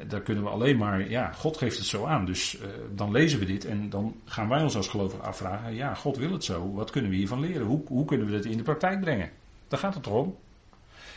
Daar 0.07 0.21
kunnen 0.21 0.43
we 0.43 0.49
alleen 0.49 0.77
maar, 0.77 1.09
ja, 1.09 1.31
God 1.31 1.57
geeft 1.57 1.77
het 1.77 1.85
zo 1.85 2.05
aan. 2.05 2.25
Dus 2.25 2.59
uh, 2.59 2.67
dan 2.95 3.11
lezen 3.11 3.39
we 3.39 3.45
dit 3.45 3.65
en 3.65 3.89
dan 3.89 4.15
gaan 4.25 4.49
wij 4.49 4.61
ons 4.61 4.75
als 4.75 4.87
gelovigen 4.87 5.25
afvragen, 5.25 5.73
ja, 5.73 5.93
God 5.93 6.17
wil 6.17 6.31
het 6.31 6.43
zo. 6.43 6.73
Wat 6.73 6.89
kunnen 6.91 7.11
we 7.11 7.17
hiervan 7.17 7.39
leren? 7.39 7.65
Hoe, 7.65 7.81
hoe 7.87 8.05
kunnen 8.05 8.27
we 8.27 8.31
dat 8.31 8.45
in 8.45 8.57
de 8.57 8.63
praktijk 8.63 8.99
brengen? 8.99 9.31
Daar 9.67 9.79
gaat 9.79 9.93
het 9.93 10.03
toch 10.03 10.13
om. 10.13 10.37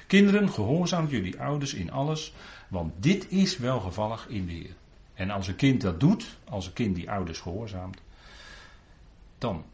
Kinderen, 0.06 0.50
gehoorzaamt 0.50 1.10
jullie 1.10 1.40
ouders 1.40 1.74
in 1.74 1.90
alles, 1.90 2.32
want 2.68 2.92
dit 2.96 3.30
is 3.30 3.58
welgevallig 3.58 4.26
in 4.28 4.46
de 4.46 4.52
Heer. 4.52 4.74
En 5.14 5.30
als 5.30 5.48
een 5.48 5.56
kind 5.56 5.80
dat 5.80 6.00
doet, 6.00 6.38
als 6.44 6.66
een 6.66 6.72
kind 6.72 6.94
die 6.94 7.10
ouders 7.10 7.38
gehoorzaamt, 7.38 8.00
dan 9.38 9.64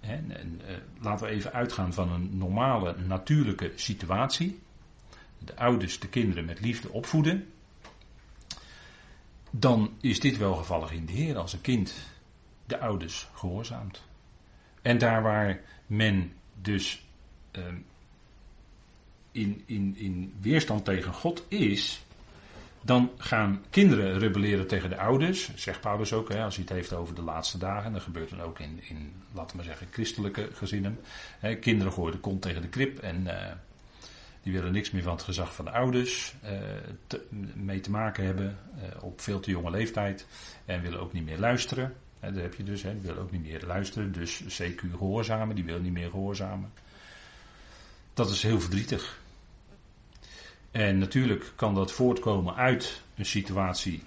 hè, 0.00 0.14
en, 0.14 0.60
uh, 0.68 0.76
laten 1.00 1.26
we 1.26 1.32
even 1.32 1.52
uitgaan 1.52 1.92
van 1.92 2.12
een 2.12 2.30
normale, 2.32 2.96
natuurlijke 3.06 3.72
situatie. 3.74 4.58
De 5.38 5.56
ouders 5.56 5.98
de 5.98 6.08
kinderen 6.08 6.44
met 6.44 6.60
liefde 6.60 6.92
opvoeden 6.92 7.46
dan 9.50 9.90
is 10.00 10.20
dit 10.20 10.36
wel 10.36 10.54
gevallig 10.54 10.92
in 10.92 11.06
de 11.06 11.12
Heer 11.12 11.38
als 11.38 11.52
een 11.52 11.60
kind 11.60 11.94
de 12.66 12.78
ouders 12.78 13.28
gehoorzaamt. 13.32 14.02
En 14.82 14.98
daar 14.98 15.22
waar 15.22 15.60
men 15.86 16.32
dus 16.54 17.04
uh, 17.58 17.64
in, 19.32 19.62
in, 19.66 19.96
in 19.96 20.34
weerstand 20.40 20.84
tegen 20.84 21.12
God 21.12 21.44
is, 21.48 22.02
dan 22.82 23.10
gaan 23.16 23.64
kinderen 23.70 24.18
rebelleren 24.18 24.66
tegen 24.66 24.88
de 24.88 24.98
ouders, 24.98 25.54
zegt 25.54 25.80
Paulus 25.80 26.12
ook, 26.12 26.28
hè, 26.28 26.42
als 26.42 26.54
hij 26.54 26.64
het 26.64 26.74
heeft 26.74 26.92
over 26.92 27.14
de 27.14 27.22
laatste 27.22 27.58
dagen. 27.58 27.92
Dat 27.92 28.02
gebeurt 28.02 28.30
dan 28.30 28.40
ook 28.40 28.58
in, 28.58 28.80
in 28.82 29.12
laten 29.32 29.56
we 29.56 29.62
zeggen, 29.62 29.86
christelijke 29.90 30.48
gezinnen. 30.52 30.98
Hè, 31.38 31.54
kinderen 31.54 31.92
gooien 31.92 32.12
de 32.12 32.20
kont 32.20 32.42
tegen 32.42 32.62
de 32.62 32.68
krip 32.68 32.98
en 32.98 33.20
uh, 33.22 33.34
die 34.42 34.52
willen 34.52 34.72
niks 34.72 34.90
meer 34.90 35.02
van 35.02 35.12
het 35.12 35.22
gezag 35.22 35.54
van 35.54 35.64
de 35.64 35.70
ouders 35.70 36.34
te, 37.06 37.26
mee 37.54 37.80
te 37.80 37.90
maken 37.90 38.24
hebben 38.24 38.58
uh, 38.76 39.04
op 39.04 39.20
veel 39.20 39.40
te 39.40 39.50
jonge 39.50 39.70
leeftijd. 39.70 40.26
En 40.64 40.82
willen 40.82 41.00
ook 41.00 41.12
niet 41.12 41.24
meer 41.24 41.38
luisteren. 41.38 41.94
Daar 42.20 42.34
heb 42.34 42.54
je 42.54 42.62
dus, 42.62 42.82
hè, 42.82 43.00
willen 43.00 43.22
ook 43.22 43.30
niet 43.30 43.42
meer 43.42 43.64
luisteren. 43.66 44.12
Dus 44.12 44.62
CQ 44.62 44.80
gehoorzamen, 44.90 45.54
die 45.54 45.64
willen 45.64 45.82
niet 45.82 45.92
meer 45.92 46.10
gehoorzamen. 46.10 46.72
Dat 48.14 48.30
is 48.30 48.42
heel 48.42 48.60
verdrietig. 48.60 49.18
En 50.70 50.98
natuurlijk 50.98 51.52
kan 51.56 51.74
dat 51.74 51.92
voortkomen 51.92 52.54
uit 52.54 53.02
een 53.14 53.26
situatie 53.26 54.02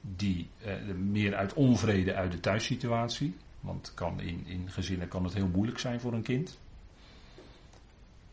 die 0.00 0.48
uh, 0.66 0.74
meer 0.94 1.34
uit 1.34 1.54
onvrede 1.54 2.14
uit 2.14 2.32
de 2.32 2.40
thuissituatie. 2.40 3.34
Want 3.60 3.92
kan 3.94 4.20
in, 4.20 4.46
in 4.46 4.70
gezinnen 4.70 5.08
kan 5.08 5.24
het 5.24 5.34
heel 5.34 5.48
moeilijk 5.48 5.78
zijn 5.78 6.00
voor 6.00 6.12
een 6.12 6.22
kind. 6.22 6.58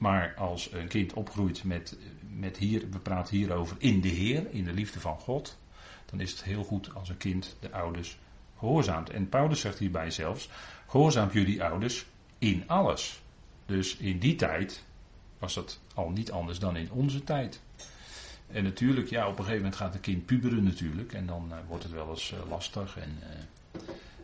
Maar 0.04 0.34
als 0.38 0.72
een 0.72 0.88
kind 0.88 1.14
opgroeit 1.14 1.64
met, 1.64 1.98
met 2.38 2.58
hier, 2.58 2.90
we 2.90 3.00
praten 3.00 3.38
hier 3.38 3.54
over 3.54 3.76
in 3.80 4.02
de 4.02 4.08
Heer, 4.08 4.48
in 4.52 4.64
de 4.64 4.74
liefde 4.74 5.00
van 5.00 5.20
God, 5.20 5.58
dan 6.06 6.20
is 6.20 6.32
het 6.32 6.44
heel 6.44 6.64
goed 6.64 6.96
als 6.96 7.10
een 7.10 7.18
kind 7.18 7.56
de 7.60 7.72
ouders 7.72 8.18
gehoorzaamt. 8.58 9.10
En 9.10 9.30
Paulus 9.30 9.60
zegt 9.60 9.80
hierbij 9.80 10.12
zelfs, 10.12 10.50
gehoorzaamt 10.88 11.34
jullie 11.34 11.64
ouders 11.64 12.06
in 12.38 12.64
alles. 12.68 13.22
Dus 13.66 13.98
in 13.98 14.20
die 14.20 14.36
tijd 14.36 14.84
was 15.40 15.54
dat 15.54 15.80
al 15.94 16.10
niet 16.10 16.32
anders 16.32 16.60
dan 16.60 16.76
in 16.76 16.92
onze 16.92 17.24
tijd. 17.24 17.62
En 18.48 18.64
natuurlijk, 18.64 19.10
ja, 19.10 19.24
op 19.24 19.32
een 19.32 19.44
gegeven 19.44 19.64
moment 19.64 19.76
gaat 19.76 19.94
een 19.94 20.02
kind 20.02 20.26
puberen 20.26 20.64
natuurlijk. 20.64 21.14
En 21.14 21.26
dan 21.26 21.48
uh, 21.50 21.58
wordt 21.68 21.84
het 21.84 21.94
wel 21.94 22.10
eens 22.10 22.32
uh, 22.32 22.50
lastig 22.50 22.98
en 22.98 23.20
uh, 23.20 23.82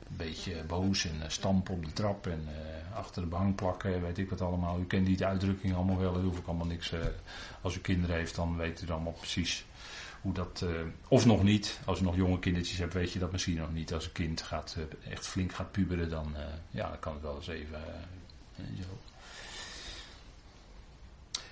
een 0.09 0.17
beetje 0.17 0.63
boos 0.67 1.05
en 1.05 1.31
stampen 1.31 1.73
op 1.73 1.85
de 1.85 1.93
trap 1.93 2.27
en 2.27 2.47
achter 2.93 3.21
de 3.21 3.27
bank 3.27 3.55
plakken, 3.55 4.01
weet 4.01 4.17
ik 4.17 4.29
wat 4.29 4.41
allemaal. 4.41 4.79
U 4.79 4.85
kent 4.85 5.05
die 5.05 5.25
uitdrukking 5.25 5.75
allemaal 5.75 5.97
wel, 5.97 6.13
daar 6.13 6.23
hoef 6.23 6.37
ik 6.37 6.47
allemaal 6.47 6.65
niks. 6.65 6.91
Uh, 6.91 6.99
als 7.61 7.75
u 7.75 7.79
kinderen 7.79 8.15
heeft, 8.15 8.35
dan 8.35 8.57
weet 8.57 8.81
u 8.81 8.85
dan 8.85 8.95
allemaal 8.95 9.13
precies 9.13 9.65
hoe 10.21 10.33
dat. 10.33 10.65
Of 11.07 11.25
nog 11.25 11.43
niet, 11.43 11.79
als 11.85 11.99
u 11.99 12.03
nog 12.03 12.15
jonge 12.15 12.39
kindertjes 12.39 12.77
hebt, 12.77 12.93
weet 12.93 13.11
je 13.11 13.19
dat 13.19 13.31
misschien 13.31 13.55
nog 13.55 13.73
niet. 13.73 13.93
Als 13.93 14.05
een 14.05 14.11
kind 14.11 14.41
gaat, 14.41 14.77
echt 15.09 15.27
flink 15.27 15.53
gaat 15.53 15.71
puberen, 15.71 16.09
dan, 16.09 16.35
ja, 16.71 16.89
dan 16.89 16.99
kan 16.99 17.13
het 17.13 17.21
wel 17.21 17.35
eens 17.35 17.47
even. 17.47 17.79
zo. 18.55 18.97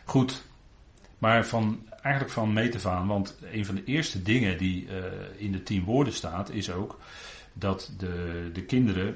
Goed, 0.05 0.43
maar 1.17 1.45
van, 1.45 1.85
eigenlijk 1.89 2.33
van 2.33 2.53
meet 2.53 2.85
aan, 2.85 3.07
want 3.07 3.35
een 3.51 3.65
van 3.65 3.75
de 3.75 3.83
eerste 3.83 4.21
dingen 4.21 4.57
die 4.57 4.87
in 5.37 5.51
de 5.51 5.63
tien 5.63 5.83
woorden 5.83 6.13
staat, 6.13 6.49
is 6.49 6.71
ook 6.71 6.99
dat 7.59 7.91
de, 7.97 8.49
de 8.53 8.61
kinderen 8.61 9.15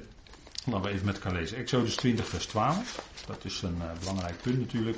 Laten 0.66 0.82
we 0.82 0.90
even 0.90 1.06
met 1.06 1.16
elkaar 1.16 1.34
lezen. 1.34 1.58
Exodus 1.58 1.96
20, 1.96 2.28
vers 2.28 2.46
12. 2.46 3.06
Dat 3.28 3.46
is 3.46 3.62
een 3.62 3.78
uh, 3.78 4.00
belangrijk 4.00 4.42
punt 4.42 4.60
natuurlijk. 4.60 4.98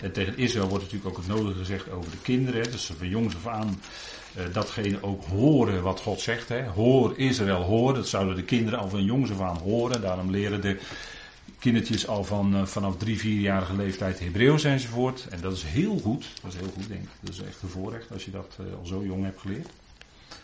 En 0.00 0.12
tegen 0.12 0.38
Israël 0.38 0.68
wordt 0.68 0.84
natuurlijk 0.84 1.10
ook 1.10 1.16
het 1.16 1.26
nodige 1.26 1.58
gezegd 1.58 1.90
over 1.90 2.10
de 2.10 2.20
kinderen. 2.22 2.70
Dus 2.70 2.92
van 2.98 3.08
jongs 3.08 3.34
af 3.34 3.46
aan 3.46 3.80
uh, 4.36 4.54
datgene 4.54 5.02
ook 5.02 5.24
horen 5.24 5.82
wat 5.82 6.00
God 6.00 6.20
zegt. 6.20 6.48
Hè. 6.48 6.66
Hoor 6.66 7.18
Israël, 7.18 7.62
hoor. 7.62 7.94
Dat 7.94 8.08
zouden 8.08 8.36
de 8.36 8.42
kinderen 8.42 8.78
al 8.78 8.88
van 8.88 9.04
jongs 9.04 9.30
af 9.30 9.40
aan 9.40 9.56
horen. 9.56 10.00
Daarom 10.00 10.30
leren 10.30 10.60
de 10.60 10.78
kindertjes 11.58 12.06
al 12.06 12.24
van, 12.24 12.54
uh, 12.54 12.64
vanaf 12.64 12.96
drie, 12.96 13.18
vierjarige 13.18 13.76
leeftijd 13.76 14.18
Hebreeuws 14.18 14.64
enzovoort. 14.64 15.26
En 15.30 15.40
dat 15.40 15.52
is 15.52 15.62
heel 15.62 15.98
goed. 15.98 16.26
Dat 16.42 16.52
is 16.52 16.58
heel 16.58 16.70
goed, 16.74 16.88
denk 16.88 17.02
ik. 17.02 17.08
Dat 17.20 17.34
is 17.34 17.42
echt 17.42 17.62
een 17.62 17.68
voorrecht 17.68 18.12
als 18.12 18.24
je 18.24 18.30
dat 18.30 18.56
al 18.78 18.86
zo 18.86 19.04
jong 19.04 19.24
hebt 19.24 19.40
geleerd. 19.40 19.68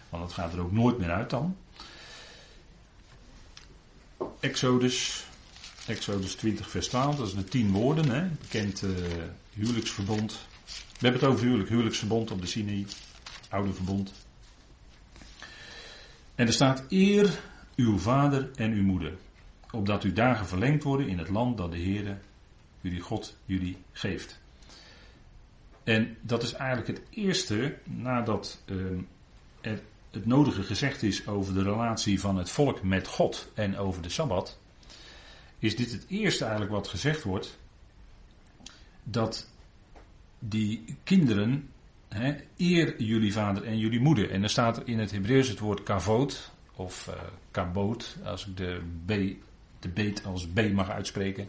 Want 0.08 0.22
dat 0.22 0.32
gaat 0.32 0.52
er 0.52 0.60
ook 0.60 0.72
nooit 0.72 0.98
meer 0.98 1.10
uit 1.10 1.30
dan. 1.30 1.56
Exodus, 4.40 5.24
Exodus 5.86 6.34
20, 6.34 6.70
vers 6.70 6.88
12, 6.88 7.16
dat 7.16 7.26
is 7.26 7.34
de 7.34 7.44
tien 7.44 7.72
woorden, 7.72 8.10
hè? 8.10 8.28
bekend 8.40 8.82
uh, 8.82 8.90
huwelijksverbond. 9.52 10.38
We 10.66 11.06
hebben 11.06 11.20
het 11.20 11.30
over 11.30 11.44
huwelijk, 11.44 11.68
huwelijksverbond 11.68 12.30
op 12.30 12.40
de 12.40 12.46
Sinai, 12.46 12.86
oude 13.48 13.72
verbond. 13.72 14.12
En 16.34 16.46
er 16.46 16.52
staat: 16.52 16.84
Eer 16.88 17.40
uw 17.76 17.98
vader 17.98 18.50
en 18.54 18.72
uw 18.72 18.82
moeder, 18.82 19.16
opdat 19.70 20.02
uw 20.02 20.12
dagen 20.12 20.46
verlengd 20.46 20.82
worden 20.82 21.08
in 21.08 21.18
het 21.18 21.28
land 21.28 21.56
dat 21.56 21.70
de 21.70 21.78
Heere, 21.78 22.18
jullie 22.80 23.00
God, 23.00 23.36
jullie 23.44 23.76
geeft. 23.92 24.40
En 25.84 26.16
dat 26.20 26.42
is 26.42 26.52
eigenlijk 26.52 26.98
het 26.98 27.06
eerste 27.10 27.78
nadat 27.84 28.62
er 29.60 29.80
het 30.16 30.26
nodige 30.26 30.62
gezegd 30.62 31.02
is 31.02 31.26
over 31.26 31.54
de 31.54 31.62
relatie 31.62 32.20
van 32.20 32.36
het 32.36 32.50
volk 32.50 32.82
met 32.82 33.06
God 33.06 33.50
en 33.54 33.78
over 33.78 34.02
de 34.02 34.08
Sabbat. 34.08 34.58
Is 35.58 35.76
dit 35.76 35.92
het 35.92 36.04
eerste 36.08 36.42
eigenlijk 36.42 36.72
wat 36.72 36.88
gezegd 36.88 37.22
wordt? 37.22 37.58
Dat 39.02 39.48
die 40.38 40.84
kinderen 41.04 41.68
He, 42.08 42.34
eer 42.56 43.02
jullie 43.02 43.32
vader 43.32 43.64
en 43.64 43.78
jullie 43.78 44.00
moeder. 44.00 44.30
En 44.30 44.40
dan 44.40 44.48
staat 44.48 44.76
er 44.76 44.82
in 44.88 44.98
het 44.98 45.10
Hebreeuws 45.10 45.48
het 45.48 45.58
woord 45.58 45.82
kavoot, 45.82 46.50
of 46.72 47.06
uh, 47.08 47.14
kaboot, 47.50 48.16
als 48.24 48.46
ik 48.46 48.56
de, 48.56 48.80
B, 49.06 49.08
de 49.80 49.88
beet 49.88 50.24
als 50.24 50.46
B 50.46 50.72
mag 50.72 50.90
uitspreken. 50.90 51.48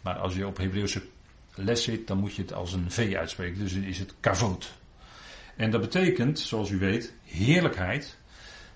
Maar 0.00 0.14
als 0.14 0.34
je 0.34 0.46
op 0.46 0.56
Hebreeuwse 0.56 1.02
les 1.54 1.82
zit, 1.82 2.06
dan 2.06 2.18
moet 2.18 2.34
je 2.34 2.42
het 2.42 2.52
als 2.52 2.72
een 2.72 2.90
V 2.90 3.14
uitspreken. 3.14 3.58
Dus 3.58 3.72
is 3.72 3.98
het 3.98 4.14
kavoot. 4.20 4.72
En 5.56 5.70
dat 5.70 5.80
betekent, 5.80 6.38
zoals 6.38 6.70
u 6.70 6.78
weet, 6.78 7.14
heerlijkheid. 7.24 8.18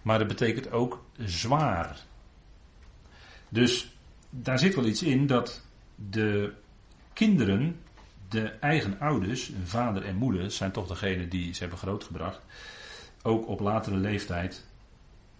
Maar 0.02 0.18
dat 0.18 0.28
betekent 0.28 0.70
ook 0.70 1.04
zwaar. 1.18 2.00
Dus 3.48 3.94
daar 4.30 4.58
zit 4.58 4.74
wel 4.74 4.86
iets 4.86 5.02
in 5.02 5.26
dat 5.26 5.66
de 5.94 6.52
kinderen 7.12 7.76
de 8.28 8.48
eigen 8.48 9.00
ouders, 9.00 9.52
vader 9.64 10.04
en 10.04 10.16
moeder, 10.16 10.50
zijn 10.50 10.72
toch 10.72 10.86
degene 10.86 11.28
die 11.28 11.54
ze 11.54 11.60
hebben 11.60 11.78
grootgebracht, 11.78 12.40
ook 13.22 13.48
op 13.48 13.60
latere 13.60 13.96
leeftijd 13.96 14.66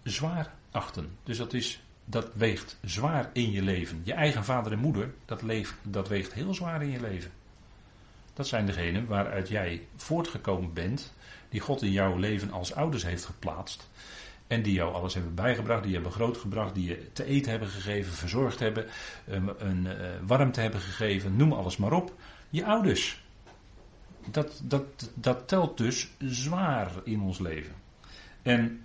zwaar 0.03 0.53
achten. 0.71 1.09
Dus 1.23 1.37
dat, 1.37 1.53
is, 1.53 1.83
dat 2.05 2.33
weegt 2.33 2.77
zwaar 2.81 3.29
in 3.33 3.51
je 3.51 3.61
leven. 3.61 4.01
Je 4.03 4.13
eigen 4.13 4.43
vader 4.43 4.71
en 4.71 4.79
moeder, 4.79 5.13
dat, 5.25 5.43
dat 5.81 6.07
weegt 6.07 6.33
heel 6.33 6.53
zwaar 6.53 6.81
in 6.81 6.89
je 6.89 7.01
leven. 7.01 7.31
Dat 8.33 8.47
zijn 8.47 8.65
degenen 8.65 9.07
waaruit 9.07 9.49
jij 9.49 9.87
voortgekomen 9.95 10.73
bent, 10.73 11.13
die 11.49 11.59
God 11.59 11.81
in 11.81 11.91
jouw 11.91 12.17
leven 12.17 12.51
als 12.51 12.73
ouders 12.73 13.03
heeft 13.03 13.25
geplaatst. 13.25 13.89
En 14.47 14.61
die 14.61 14.73
jou 14.73 14.93
alles 14.93 15.13
hebben 15.13 15.35
bijgebracht, 15.35 15.83
die 15.83 15.93
hebben 15.93 16.11
grootgebracht, 16.11 16.75
die 16.75 16.87
je 16.87 17.11
te 17.13 17.25
eten 17.25 17.51
hebben 17.51 17.69
gegeven, 17.69 18.13
verzorgd 18.13 18.59
hebben, 18.59 18.85
een, 19.27 19.67
een 19.67 19.85
uh, 19.85 19.93
warmte 20.25 20.61
hebben 20.61 20.79
gegeven, 20.79 21.35
noem 21.35 21.53
alles 21.53 21.77
maar 21.77 21.91
op 21.91 22.13
je 22.49 22.65
ouders. 22.65 23.23
Dat, 24.31 24.61
dat, 24.63 25.11
dat 25.13 25.47
telt 25.47 25.77
dus 25.77 26.09
zwaar 26.19 26.91
in 27.03 27.21
ons 27.21 27.39
leven. 27.39 27.73
En 28.41 28.83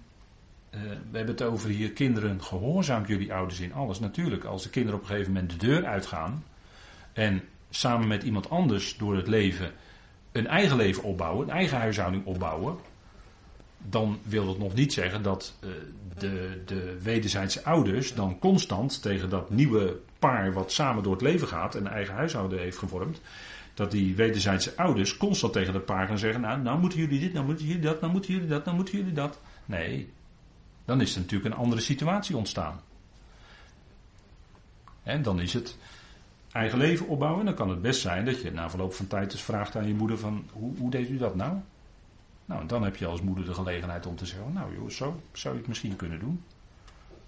uh, 0.71 0.81
we 0.81 1.17
hebben 1.17 1.35
het 1.35 1.43
over 1.43 1.69
hier 1.69 1.93
kinderen, 1.93 2.43
gehoorzaamt 2.43 3.09
jullie 3.09 3.35
ouders 3.35 3.61
in 3.61 3.73
alles. 3.73 4.01
Natuurlijk, 4.01 4.45
als 4.45 4.63
de 4.63 4.71
kinderen 4.71 4.99
op 4.99 5.05
een 5.05 5.11
gegeven 5.11 5.33
moment 5.33 5.51
de 5.51 5.67
deur 5.67 5.87
uitgaan 5.87 6.45
en 7.13 7.43
samen 7.79 8.09
met 8.09 8.23
iemand 8.23 8.51
anders 8.51 8.97
door 8.97 9.17
het 9.17 9.27
leven 9.27 9.73
een 10.33 10.47
eigen 10.47 10.77
leven 10.77 11.03
opbouwen, 11.03 11.49
een 11.49 11.55
eigen 11.55 11.79
huishouding 11.79 12.25
opbouwen, 12.25 12.77
dan 13.79 14.19
wil 14.23 14.47
dat 14.47 14.59
nog 14.59 14.75
niet 14.75 14.93
zeggen 14.93 15.23
dat 15.23 15.55
uh, 15.61 15.71
de, 16.19 16.63
de 16.67 16.99
wederzijdse 17.03 17.65
ouders 17.65 18.15
dan 18.15 18.39
constant 18.39 19.03
tegen 19.03 19.29
dat 19.29 19.51
nieuwe 19.51 19.99
paar 20.19 20.53
wat 20.53 20.73
samen 20.73 21.03
door 21.03 21.13
het 21.13 21.23
leven 21.23 21.49
gaat 21.49 21.75
en 21.75 21.87
een 21.87 21.93
eigen 21.93 22.15
huishouden 22.15 22.59
heeft 22.59 22.79
gevormd, 22.79 23.21
dat 23.75 23.91
die 23.91 24.15
wederzijdse 24.15 24.77
ouders 24.77 25.17
constant 25.17 25.53
tegen 25.53 25.73
dat 25.73 25.85
paar 25.85 26.07
gaan 26.07 26.19
zeggen: 26.19 26.41
Nou, 26.41 26.61
nou 26.61 26.79
moeten 26.79 26.99
jullie 26.99 27.21
dit, 27.21 27.33
nou 27.33 27.47
moeten 27.47 27.67
jullie 27.67 27.83
dat, 27.83 28.01
nou 28.01 28.13
moeten 28.13 28.33
jullie 28.33 28.49
dat, 28.49 28.65
nou 28.65 28.77
moeten 28.77 28.99
jullie 28.99 29.13
dat. 29.13 29.41
Nee, 29.65 30.13
dan 30.85 31.01
is 31.01 31.15
er 31.15 31.21
natuurlijk 31.21 31.55
een 31.55 31.61
andere 31.61 31.81
situatie 31.81 32.37
ontstaan. 32.37 32.81
En 35.03 35.23
dan 35.23 35.41
is 35.41 35.53
het 35.53 35.77
eigen 36.57 36.79
leven 36.79 37.07
opbouwen. 37.07 37.45
Dan 37.45 37.55
kan 37.55 37.71
het 37.71 37.83
best 37.83 38.01
zijn 38.01 38.25
dat 38.25 38.43
je 38.43 38.53
na 38.53 38.71
verloop 38.71 38.95
van 38.95 39.07
tijd 39.07 39.33
eens 39.33 39.43
vraagt 39.43 39.77
aan 39.77 39.87
je 39.87 39.95
moeder: 39.95 40.19
van, 40.19 40.45
hoe, 40.53 40.77
hoe 40.79 40.91
deed 40.91 41.09
u 41.09 41.19
dat 41.19 41.35
nou? 41.35 41.57
Nou, 42.45 42.67
dan 42.67 42.83
heb 42.83 42.97
je 42.97 43.07
als 43.07 43.21
moeder 43.21 43.45
de 43.45 43.55
gelegenheid 43.55 44.07
om 44.07 44.17
te 44.17 44.27
zeggen: 44.27 44.53
Nou, 44.53 44.75
joh, 44.75 44.91
zo 44.91 45.21
zou 45.33 45.55
je 45.55 45.61
het 45.61 45.69
misschien 45.69 45.97
kunnen 45.97 46.19
doen. 46.19 46.43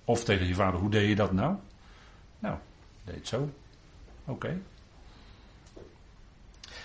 Of 0.04 0.24
tegen 0.24 0.46
je 0.46 0.54
vader: 0.54 0.80
Hoe 0.80 0.90
deed 0.90 1.08
je 1.08 1.14
dat 1.14 1.32
nou? 1.32 1.56
Nou, 2.38 2.56
deed 3.04 3.28
zo. 3.28 3.50
Oké. 4.24 4.58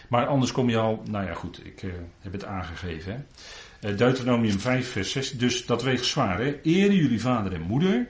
Maar 0.09 0.25
anders 0.25 0.51
kom 0.51 0.69
je 0.69 0.77
al, 0.77 1.03
nou 1.09 1.25
ja 1.25 1.33
goed, 1.33 1.65
ik 1.65 1.83
uh, 1.83 1.93
heb 2.19 2.33
het 2.33 2.45
aangegeven. 2.45 3.11
Hè. 3.11 3.89
Uh, 3.89 3.97
Deuteronomium 3.97 4.59
5, 4.59 4.91
vers 4.91 5.11
6, 5.11 5.31
dus 5.31 5.65
dat 5.65 5.83
weegt 5.83 6.05
zwaar. 6.05 6.39
Hè. 6.39 6.59
Eren 6.61 6.95
jullie 6.95 7.21
vader 7.21 7.53
en 7.53 7.61
moeder, 7.61 8.07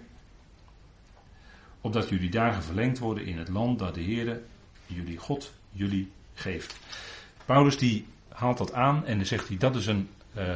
opdat 1.84 2.10
jullie 2.10 2.30
dagen 2.30 2.64
verlengd 2.64 3.00
worden 3.00 3.26
in 3.26 3.38
het 3.38 3.50
land 3.50 3.80
dat 3.80 3.96
de 3.96 4.04
Heere, 4.04 4.42
jullie 4.86 5.18
God, 5.18 5.54
jullie 5.72 6.12
geeft. 6.34 6.76
Paulus 7.46 7.78
die 7.78 8.06
haalt 8.28 8.58
dat 8.58 8.74
aan 8.74 9.06
en 9.06 9.18
dan 9.18 9.26
zegt 9.26 9.48
hij, 9.48 9.58
dat 9.58 9.76
is, 9.76 9.86
een, 9.86 10.10
uh, 10.38 10.56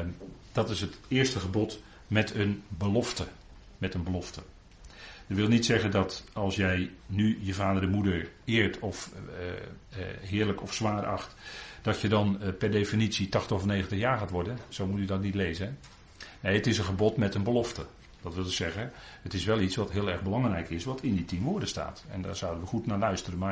dat 0.51 0.69
is 0.69 0.81
het 0.81 0.97
eerste 1.07 1.39
gebod 1.39 1.81
met 2.07 2.35
een 2.35 2.63
belofte. 2.67 3.27
Met 3.77 3.93
een 3.93 4.03
belofte. 4.03 4.41
Dat 5.27 5.37
wil 5.37 5.47
niet 5.47 5.65
zeggen 5.65 5.91
dat 5.91 6.23
als 6.33 6.55
jij 6.55 6.91
nu 7.05 7.39
je 7.41 7.53
vader 7.53 7.83
en 7.83 7.89
moeder 7.89 8.29
eert 8.45 8.79
of 8.79 9.11
uh, 9.13 9.45
uh, 9.99 10.05
heerlijk 10.21 10.61
of 10.61 10.73
zwaar 10.73 11.05
acht, 11.05 11.35
dat 11.81 12.01
je 12.01 12.07
dan 12.07 12.39
uh, 12.41 12.49
per 12.57 12.71
definitie 12.71 13.29
80 13.29 13.57
of 13.57 13.65
90 13.65 13.97
jaar 13.97 14.17
gaat 14.17 14.31
worden. 14.31 14.57
Zo 14.69 14.87
moet 14.87 14.99
u 14.99 15.05
dat 15.05 15.21
niet 15.21 15.35
lezen. 15.35 15.77
Nee, 16.39 16.55
het 16.55 16.67
is 16.67 16.77
een 16.77 16.83
gebod 16.83 17.17
met 17.17 17.35
een 17.35 17.43
belofte. 17.43 17.85
Dat 18.27 18.35
wil 18.35 18.45
dus 18.45 18.55
zeggen, 18.55 18.91
het 19.21 19.33
is 19.33 19.45
wel 19.45 19.59
iets 19.59 19.75
wat 19.75 19.91
heel 19.91 20.09
erg 20.09 20.21
belangrijk 20.21 20.69
is, 20.69 20.83
wat 20.83 21.01
in 21.01 21.15
die 21.15 21.25
tien 21.25 21.43
woorden 21.43 21.67
staat. 21.67 22.03
En 22.09 22.21
daar 22.21 22.35
zouden 22.35 22.61
we 22.61 22.67
goed 22.67 22.85
naar 22.85 22.97
luisteren. 22.97 23.39
Maar 23.39 23.45